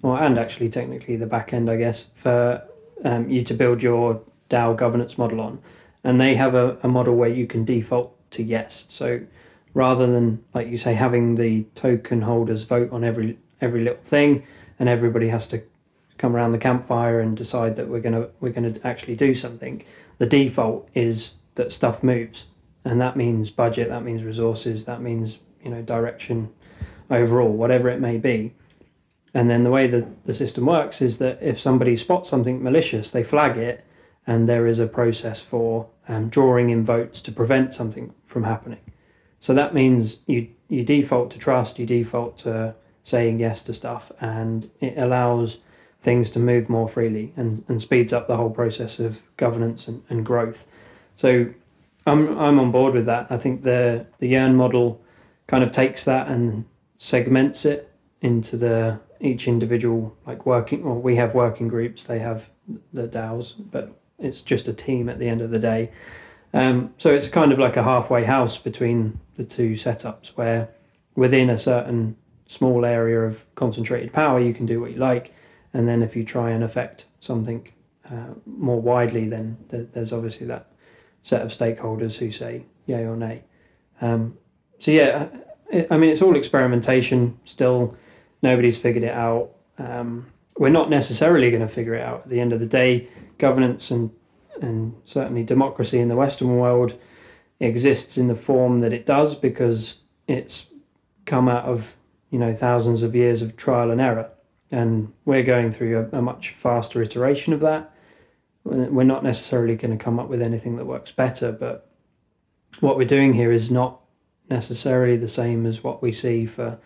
or 0.03 0.21
and 0.21 0.39
actually 0.39 0.69
technically 0.69 1.17
the 1.17 1.27
back 1.27 1.53
end, 1.53 1.71
I 1.71 1.77
guess, 1.77 2.07
for 2.15 2.63
um, 3.05 3.29
you 3.29 3.43
to 3.43 3.55
build 3.55 3.83
your 3.83 4.21
DAO 4.51 4.77
governance 4.77 5.19
model 5.19 5.41
on. 5.41 5.59
And 6.05 6.21
they 6.21 6.35
have 6.35 6.55
a, 6.55 6.79
a 6.83 6.89
model 6.89 7.17
where 7.17 7.29
you 7.29 7.47
can 7.47 7.65
default 7.65 8.13
to 8.33 8.43
yes. 8.43 8.85
So 8.89 9.21
rather 9.75 10.07
than 10.07 10.43
like 10.55 10.69
you 10.69 10.77
say 10.77 10.95
having 10.95 11.35
the 11.35 11.65
token 11.75 12.23
holders 12.23 12.63
vote 12.63 12.91
on 12.93 13.05
every 13.05 13.39
every 13.61 13.83
little 13.83 14.01
thing 14.01 14.43
and 14.79 14.89
everybody 14.89 15.29
has 15.29 15.47
to 15.49 15.63
come 16.19 16.35
around 16.35 16.53
the 16.53 16.59
campfire 16.59 17.21
and 17.21 17.37
decide 17.37 17.77
that 17.77 17.89
we're 17.89 18.01
gonna 18.01 18.29
we're 18.41 18.53
gonna 18.53 18.75
actually 18.85 19.17
do 19.17 19.35
something, 19.35 19.85
the 20.19 20.27
default 20.27 20.89
is 20.95 21.33
that 21.57 21.73
stuff 21.73 22.03
moves. 22.03 22.47
And 22.85 23.01
that 23.01 23.17
means 23.17 23.51
budget, 23.51 23.89
that 23.89 24.05
means 24.05 24.23
resources, 24.23 24.85
that 24.85 25.03
means, 25.03 25.39
you 25.63 25.71
know, 25.71 25.83
direction 25.83 26.49
overall, 27.11 27.51
whatever 27.51 27.89
it 27.89 28.01
may 28.01 28.17
be. 28.17 28.55
And 29.37 29.51
then 29.51 29.65
the 29.65 29.71
way 29.71 29.87
that 29.87 30.25
the 30.25 30.33
system 30.33 30.65
works 30.65 31.03
is 31.03 31.19
that 31.19 31.39
if 31.43 31.61
somebody 31.61 31.95
spots 31.95 32.31
something 32.31 32.63
malicious, 32.63 33.11
they 33.11 33.23
flag 33.23 33.59
it 33.59 33.85
and 34.27 34.49
there 34.49 34.67
is 34.67 34.79
a 34.79 34.87
process 34.87 35.43
for 35.43 35.87
um, 36.09 36.31
drawing 36.31 36.71
in 36.71 36.83
votes 36.83 37.21
to 37.21 37.31
prevent 37.31 37.75
something 37.75 38.15
from 38.25 38.45
happening. 38.45 38.81
So 39.41 39.53
that 39.53 39.75
means 39.75 40.17
you 40.27 40.49
you 40.69 40.83
default 40.85 41.31
to 41.33 41.39
trust, 41.39 41.79
you 41.79 41.85
default 41.85 42.39
to 42.39 42.75
saying 43.03 43.39
yes 43.39 43.61
to 43.65 43.75
stuff, 43.75 44.11
and 44.23 44.71
it 44.81 44.97
allows 44.97 45.59
things 46.01 46.31
to 46.31 46.39
move 46.39 46.71
more 46.71 46.89
freely 46.89 47.35
and, 47.37 47.63
and 47.69 47.79
speeds 47.79 48.15
up 48.15 48.29
the 48.29 48.37
whole 48.37 48.51
process 48.51 48.99
of 48.99 49.21
governance 49.37 49.87
and, 49.87 50.03
and 50.09 50.25
growth. 50.25 50.67
So 51.15 51.47
I'm 52.07 52.39
I'm 52.39 52.59
on 52.59 52.73
board 52.73 52.95
with 52.95 53.05
that. 53.05 53.27
I 53.29 53.37
think 53.37 53.65
the 53.65 54.07
the 54.19 54.29
Yearn 54.29 54.57
model 54.57 54.99
kind 55.47 55.63
of 55.63 55.73
takes 55.73 56.05
that 56.05 56.29
and 56.29 56.65
segments 56.97 57.67
it 57.67 57.93
into 58.23 58.57
the 58.57 58.99
each 59.21 59.49
individual 59.49 60.17
like 60.27 60.47
working 60.47 60.83
or 60.83 60.95
we 60.95 61.17
have 61.17 61.35
working 61.35 61.69
groups 61.69 62.05
they 62.05 62.19
have 62.19 62.51
the 62.93 63.09
DAOs 63.09 63.55
but 63.71 63.97
it's 64.19 64.43
just 64.43 64.69
a 64.69 64.73
team 64.73 65.09
at 65.09 65.19
the 65.19 65.29
end 65.29 65.41
of 65.41 65.51
the 65.51 65.59
day. 65.59 65.91
Um, 66.55 66.95
so 66.97 67.15
it's 67.15 67.29
kind 67.29 67.53
of 67.53 67.59
like 67.59 67.77
a 67.77 67.83
halfway 67.83 68.25
house 68.25 68.57
between 68.57 69.19
the 69.37 69.45
two 69.45 69.73
setups 69.73 70.29
where 70.37 70.69
within 71.15 71.51
a 71.51 71.59
certain 71.59 72.17
small 72.47 72.85
area 72.85 73.21
of 73.21 73.45
concentrated 73.55 74.13
power, 74.13 74.41
you 74.41 74.55
can 74.55 74.67
do 74.67 74.81
what 74.81 74.93
you 74.93 74.99
like. 74.99 75.35
And 75.75 75.87
then 75.87 76.03
if 76.03 76.17
you 76.17 76.25
try 76.25 76.51
and 76.51 76.65
affect 76.65 77.07
something 77.21 77.69
uh, 78.11 78.35
more 78.47 78.81
widely, 78.81 79.29
then 79.29 79.59
th- 79.71 79.89
there's 79.93 80.13
obviously 80.13 80.47
that 80.47 80.71
set 81.23 81.43
of 81.43 81.49
stakeholders 81.49 82.17
who 82.17 82.31
say 82.31 82.65
yay 82.87 83.05
or 83.05 83.17
nay. 83.17 83.43
Um, 84.01 84.39
so 84.79 84.93
yeah, 84.93 85.27
I 85.91 85.97
mean, 85.97 86.11
it's 86.11 86.23
all 86.23 86.37
experimentation 86.37 87.39
still. 87.45 87.97
Nobody's 88.43 88.79
figured 88.79 89.05
it 89.05 89.15
out. 89.15 89.51
Um, 89.79 90.27
we're 90.59 90.69
not 90.69 90.91
necessarily 90.91 91.51
going 91.51 91.63
to 91.63 91.69
figure 91.69 91.95
it 91.95 92.03
out. 92.03 92.23
At 92.23 92.29
the 92.29 92.41
end 92.41 92.53
of 92.53 92.61
the 92.61 92.67
day, 92.67 93.09
governance 93.39 93.91
and 93.91 94.11
and 94.63 94.95
certainly 95.05 95.43
democracy 95.43 95.99
in 95.99 96.09
the 96.09 96.17
Western 96.17 96.57
world 96.57 96.99
exists 97.61 98.17
in 98.17 98.27
the 98.27 98.35
form 98.35 98.81
that 98.81 98.93
it 98.93 99.05
does 99.05 99.35
because 99.35 99.97
it's 100.29 100.67
come 101.27 101.49
out 101.49 101.65
of 101.65 101.95
you 102.31 102.39
know 102.39 102.53
thousands 102.53 103.03
of 103.03 103.15
years 103.15 103.43
of 103.43 103.57
trial 103.57 103.91
and 103.91 104.01
error, 104.01 104.31
and 104.71 105.13
we're 105.25 105.43
going 105.43 105.71
through 105.71 106.09
a, 106.13 106.19
a 106.19 106.23
much 106.23 106.51
faster 106.51 107.03
iteration 107.03 107.53
of 107.53 107.61
that. 107.61 107.93
We're 108.65 109.05
not 109.05 109.23
necessarily 109.23 109.77
going 109.77 109.97
to 109.97 110.05
come 110.05 110.19
up 110.19 110.29
with 110.29 110.43
anything 110.43 110.77
that 110.77 110.87
works 110.87 111.13
better, 111.13 111.53
but 111.53 111.89
what 112.81 112.97
we're 112.97 113.07
doing 113.07 113.33
here 113.33 113.53
is 113.53 113.71
not 113.71 114.01
necessarily 114.51 115.17
the 115.17 115.29
same 115.29 115.67
as 115.67 115.85
what 115.85 116.03
we 116.03 116.11
see 116.11 116.47
for 116.47 116.77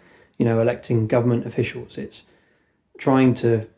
you 0.40 0.46
know 0.46 0.62
electing 0.62 1.06
government 1.06 1.46
officials. 1.46 1.98
It's 1.98 2.22
trying 2.96 3.34
to 3.34 3.68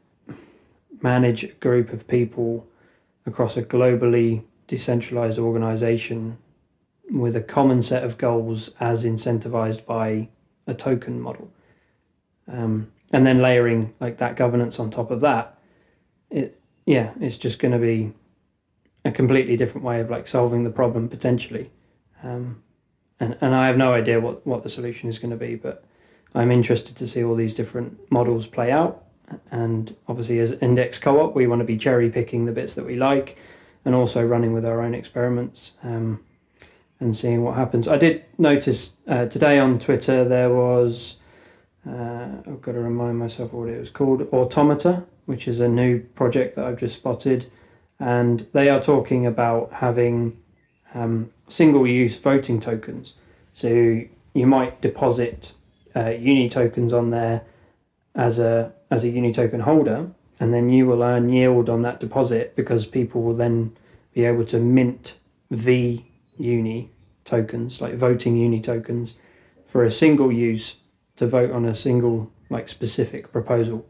manage 1.02 1.42
a 1.42 1.48
group 1.48 1.92
of 1.92 2.06
people 2.06 2.64
across 3.26 3.56
a 3.56 3.64
globally 3.64 4.44
decentralized 4.68 5.40
organization 5.40 6.38
with 7.10 7.34
a 7.34 7.40
common 7.40 7.82
set 7.82 8.04
of 8.04 8.16
goals 8.16 8.70
as 8.78 9.04
incentivized 9.04 9.84
by 9.86 10.28
a 10.68 10.72
token 10.72 11.20
model. 11.20 11.50
Um, 12.46 12.92
and 13.12 13.26
then 13.26 13.42
layering 13.42 13.92
like 13.98 14.18
that 14.18 14.36
governance 14.36 14.78
on 14.78 14.88
top 14.88 15.10
of 15.10 15.20
that, 15.22 15.58
it 16.30 16.60
yeah, 16.86 17.10
it's 17.20 17.36
just 17.36 17.58
going 17.58 17.72
to 17.72 17.78
be 17.78 18.12
a 19.04 19.10
completely 19.10 19.56
different 19.56 19.84
way 19.84 19.98
of 19.98 20.10
like 20.10 20.28
solving 20.28 20.62
the 20.62 20.70
problem 20.70 21.08
potentially. 21.08 21.72
Um, 22.22 22.62
and, 23.18 23.36
and 23.40 23.52
I 23.52 23.66
have 23.66 23.76
no 23.76 23.92
idea 23.92 24.20
what, 24.20 24.46
what 24.46 24.62
the 24.62 24.68
solution 24.68 25.08
is 25.08 25.18
going 25.18 25.32
to 25.32 25.36
be, 25.36 25.56
but 25.56 25.84
I'm 26.34 26.50
interested 26.50 26.96
to 26.96 27.06
see 27.06 27.24
all 27.24 27.34
these 27.34 27.54
different 27.54 27.98
models 28.10 28.46
play 28.46 28.70
out 28.70 29.04
and 29.50 29.94
obviously, 30.08 30.38
as 30.40 30.52
Index 30.52 30.98
Co-op, 30.98 31.34
we 31.34 31.46
want 31.46 31.60
to 31.60 31.64
be 31.64 31.76
cherry 31.76 32.10
picking 32.10 32.44
the 32.44 32.52
bits 32.52 32.74
that 32.74 32.84
we 32.84 32.96
like 32.96 33.38
and 33.84 33.94
also 33.94 34.24
running 34.24 34.52
with 34.52 34.64
our 34.64 34.82
own 34.82 34.94
experiments 34.94 35.72
um, 35.82 36.20
and 37.00 37.16
seeing 37.16 37.42
what 37.42 37.56
happens. 37.56 37.88
I 37.88 37.96
did 37.96 38.24
notice 38.38 38.92
uh, 39.08 39.26
today 39.26 39.58
on 39.58 39.78
Twitter 39.78 40.24
there 40.24 40.50
was, 40.50 41.16
uh, 41.88 42.28
I've 42.46 42.62
got 42.62 42.72
to 42.72 42.80
remind 42.80 43.18
myself 43.18 43.52
what 43.52 43.68
it 43.68 43.78
was 43.78 43.90
called, 43.90 44.22
Automata, 44.32 45.04
which 45.26 45.48
is 45.48 45.60
a 45.60 45.68
new 45.68 46.00
project 46.00 46.56
that 46.56 46.64
I've 46.64 46.78
just 46.78 46.96
spotted. 46.96 47.50
And 47.98 48.46
they 48.52 48.68
are 48.68 48.80
talking 48.80 49.26
about 49.26 49.72
having 49.72 50.40
um, 50.94 51.30
single 51.48 51.86
use 51.86 52.16
voting 52.16 52.60
tokens. 52.60 53.14
So 53.52 53.68
you 53.68 54.46
might 54.46 54.80
deposit 54.80 55.52
uh, 55.96 56.10
uni 56.10 56.48
tokens 56.48 56.92
on 56.92 57.10
there 57.10 57.42
as 58.14 58.38
a 58.38 58.72
as 58.90 59.04
a 59.04 59.08
uni 59.08 59.32
token 59.32 59.60
holder, 59.60 60.06
and 60.40 60.52
then 60.52 60.68
you 60.68 60.86
will 60.86 61.02
earn 61.02 61.28
yield 61.28 61.68
on 61.68 61.82
that 61.82 62.00
deposit 62.00 62.54
because 62.56 62.84
people 62.86 63.22
will 63.22 63.34
then 63.34 63.76
be 64.12 64.24
able 64.24 64.44
to 64.44 64.58
mint 64.58 65.14
V 65.50 66.04
uni 66.38 66.90
tokens, 67.24 67.80
like 67.80 67.94
voting 67.94 68.36
uni 68.36 68.60
tokens, 68.60 69.14
for 69.66 69.84
a 69.84 69.90
single 69.90 70.32
use 70.32 70.76
to 71.16 71.26
vote 71.26 71.50
on 71.50 71.64
a 71.66 71.74
single 71.74 72.30
like 72.50 72.68
specific 72.68 73.32
proposal. 73.32 73.84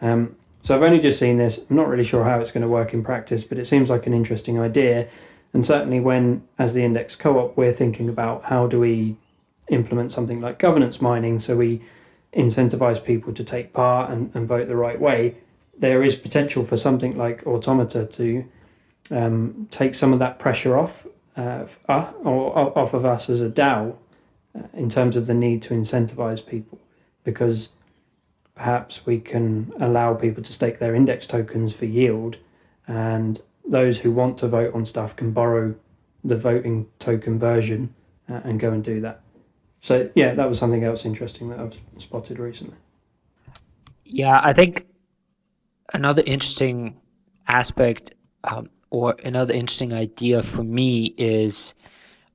Um, 0.00 0.36
so 0.60 0.74
I've 0.74 0.82
only 0.82 1.00
just 1.00 1.18
seen 1.18 1.38
this. 1.38 1.58
I'm 1.70 1.76
not 1.76 1.88
really 1.88 2.04
sure 2.04 2.24
how 2.24 2.40
it's 2.40 2.50
going 2.50 2.62
to 2.62 2.68
work 2.68 2.92
in 2.92 3.02
practice, 3.04 3.44
but 3.44 3.58
it 3.58 3.66
seems 3.66 3.88
like 3.88 4.06
an 4.06 4.14
interesting 4.14 4.58
idea. 4.60 5.08
And 5.52 5.64
certainly, 5.64 6.00
when 6.00 6.42
as 6.58 6.74
the 6.74 6.82
Index 6.82 7.16
Co-op, 7.16 7.56
we're 7.56 7.72
thinking 7.72 8.08
about 8.08 8.44
how 8.44 8.66
do 8.66 8.80
we 8.80 9.16
implement 9.68 10.12
something 10.12 10.40
like 10.40 10.58
governance 10.58 11.00
mining, 11.00 11.40
so 11.40 11.56
we 11.56 11.82
incentivize 12.36 13.02
people 13.02 13.32
to 13.32 13.42
take 13.42 13.72
part 13.72 14.10
and, 14.10 14.30
and 14.34 14.46
vote 14.46 14.68
the 14.68 14.76
right 14.76 15.00
way, 15.00 15.34
there 15.78 16.02
is 16.02 16.14
potential 16.14 16.64
for 16.64 16.76
something 16.76 17.16
like 17.16 17.46
Automata 17.46 18.06
to 18.06 18.44
um, 19.10 19.66
take 19.70 19.94
some 19.94 20.12
of 20.12 20.18
that 20.18 20.38
pressure 20.38 20.76
off 20.76 21.06
uh, 21.36 21.66
uh 21.88 22.10
or 22.24 22.78
off 22.78 22.94
of 22.94 23.04
us 23.04 23.28
as 23.28 23.40
a 23.40 23.48
DAO 23.48 23.94
uh, 24.58 24.62
in 24.74 24.88
terms 24.88 25.16
of 25.16 25.26
the 25.26 25.34
need 25.34 25.62
to 25.62 25.74
incentivize 25.74 26.44
people 26.44 26.78
because 27.24 27.68
perhaps 28.54 29.04
we 29.04 29.20
can 29.20 29.70
allow 29.80 30.14
people 30.14 30.42
to 30.42 30.52
stake 30.52 30.78
their 30.78 30.94
index 30.94 31.26
tokens 31.26 31.74
for 31.74 31.84
yield 31.84 32.36
and 32.88 33.40
those 33.68 33.98
who 33.98 34.10
want 34.10 34.38
to 34.38 34.48
vote 34.48 34.74
on 34.74 34.84
stuff 34.84 35.14
can 35.14 35.30
borrow 35.30 35.74
the 36.24 36.36
voting 36.36 36.86
token 36.98 37.38
version 37.38 37.92
uh, 38.28 38.40
and 38.44 38.58
go 38.58 38.72
and 38.72 38.82
do 38.82 39.00
that. 39.00 39.20
So 39.80 40.10
yeah, 40.14 40.34
that 40.34 40.48
was 40.48 40.58
something 40.58 40.84
else 40.84 41.04
interesting 41.04 41.48
that 41.50 41.60
I've 41.60 41.78
spotted 41.98 42.38
recently. 42.38 42.76
Yeah, 44.04 44.40
I 44.42 44.52
think 44.52 44.86
another 45.92 46.22
interesting 46.26 47.00
aspect 47.48 48.14
um, 48.44 48.68
or 48.90 49.14
another 49.24 49.52
interesting 49.52 49.92
idea 49.92 50.42
for 50.42 50.62
me 50.62 51.14
is 51.18 51.74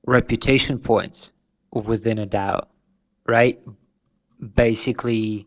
reputation 0.06 0.78
points 0.78 1.32
within 1.72 2.18
a 2.18 2.26
DAO, 2.26 2.66
right? 3.26 3.60
Basically, 4.54 5.46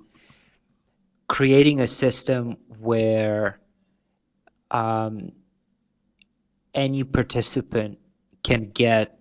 creating 1.27 1.81
a 1.81 1.87
system 1.87 2.57
where 2.79 3.59
um, 4.71 5.31
any 6.73 7.03
participant 7.03 7.97
can 8.43 8.69
get 8.71 9.14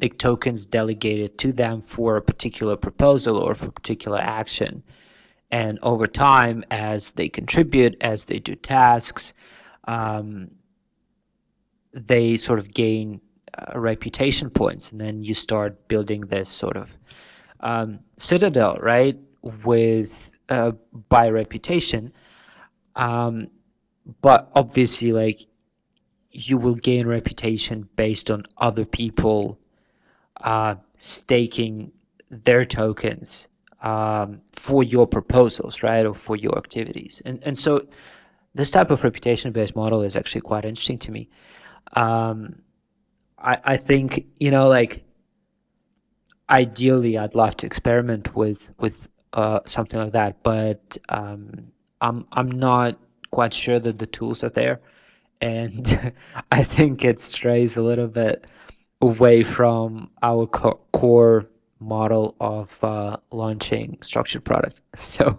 like 0.00 0.18
tokens 0.18 0.66
delegated 0.66 1.38
to 1.38 1.52
them 1.52 1.82
for 1.82 2.16
a 2.16 2.22
particular 2.22 2.76
proposal 2.76 3.38
or 3.38 3.54
for 3.54 3.66
a 3.66 3.72
particular 3.72 4.18
action. 4.18 4.82
And 5.50 5.78
over 5.82 6.06
time, 6.06 6.64
as 6.70 7.12
they 7.12 7.28
contribute, 7.28 7.96
as 8.00 8.24
they 8.24 8.38
do 8.38 8.54
tasks, 8.56 9.32
um, 9.86 10.50
they 11.94 12.36
sort 12.36 12.58
of 12.58 12.74
gain 12.74 13.20
uh, 13.56 13.78
reputation 13.78 14.50
points, 14.50 14.90
and 14.90 15.00
then 15.00 15.22
you 15.22 15.34
start 15.34 15.88
building 15.88 16.22
this 16.22 16.50
sort 16.50 16.76
of 16.76 16.90
um, 17.60 18.00
citadel, 18.18 18.76
right? 18.82 19.18
With 19.64 20.12
uh, 20.48 20.72
by 21.08 21.30
reputation, 21.30 22.12
um, 22.96 23.48
but 24.20 24.50
obviously, 24.54 25.12
like 25.12 25.46
you 26.32 26.58
will 26.58 26.74
gain 26.74 27.06
reputation 27.06 27.88
based 27.96 28.30
on 28.30 28.44
other 28.58 28.84
people 28.84 29.58
uh, 30.42 30.74
staking 30.98 31.92
their 32.30 32.64
tokens 32.64 33.48
um, 33.82 34.40
for 34.54 34.82
your 34.82 35.06
proposals, 35.06 35.82
right, 35.82 36.04
or 36.04 36.14
for 36.14 36.36
your 36.36 36.56
activities, 36.56 37.22
and 37.24 37.42
and 37.42 37.58
so 37.58 37.86
this 38.54 38.70
type 38.70 38.90
of 38.90 39.04
reputation-based 39.04 39.76
model 39.76 40.02
is 40.02 40.16
actually 40.16 40.40
quite 40.40 40.64
interesting 40.64 40.98
to 40.98 41.10
me. 41.10 41.28
Um, 41.92 42.56
I 43.38 43.58
I 43.64 43.76
think 43.76 44.26
you 44.40 44.50
know 44.50 44.68
like 44.68 45.04
ideally 46.48 47.18
I'd 47.18 47.34
love 47.34 47.56
to 47.58 47.66
experiment 47.66 48.34
with 48.34 48.58
with 48.78 48.96
uh, 49.32 49.60
something 49.66 50.00
like 50.00 50.12
that, 50.12 50.42
but 50.42 50.96
um, 51.08 51.68
I'm 52.00 52.26
I'm 52.32 52.50
not 52.50 52.98
quite 53.30 53.52
sure 53.52 53.78
that 53.80 53.98
the 53.98 54.06
tools 54.06 54.42
are 54.42 54.50
there, 54.50 54.80
and 55.40 56.12
I 56.52 56.64
think 56.64 57.04
it 57.04 57.20
strays 57.20 57.76
a 57.76 57.82
little 57.82 58.08
bit 58.08 58.46
away 59.00 59.42
from 59.42 60.10
our 60.22 60.46
co- 60.46 60.80
core 60.92 61.46
model 61.80 62.34
of 62.40 62.70
uh, 62.82 63.16
launching 63.30 63.98
structured 64.02 64.44
products. 64.44 64.80
So 64.96 65.38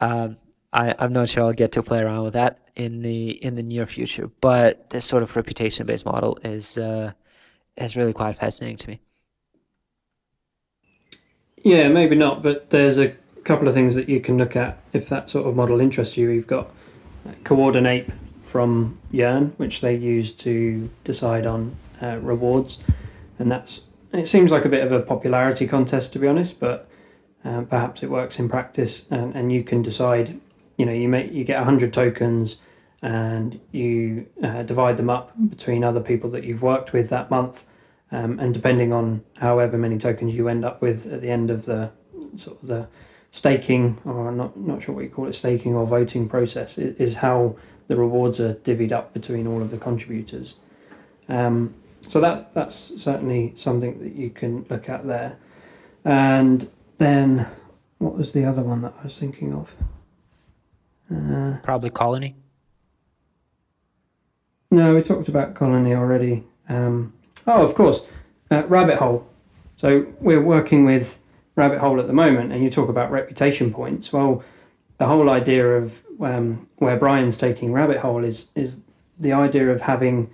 um, 0.00 0.36
I, 0.72 0.94
I'm 0.98 1.12
not 1.12 1.28
sure 1.28 1.44
I'll 1.44 1.52
get 1.52 1.72
to 1.72 1.82
play 1.82 1.98
around 1.98 2.24
with 2.24 2.34
that 2.34 2.58
in 2.76 3.02
the 3.02 3.30
in 3.44 3.54
the 3.54 3.62
near 3.62 3.86
future. 3.86 4.30
But 4.40 4.88
this 4.90 5.04
sort 5.04 5.22
of 5.22 5.34
reputation 5.36 5.86
based 5.86 6.04
model 6.04 6.38
is 6.44 6.78
uh, 6.78 7.12
is 7.76 7.96
really 7.96 8.12
quite 8.12 8.38
fascinating 8.38 8.76
to 8.78 8.88
me. 8.88 9.00
Yeah, 11.62 11.88
maybe 11.88 12.16
not, 12.16 12.42
but 12.42 12.70
there's 12.70 12.98
a 12.98 13.14
couple 13.44 13.68
of 13.68 13.74
things 13.74 13.94
that 13.94 14.08
you 14.08 14.20
can 14.20 14.38
look 14.38 14.56
at 14.56 14.78
if 14.92 15.08
that 15.10 15.28
sort 15.28 15.46
of 15.46 15.54
model 15.54 15.80
interests 15.80 16.16
you. 16.16 16.30
You've 16.30 16.46
got 16.46 16.70
Coordinape 17.44 18.10
from 18.46 18.98
Yearn, 19.10 19.52
which 19.58 19.80
they 19.82 19.94
use 19.94 20.32
to 20.32 20.88
decide 21.04 21.46
on 21.46 21.76
uh, 22.02 22.18
rewards, 22.18 22.78
and 23.38 23.50
that's 23.50 23.82
it 24.12 24.26
seems 24.26 24.50
like 24.50 24.64
a 24.64 24.68
bit 24.68 24.84
of 24.84 24.92
a 24.92 25.00
popularity 25.00 25.66
contest 25.66 26.12
to 26.12 26.18
be 26.18 26.26
honest, 26.26 26.58
but 26.58 26.88
um, 27.44 27.66
perhaps 27.66 28.02
it 28.02 28.10
works 28.10 28.38
in 28.38 28.48
practice, 28.48 29.04
and, 29.10 29.34
and 29.34 29.52
you 29.52 29.62
can 29.64 29.82
decide. 29.82 30.38
You 30.76 30.86
know, 30.86 30.92
you 30.92 31.08
make 31.08 31.30
you 31.32 31.44
get 31.44 31.62
hundred 31.62 31.92
tokens, 31.92 32.56
and 33.02 33.60
you 33.72 34.26
uh, 34.42 34.62
divide 34.62 34.96
them 34.96 35.10
up 35.10 35.32
between 35.48 35.84
other 35.84 36.00
people 36.00 36.30
that 36.30 36.44
you've 36.44 36.62
worked 36.62 36.92
with 36.92 37.08
that 37.10 37.30
month, 37.30 37.64
um, 38.12 38.38
and 38.38 38.52
depending 38.54 38.92
on 38.92 39.22
however 39.36 39.78
many 39.78 39.98
tokens 39.98 40.34
you 40.34 40.48
end 40.48 40.64
up 40.64 40.80
with 40.82 41.06
at 41.06 41.20
the 41.20 41.30
end 41.30 41.50
of 41.50 41.64
the 41.64 41.90
sort 42.36 42.60
of 42.62 42.68
the 42.68 42.88
staking, 43.30 43.98
or 44.04 44.32
not 44.32 44.56
not 44.56 44.82
sure 44.82 44.94
what 44.94 45.04
you 45.04 45.10
call 45.10 45.26
it, 45.26 45.34
staking 45.34 45.74
or 45.74 45.86
voting 45.86 46.28
process, 46.28 46.78
is 46.78 47.14
how 47.14 47.56
the 47.88 47.96
rewards 47.96 48.40
are 48.40 48.54
divvied 48.54 48.92
up 48.92 49.12
between 49.12 49.46
all 49.46 49.62
of 49.62 49.70
the 49.70 49.78
contributors. 49.78 50.54
Um, 51.28 51.74
so 52.08 52.20
that's 52.20 52.42
that's 52.54 52.92
certainly 52.96 53.52
something 53.56 53.98
that 54.02 54.14
you 54.14 54.30
can 54.30 54.66
look 54.68 54.88
at 54.88 55.06
there. 55.06 55.36
And 56.04 56.68
then, 56.98 57.46
what 57.98 58.16
was 58.16 58.32
the 58.32 58.44
other 58.44 58.62
one 58.62 58.82
that 58.82 58.94
I 59.00 59.04
was 59.04 59.18
thinking 59.18 59.52
of? 59.52 59.74
Uh, 61.12 61.58
Probably 61.62 61.90
Colony. 61.90 62.36
No, 64.70 64.94
we 64.94 65.02
talked 65.02 65.28
about 65.28 65.54
Colony 65.54 65.94
already. 65.94 66.44
Um, 66.68 67.12
oh, 67.46 67.62
of 67.62 67.74
course, 67.74 68.02
uh, 68.50 68.64
Rabbit 68.66 68.96
Hole. 68.96 69.26
So 69.76 70.06
we're 70.20 70.42
working 70.42 70.84
with 70.84 71.18
Rabbit 71.56 71.78
Hole 71.78 71.98
at 71.98 72.06
the 72.06 72.12
moment, 72.12 72.52
and 72.52 72.62
you 72.62 72.70
talk 72.70 72.88
about 72.88 73.10
reputation 73.10 73.72
points. 73.72 74.12
Well, 74.12 74.44
the 74.98 75.06
whole 75.06 75.30
idea 75.30 75.66
of 75.66 76.00
um, 76.20 76.68
where 76.76 76.96
Brian's 76.96 77.36
taking 77.36 77.72
Rabbit 77.72 77.98
Hole 77.98 78.24
is 78.24 78.46
is 78.54 78.76
the 79.18 79.32
idea 79.32 79.70
of 79.70 79.80
having 79.80 80.30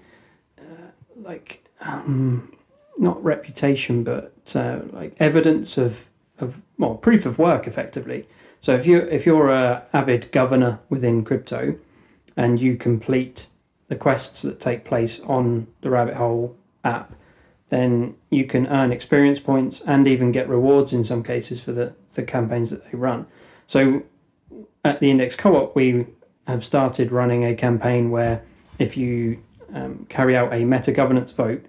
like 1.27 1.65
um, 1.81 2.53
not 2.99 3.23
reputation, 3.23 4.05
but 4.05 4.33
uh, 4.55 4.81
like 4.93 5.15
evidence 5.19 5.77
of 5.77 6.09
of 6.39 6.57
well 6.79 6.95
proof 6.95 7.27
of 7.27 7.39
work, 7.39 7.67
effectively. 7.67 8.27
So 8.61 8.75
if 8.75 8.87
you 8.87 8.99
if 9.01 9.27
you're 9.27 9.51
a 9.51 9.87
avid 9.93 10.31
governor 10.33 10.79
within 10.89 11.25
crypto, 11.25 11.77
and 12.37 12.61
you 12.61 12.77
complete 12.77 13.49
the 13.89 13.97
quests 13.97 14.43
that 14.43 14.61
take 14.61 14.85
place 14.85 15.21
on 15.21 15.67
the 15.81 15.91
Rabbit 15.91 16.15
Hole 16.15 16.57
app, 16.85 17.13
then 17.69 18.15
you 18.31 18.45
can 18.45 18.67
earn 18.69 18.93
experience 18.93 19.41
points 19.41 19.81
and 19.87 20.07
even 20.07 20.33
get 20.33 20.49
rewards 20.49 20.93
in 20.93 21.05
some 21.05 21.23
cases 21.23 21.61
for 21.61 21.73
the, 21.73 21.95
the 22.15 22.23
campaigns 22.23 22.71
that 22.71 22.85
they 22.85 22.97
run. 22.97 23.27
So 23.67 24.03
at 24.85 25.01
the 25.01 25.11
Index 25.11 25.37
Co-op, 25.37 25.75
we 25.75 26.07
have 26.47 26.65
started 26.65 27.11
running 27.11 27.45
a 27.45 27.55
campaign 27.55 28.11
where 28.11 28.43
if 28.79 28.97
you 28.97 29.39
um, 29.75 30.07
carry 30.09 30.37
out 30.37 30.53
a 30.53 30.65
meta 30.65 30.93
governance 30.93 31.33
vote, 31.33 31.65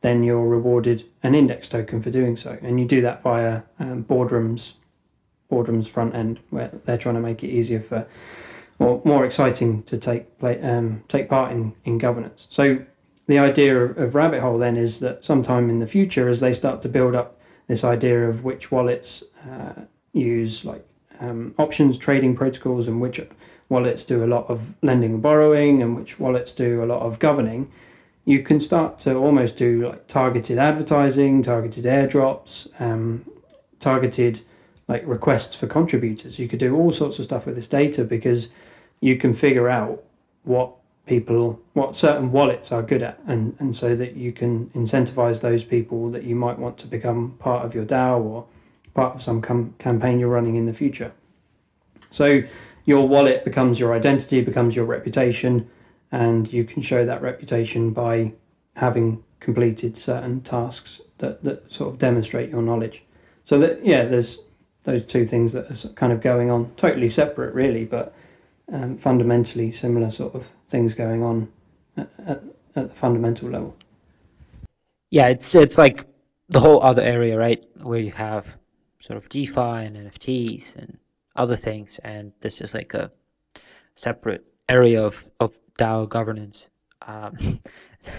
then 0.00 0.22
you're 0.22 0.46
rewarded 0.46 1.04
an 1.22 1.34
index 1.34 1.68
token 1.68 2.00
for 2.00 2.10
doing 2.10 2.36
so. 2.36 2.58
And 2.62 2.78
you 2.78 2.86
do 2.86 3.00
that 3.02 3.22
via 3.22 3.62
um, 3.78 4.04
boardrooms, 4.04 4.74
boardrooms 5.50 5.88
front 5.88 6.14
end, 6.14 6.40
where 6.50 6.70
they're 6.84 6.98
trying 6.98 7.14
to 7.14 7.20
make 7.20 7.42
it 7.42 7.48
easier 7.48 7.80
for 7.80 8.06
or 8.78 9.00
more 9.04 9.24
exciting 9.24 9.82
to 9.84 9.96
take 9.96 10.38
play, 10.38 10.60
um, 10.60 11.02
take 11.08 11.28
part 11.28 11.52
in, 11.52 11.72
in 11.84 11.98
governance. 11.98 12.46
So 12.50 12.78
the 13.26 13.38
idea 13.38 13.76
of, 13.76 13.96
of, 13.98 14.14
Rabbit 14.14 14.40
Hole 14.40 14.58
then 14.58 14.76
is 14.76 14.98
that 15.00 15.24
sometime 15.24 15.70
in 15.70 15.78
the 15.78 15.86
future, 15.86 16.28
as 16.28 16.40
they 16.40 16.52
start 16.52 16.82
to 16.82 16.88
build 16.88 17.14
up 17.14 17.38
this 17.68 17.84
idea 17.84 18.28
of 18.28 18.44
which 18.44 18.70
wallets 18.70 19.22
uh, 19.50 19.82
use 20.12 20.64
like 20.64 20.86
um, 21.20 21.54
options 21.58 21.96
trading 21.96 22.34
protocols 22.34 22.88
and 22.88 23.00
which 23.00 23.20
wallets 23.68 24.04
do 24.04 24.24
a 24.24 24.26
lot 24.26 24.48
of 24.48 24.74
lending 24.82 25.14
and 25.14 25.22
borrowing 25.22 25.82
and 25.82 25.96
which 25.96 26.18
wallets 26.18 26.52
do 26.52 26.82
a 26.82 26.86
lot 26.86 27.00
of 27.02 27.18
governing, 27.18 27.70
you 28.24 28.42
can 28.42 28.60
start 28.60 28.98
to 29.00 29.14
almost 29.14 29.56
do 29.56 29.88
like 29.88 30.06
targeted 30.06 30.58
advertising, 30.58 31.42
targeted 31.42 31.84
airdrops, 31.84 32.68
um, 32.80 33.24
targeted 33.80 34.40
like 34.88 35.02
requests 35.06 35.54
for 35.54 35.66
contributors. 35.66 36.38
You 36.38 36.48
could 36.48 36.58
do 36.58 36.76
all 36.76 36.92
sorts 36.92 37.18
of 37.18 37.24
stuff 37.24 37.46
with 37.46 37.54
this 37.54 37.66
data 37.66 38.04
because 38.04 38.48
you 39.00 39.16
can 39.16 39.34
figure 39.34 39.68
out 39.68 40.02
what 40.44 40.72
people 41.06 41.60
what 41.74 41.94
certain 41.94 42.32
wallets 42.32 42.72
are 42.72 42.82
good 42.82 43.02
at 43.02 43.18
and 43.26 43.54
and 43.58 43.76
so 43.76 43.94
that 43.94 44.16
you 44.16 44.32
can 44.32 44.66
incentivize 44.70 45.40
those 45.42 45.62
people 45.62 46.10
that 46.10 46.24
you 46.24 46.34
might 46.34 46.58
want 46.58 46.78
to 46.78 46.86
become 46.86 47.34
part 47.38 47.64
of 47.64 47.74
your 47.74 47.84
DAO 47.84 48.22
or 48.22 48.46
part 48.94 49.14
of 49.14 49.22
some 49.22 49.42
com- 49.42 49.74
campaign 49.78 50.18
you're 50.18 50.30
running 50.30 50.56
in 50.56 50.64
the 50.64 50.72
future. 50.72 51.12
So 52.10 52.42
your 52.84 53.08
wallet 53.08 53.44
becomes 53.44 53.80
your 53.80 53.94
identity, 53.94 54.40
becomes 54.40 54.76
your 54.76 54.84
reputation, 54.84 55.68
and 56.12 56.52
you 56.52 56.64
can 56.64 56.82
show 56.82 57.04
that 57.04 57.22
reputation 57.22 57.90
by 57.90 58.32
having 58.76 59.22
completed 59.40 59.96
certain 59.96 60.40
tasks 60.42 61.00
that, 61.18 61.42
that 61.44 61.72
sort 61.72 61.92
of 61.92 61.98
demonstrate 61.98 62.50
your 62.50 62.62
knowledge. 62.62 63.04
So 63.44 63.58
that 63.58 63.84
yeah, 63.84 64.04
there's 64.04 64.38
those 64.84 65.02
two 65.02 65.24
things 65.24 65.52
that 65.52 65.70
are 65.70 65.88
kind 65.90 66.12
of 66.12 66.20
going 66.20 66.50
on, 66.50 66.70
totally 66.76 67.08
separate, 67.08 67.54
really, 67.54 67.84
but 67.84 68.14
um, 68.72 68.96
fundamentally 68.96 69.70
similar 69.70 70.10
sort 70.10 70.34
of 70.34 70.50
things 70.66 70.94
going 70.94 71.22
on 71.22 71.48
at, 71.96 72.10
at, 72.26 72.42
at 72.76 72.88
the 72.88 72.94
fundamental 72.94 73.50
level. 73.50 73.76
Yeah, 75.10 75.28
it's 75.28 75.54
it's 75.54 75.78
like 75.78 76.04
the 76.48 76.60
whole 76.60 76.82
other 76.82 77.02
area, 77.02 77.38
right, 77.38 77.62
where 77.82 78.00
you 78.00 78.12
have 78.12 78.46
sort 79.00 79.16
of 79.16 79.28
DeFi 79.28 79.60
and 79.60 79.96
NFTs 79.96 80.76
and 80.76 80.98
other 81.36 81.56
things, 81.56 81.98
and 82.04 82.32
this 82.40 82.60
is 82.60 82.74
like 82.74 82.94
a 82.94 83.10
separate 83.96 84.44
area 84.68 85.02
of, 85.02 85.24
of 85.40 85.52
DAO 85.78 86.08
governance. 86.08 86.66
Um, 87.06 87.60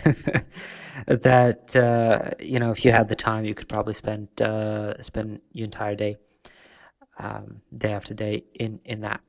that 1.07 1.76
uh, 1.76 2.32
you 2.39 2.59
know, 2.59 2.72
if 2.72 2.86
you 2.86 2.91
had 2.91 3.09
the 3.09 3.16
time, 3.16 3.45
you 3.45 3.55
could 3.55 3.70
probably 3.70 3.93
spend 3.93 4.41
uh, 4.41 5.01
spend 5.01 5.41
your 5.51 5.66
entire 5.66 5.95
day, 5.95 6.18
um, 7.20 7.61
day 7.78 7.93
after 7.93 8.13
day, 8.13 8.43
in 8.55 8.80
in 8.86 9.01
that. 9.01 9.22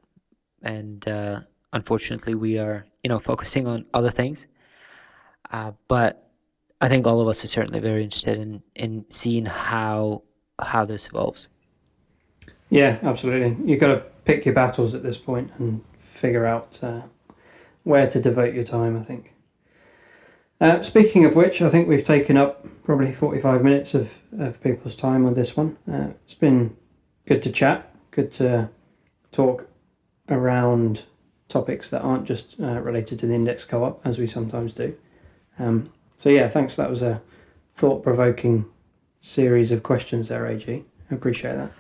And 0.63 1.07
uh, 1.09 1.41
unfortunately, 1.73 2.35
we 2.35 2.59
are 2.59 2.87
you 3.03 3.09
know 3.09 3.19
focusing 3.19 3.67
on 3.67 3.85
other 3.95 4.11
things. 4.11 4.47
Uh, 5.53 5.73
but 5.89 6.31
I 6.81 6.89
think 6.89 7.07
all 7.07 7.21
of 7.21 7.29
us 7.29 7.43
are 7.45 7.49
certainly 7.49 7.81
very 7.81 8.05
interested 8.05 8.39
in 8.39 8.63
in 8.75 9.05
seeing 9.09 9.47
how 9.47 10.23
how 10.61 10.85
this 10.85 11.07
evolves. 11.07 11.49
Yeah, 12.71 12.99
absolutely. 13.03 13.57
You've 13.65 13.81
got 13.81 13.89
to 13.95 14.03
pick 14.25 14.45
your 14.45 14.55
battles 14.55 14.95
at 14.95 15.03
this 15.03 15.17
point 15.17 15.51
and 15.59 15.85
figure 15.99 16.47
out 16.47 16.79
uh, 16.83 17.03
where 17.85 18.09
to 18.09 18.21
devote 18.21 18.55
your 18.55 18.65
time. 18.65 18.99
I 18.99 19.03
think. 19.03 19.33
Uh, 20.61 20.81
speaking 20.83 21.25
of 21.25 21.37
which, 21.37 21.61
I 21.61 21.69
think 21.69 21.87
we've 21.87 22.05
taken 22.05 22.37
up 22.37 22.67
probably 22.85 23.13
45 23.13 23.63
minutes 23.63 23.95
of, 23.95 24.13
of 24.39 24.61
people's 24.63 24.97
time 24.97 25.27
on 25.27 25.35
this 25.35 25.55
one. 25.55 25.77
Uh, 25.91 26.09
it's 26.25 26.35
been 26.35 26.75
good 27.27 27.43
to 27.43 27.53
chat, 27.53 27.95
good 28.11 28.33
to 28.33 28.71
talk 29.33 29.69
around 30.31 31.05
topics 31.49 31.91
that 31.91 32.01
aren't 32.01 32.25
just 32.25 32.57
uh, 32.61 32.81
related 32.81 33.19
to 33.19 33.27
the 33.27 33.35
Index 33.35 33.65
Co-op, 33.67 34.01
as 34.07 34.19
we 34.19 34.27
sometimes 34.27 34.73
do. 34.73 34.97
Um, 35.59 35.93
so, 36.17 36.31
yeah, 36.31 36.49
thanks. 36.49 36.77
That 36.77 36.89
was 36.89 37.03
a 37.03 37.21
thought 37.75 38.03
provoking 38.03 38.65
series 39.21 39.73
of 39.73 39.83
questions 39.83 40.29
there, 40.29 40.47
AG. 40.47 40.85
I 41.11 41.15
appreciate 41.15 41.57
that. 41.57 41.71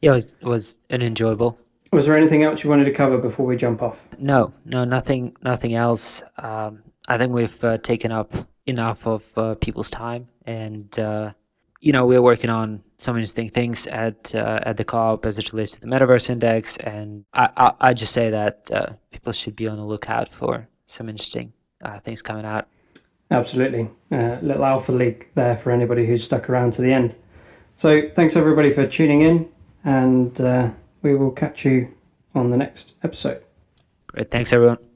Yeah, 0.00 0.10
it 0.10 0.14
was, 0.14 0.24
it 0.24 0.46
was 0.46 0.78
an 0.90 1.02
enjoyable. 1.02 1.58
Was 1.92 2.06
there 2.06 2.16
anything 2.16 2.44
else 2.44 2.62
you 2.62 2.70
wanted 2.70 2.84
to 2.84 2.92
cover 2.92 3.18
before 3.18 3.46
we 3.46 3.56
jump 3.56 3.82
off? 3.82 4.06
No, 4.18 4.52
no, 4.64 4.84
nothing, 4.84 5.36
nothing 5.42 5.74
else. 5.74 6.22
Um, 6.38 6.82
I 7.08 7.18
think 7.18 7.32
we've 7.32 7.64
uh, 7.64 7.78
taken 7.78 8.12
up 8.12 8.32
enough 8.66 9.06
of 9.06 9.24
uh, 9.36 9.56
people's 9.56 9.90
time, 9.90 10.28
and 10.46 10.96
uh, 10.98 11.32
you 11.80 11.92
know 11.92 12.06
we're 12.06 12.22
working 12.22 12.48
on 12.48 12.82
some 12.96 13.16
interesting 13.16 13.50
things 13.50 13.88
at 13.88 14.32
uh, 14.34 14.60
at 14.62 14.76
the 14.76 14.84
co-op 14.84 15.26
as 15.26 15.38
it 15.38 15.52
relates 15.52 15.72
to 15.72 15.80
the 15.80 15.88
Metaverse 15.88 16.30
Index, 16.30 16.76
and 16.76 17.24
I 17.34 17.48
I, 17.56 17.72
I 17.80 17.94
just 17.94 18.12
say 18.12 18.30
that 18.30 18.70
uh, 18.72 18.92
people 19.10 19.32
should 19.32 19.56
be 19.56 19.66
on 19.66 19.76
the 19.76 19.84
lookout 19.84 20.32
for 20.32 20.68
some 20.86 21.08
interesting 21.08 21.52
uh, 21.84 21.98
things 22.00 22.22
coming 22.22 22.44
out. 22.44 22.68
Absolutely, 23.32 23.90
little 24.10 24.64
alpha 24.64 24.92
leak 24.92 25.34
there 25.34 25.56
for 25.56 25.70
anybody 25.72 26.06
who's 26.06 26.24
stuck 26.24 26.48
around 26.48 26.72
to 26.74 26.82
the 26.82 26.92
end. 26.92 27.14
So 27.76 28.10
thanks 28.14 28.36
everybody 28.36 28.70
for 28.70 28.86
tuning 28.86 29.22
in, 29.22 29.48
and 29.84 30.40
uh, 30.40 30.70
we 31.02 31.14
will 31.14 31.30
catch 31.30 31.64
you 31.64 31.94
on 32.34 32.50
the 32.50 32.56
next 32.56 32.92
episode. 33.02 33.42
Great, 34.08 34.30
thanks 34.30 34.52
everyone. 34.52 34.89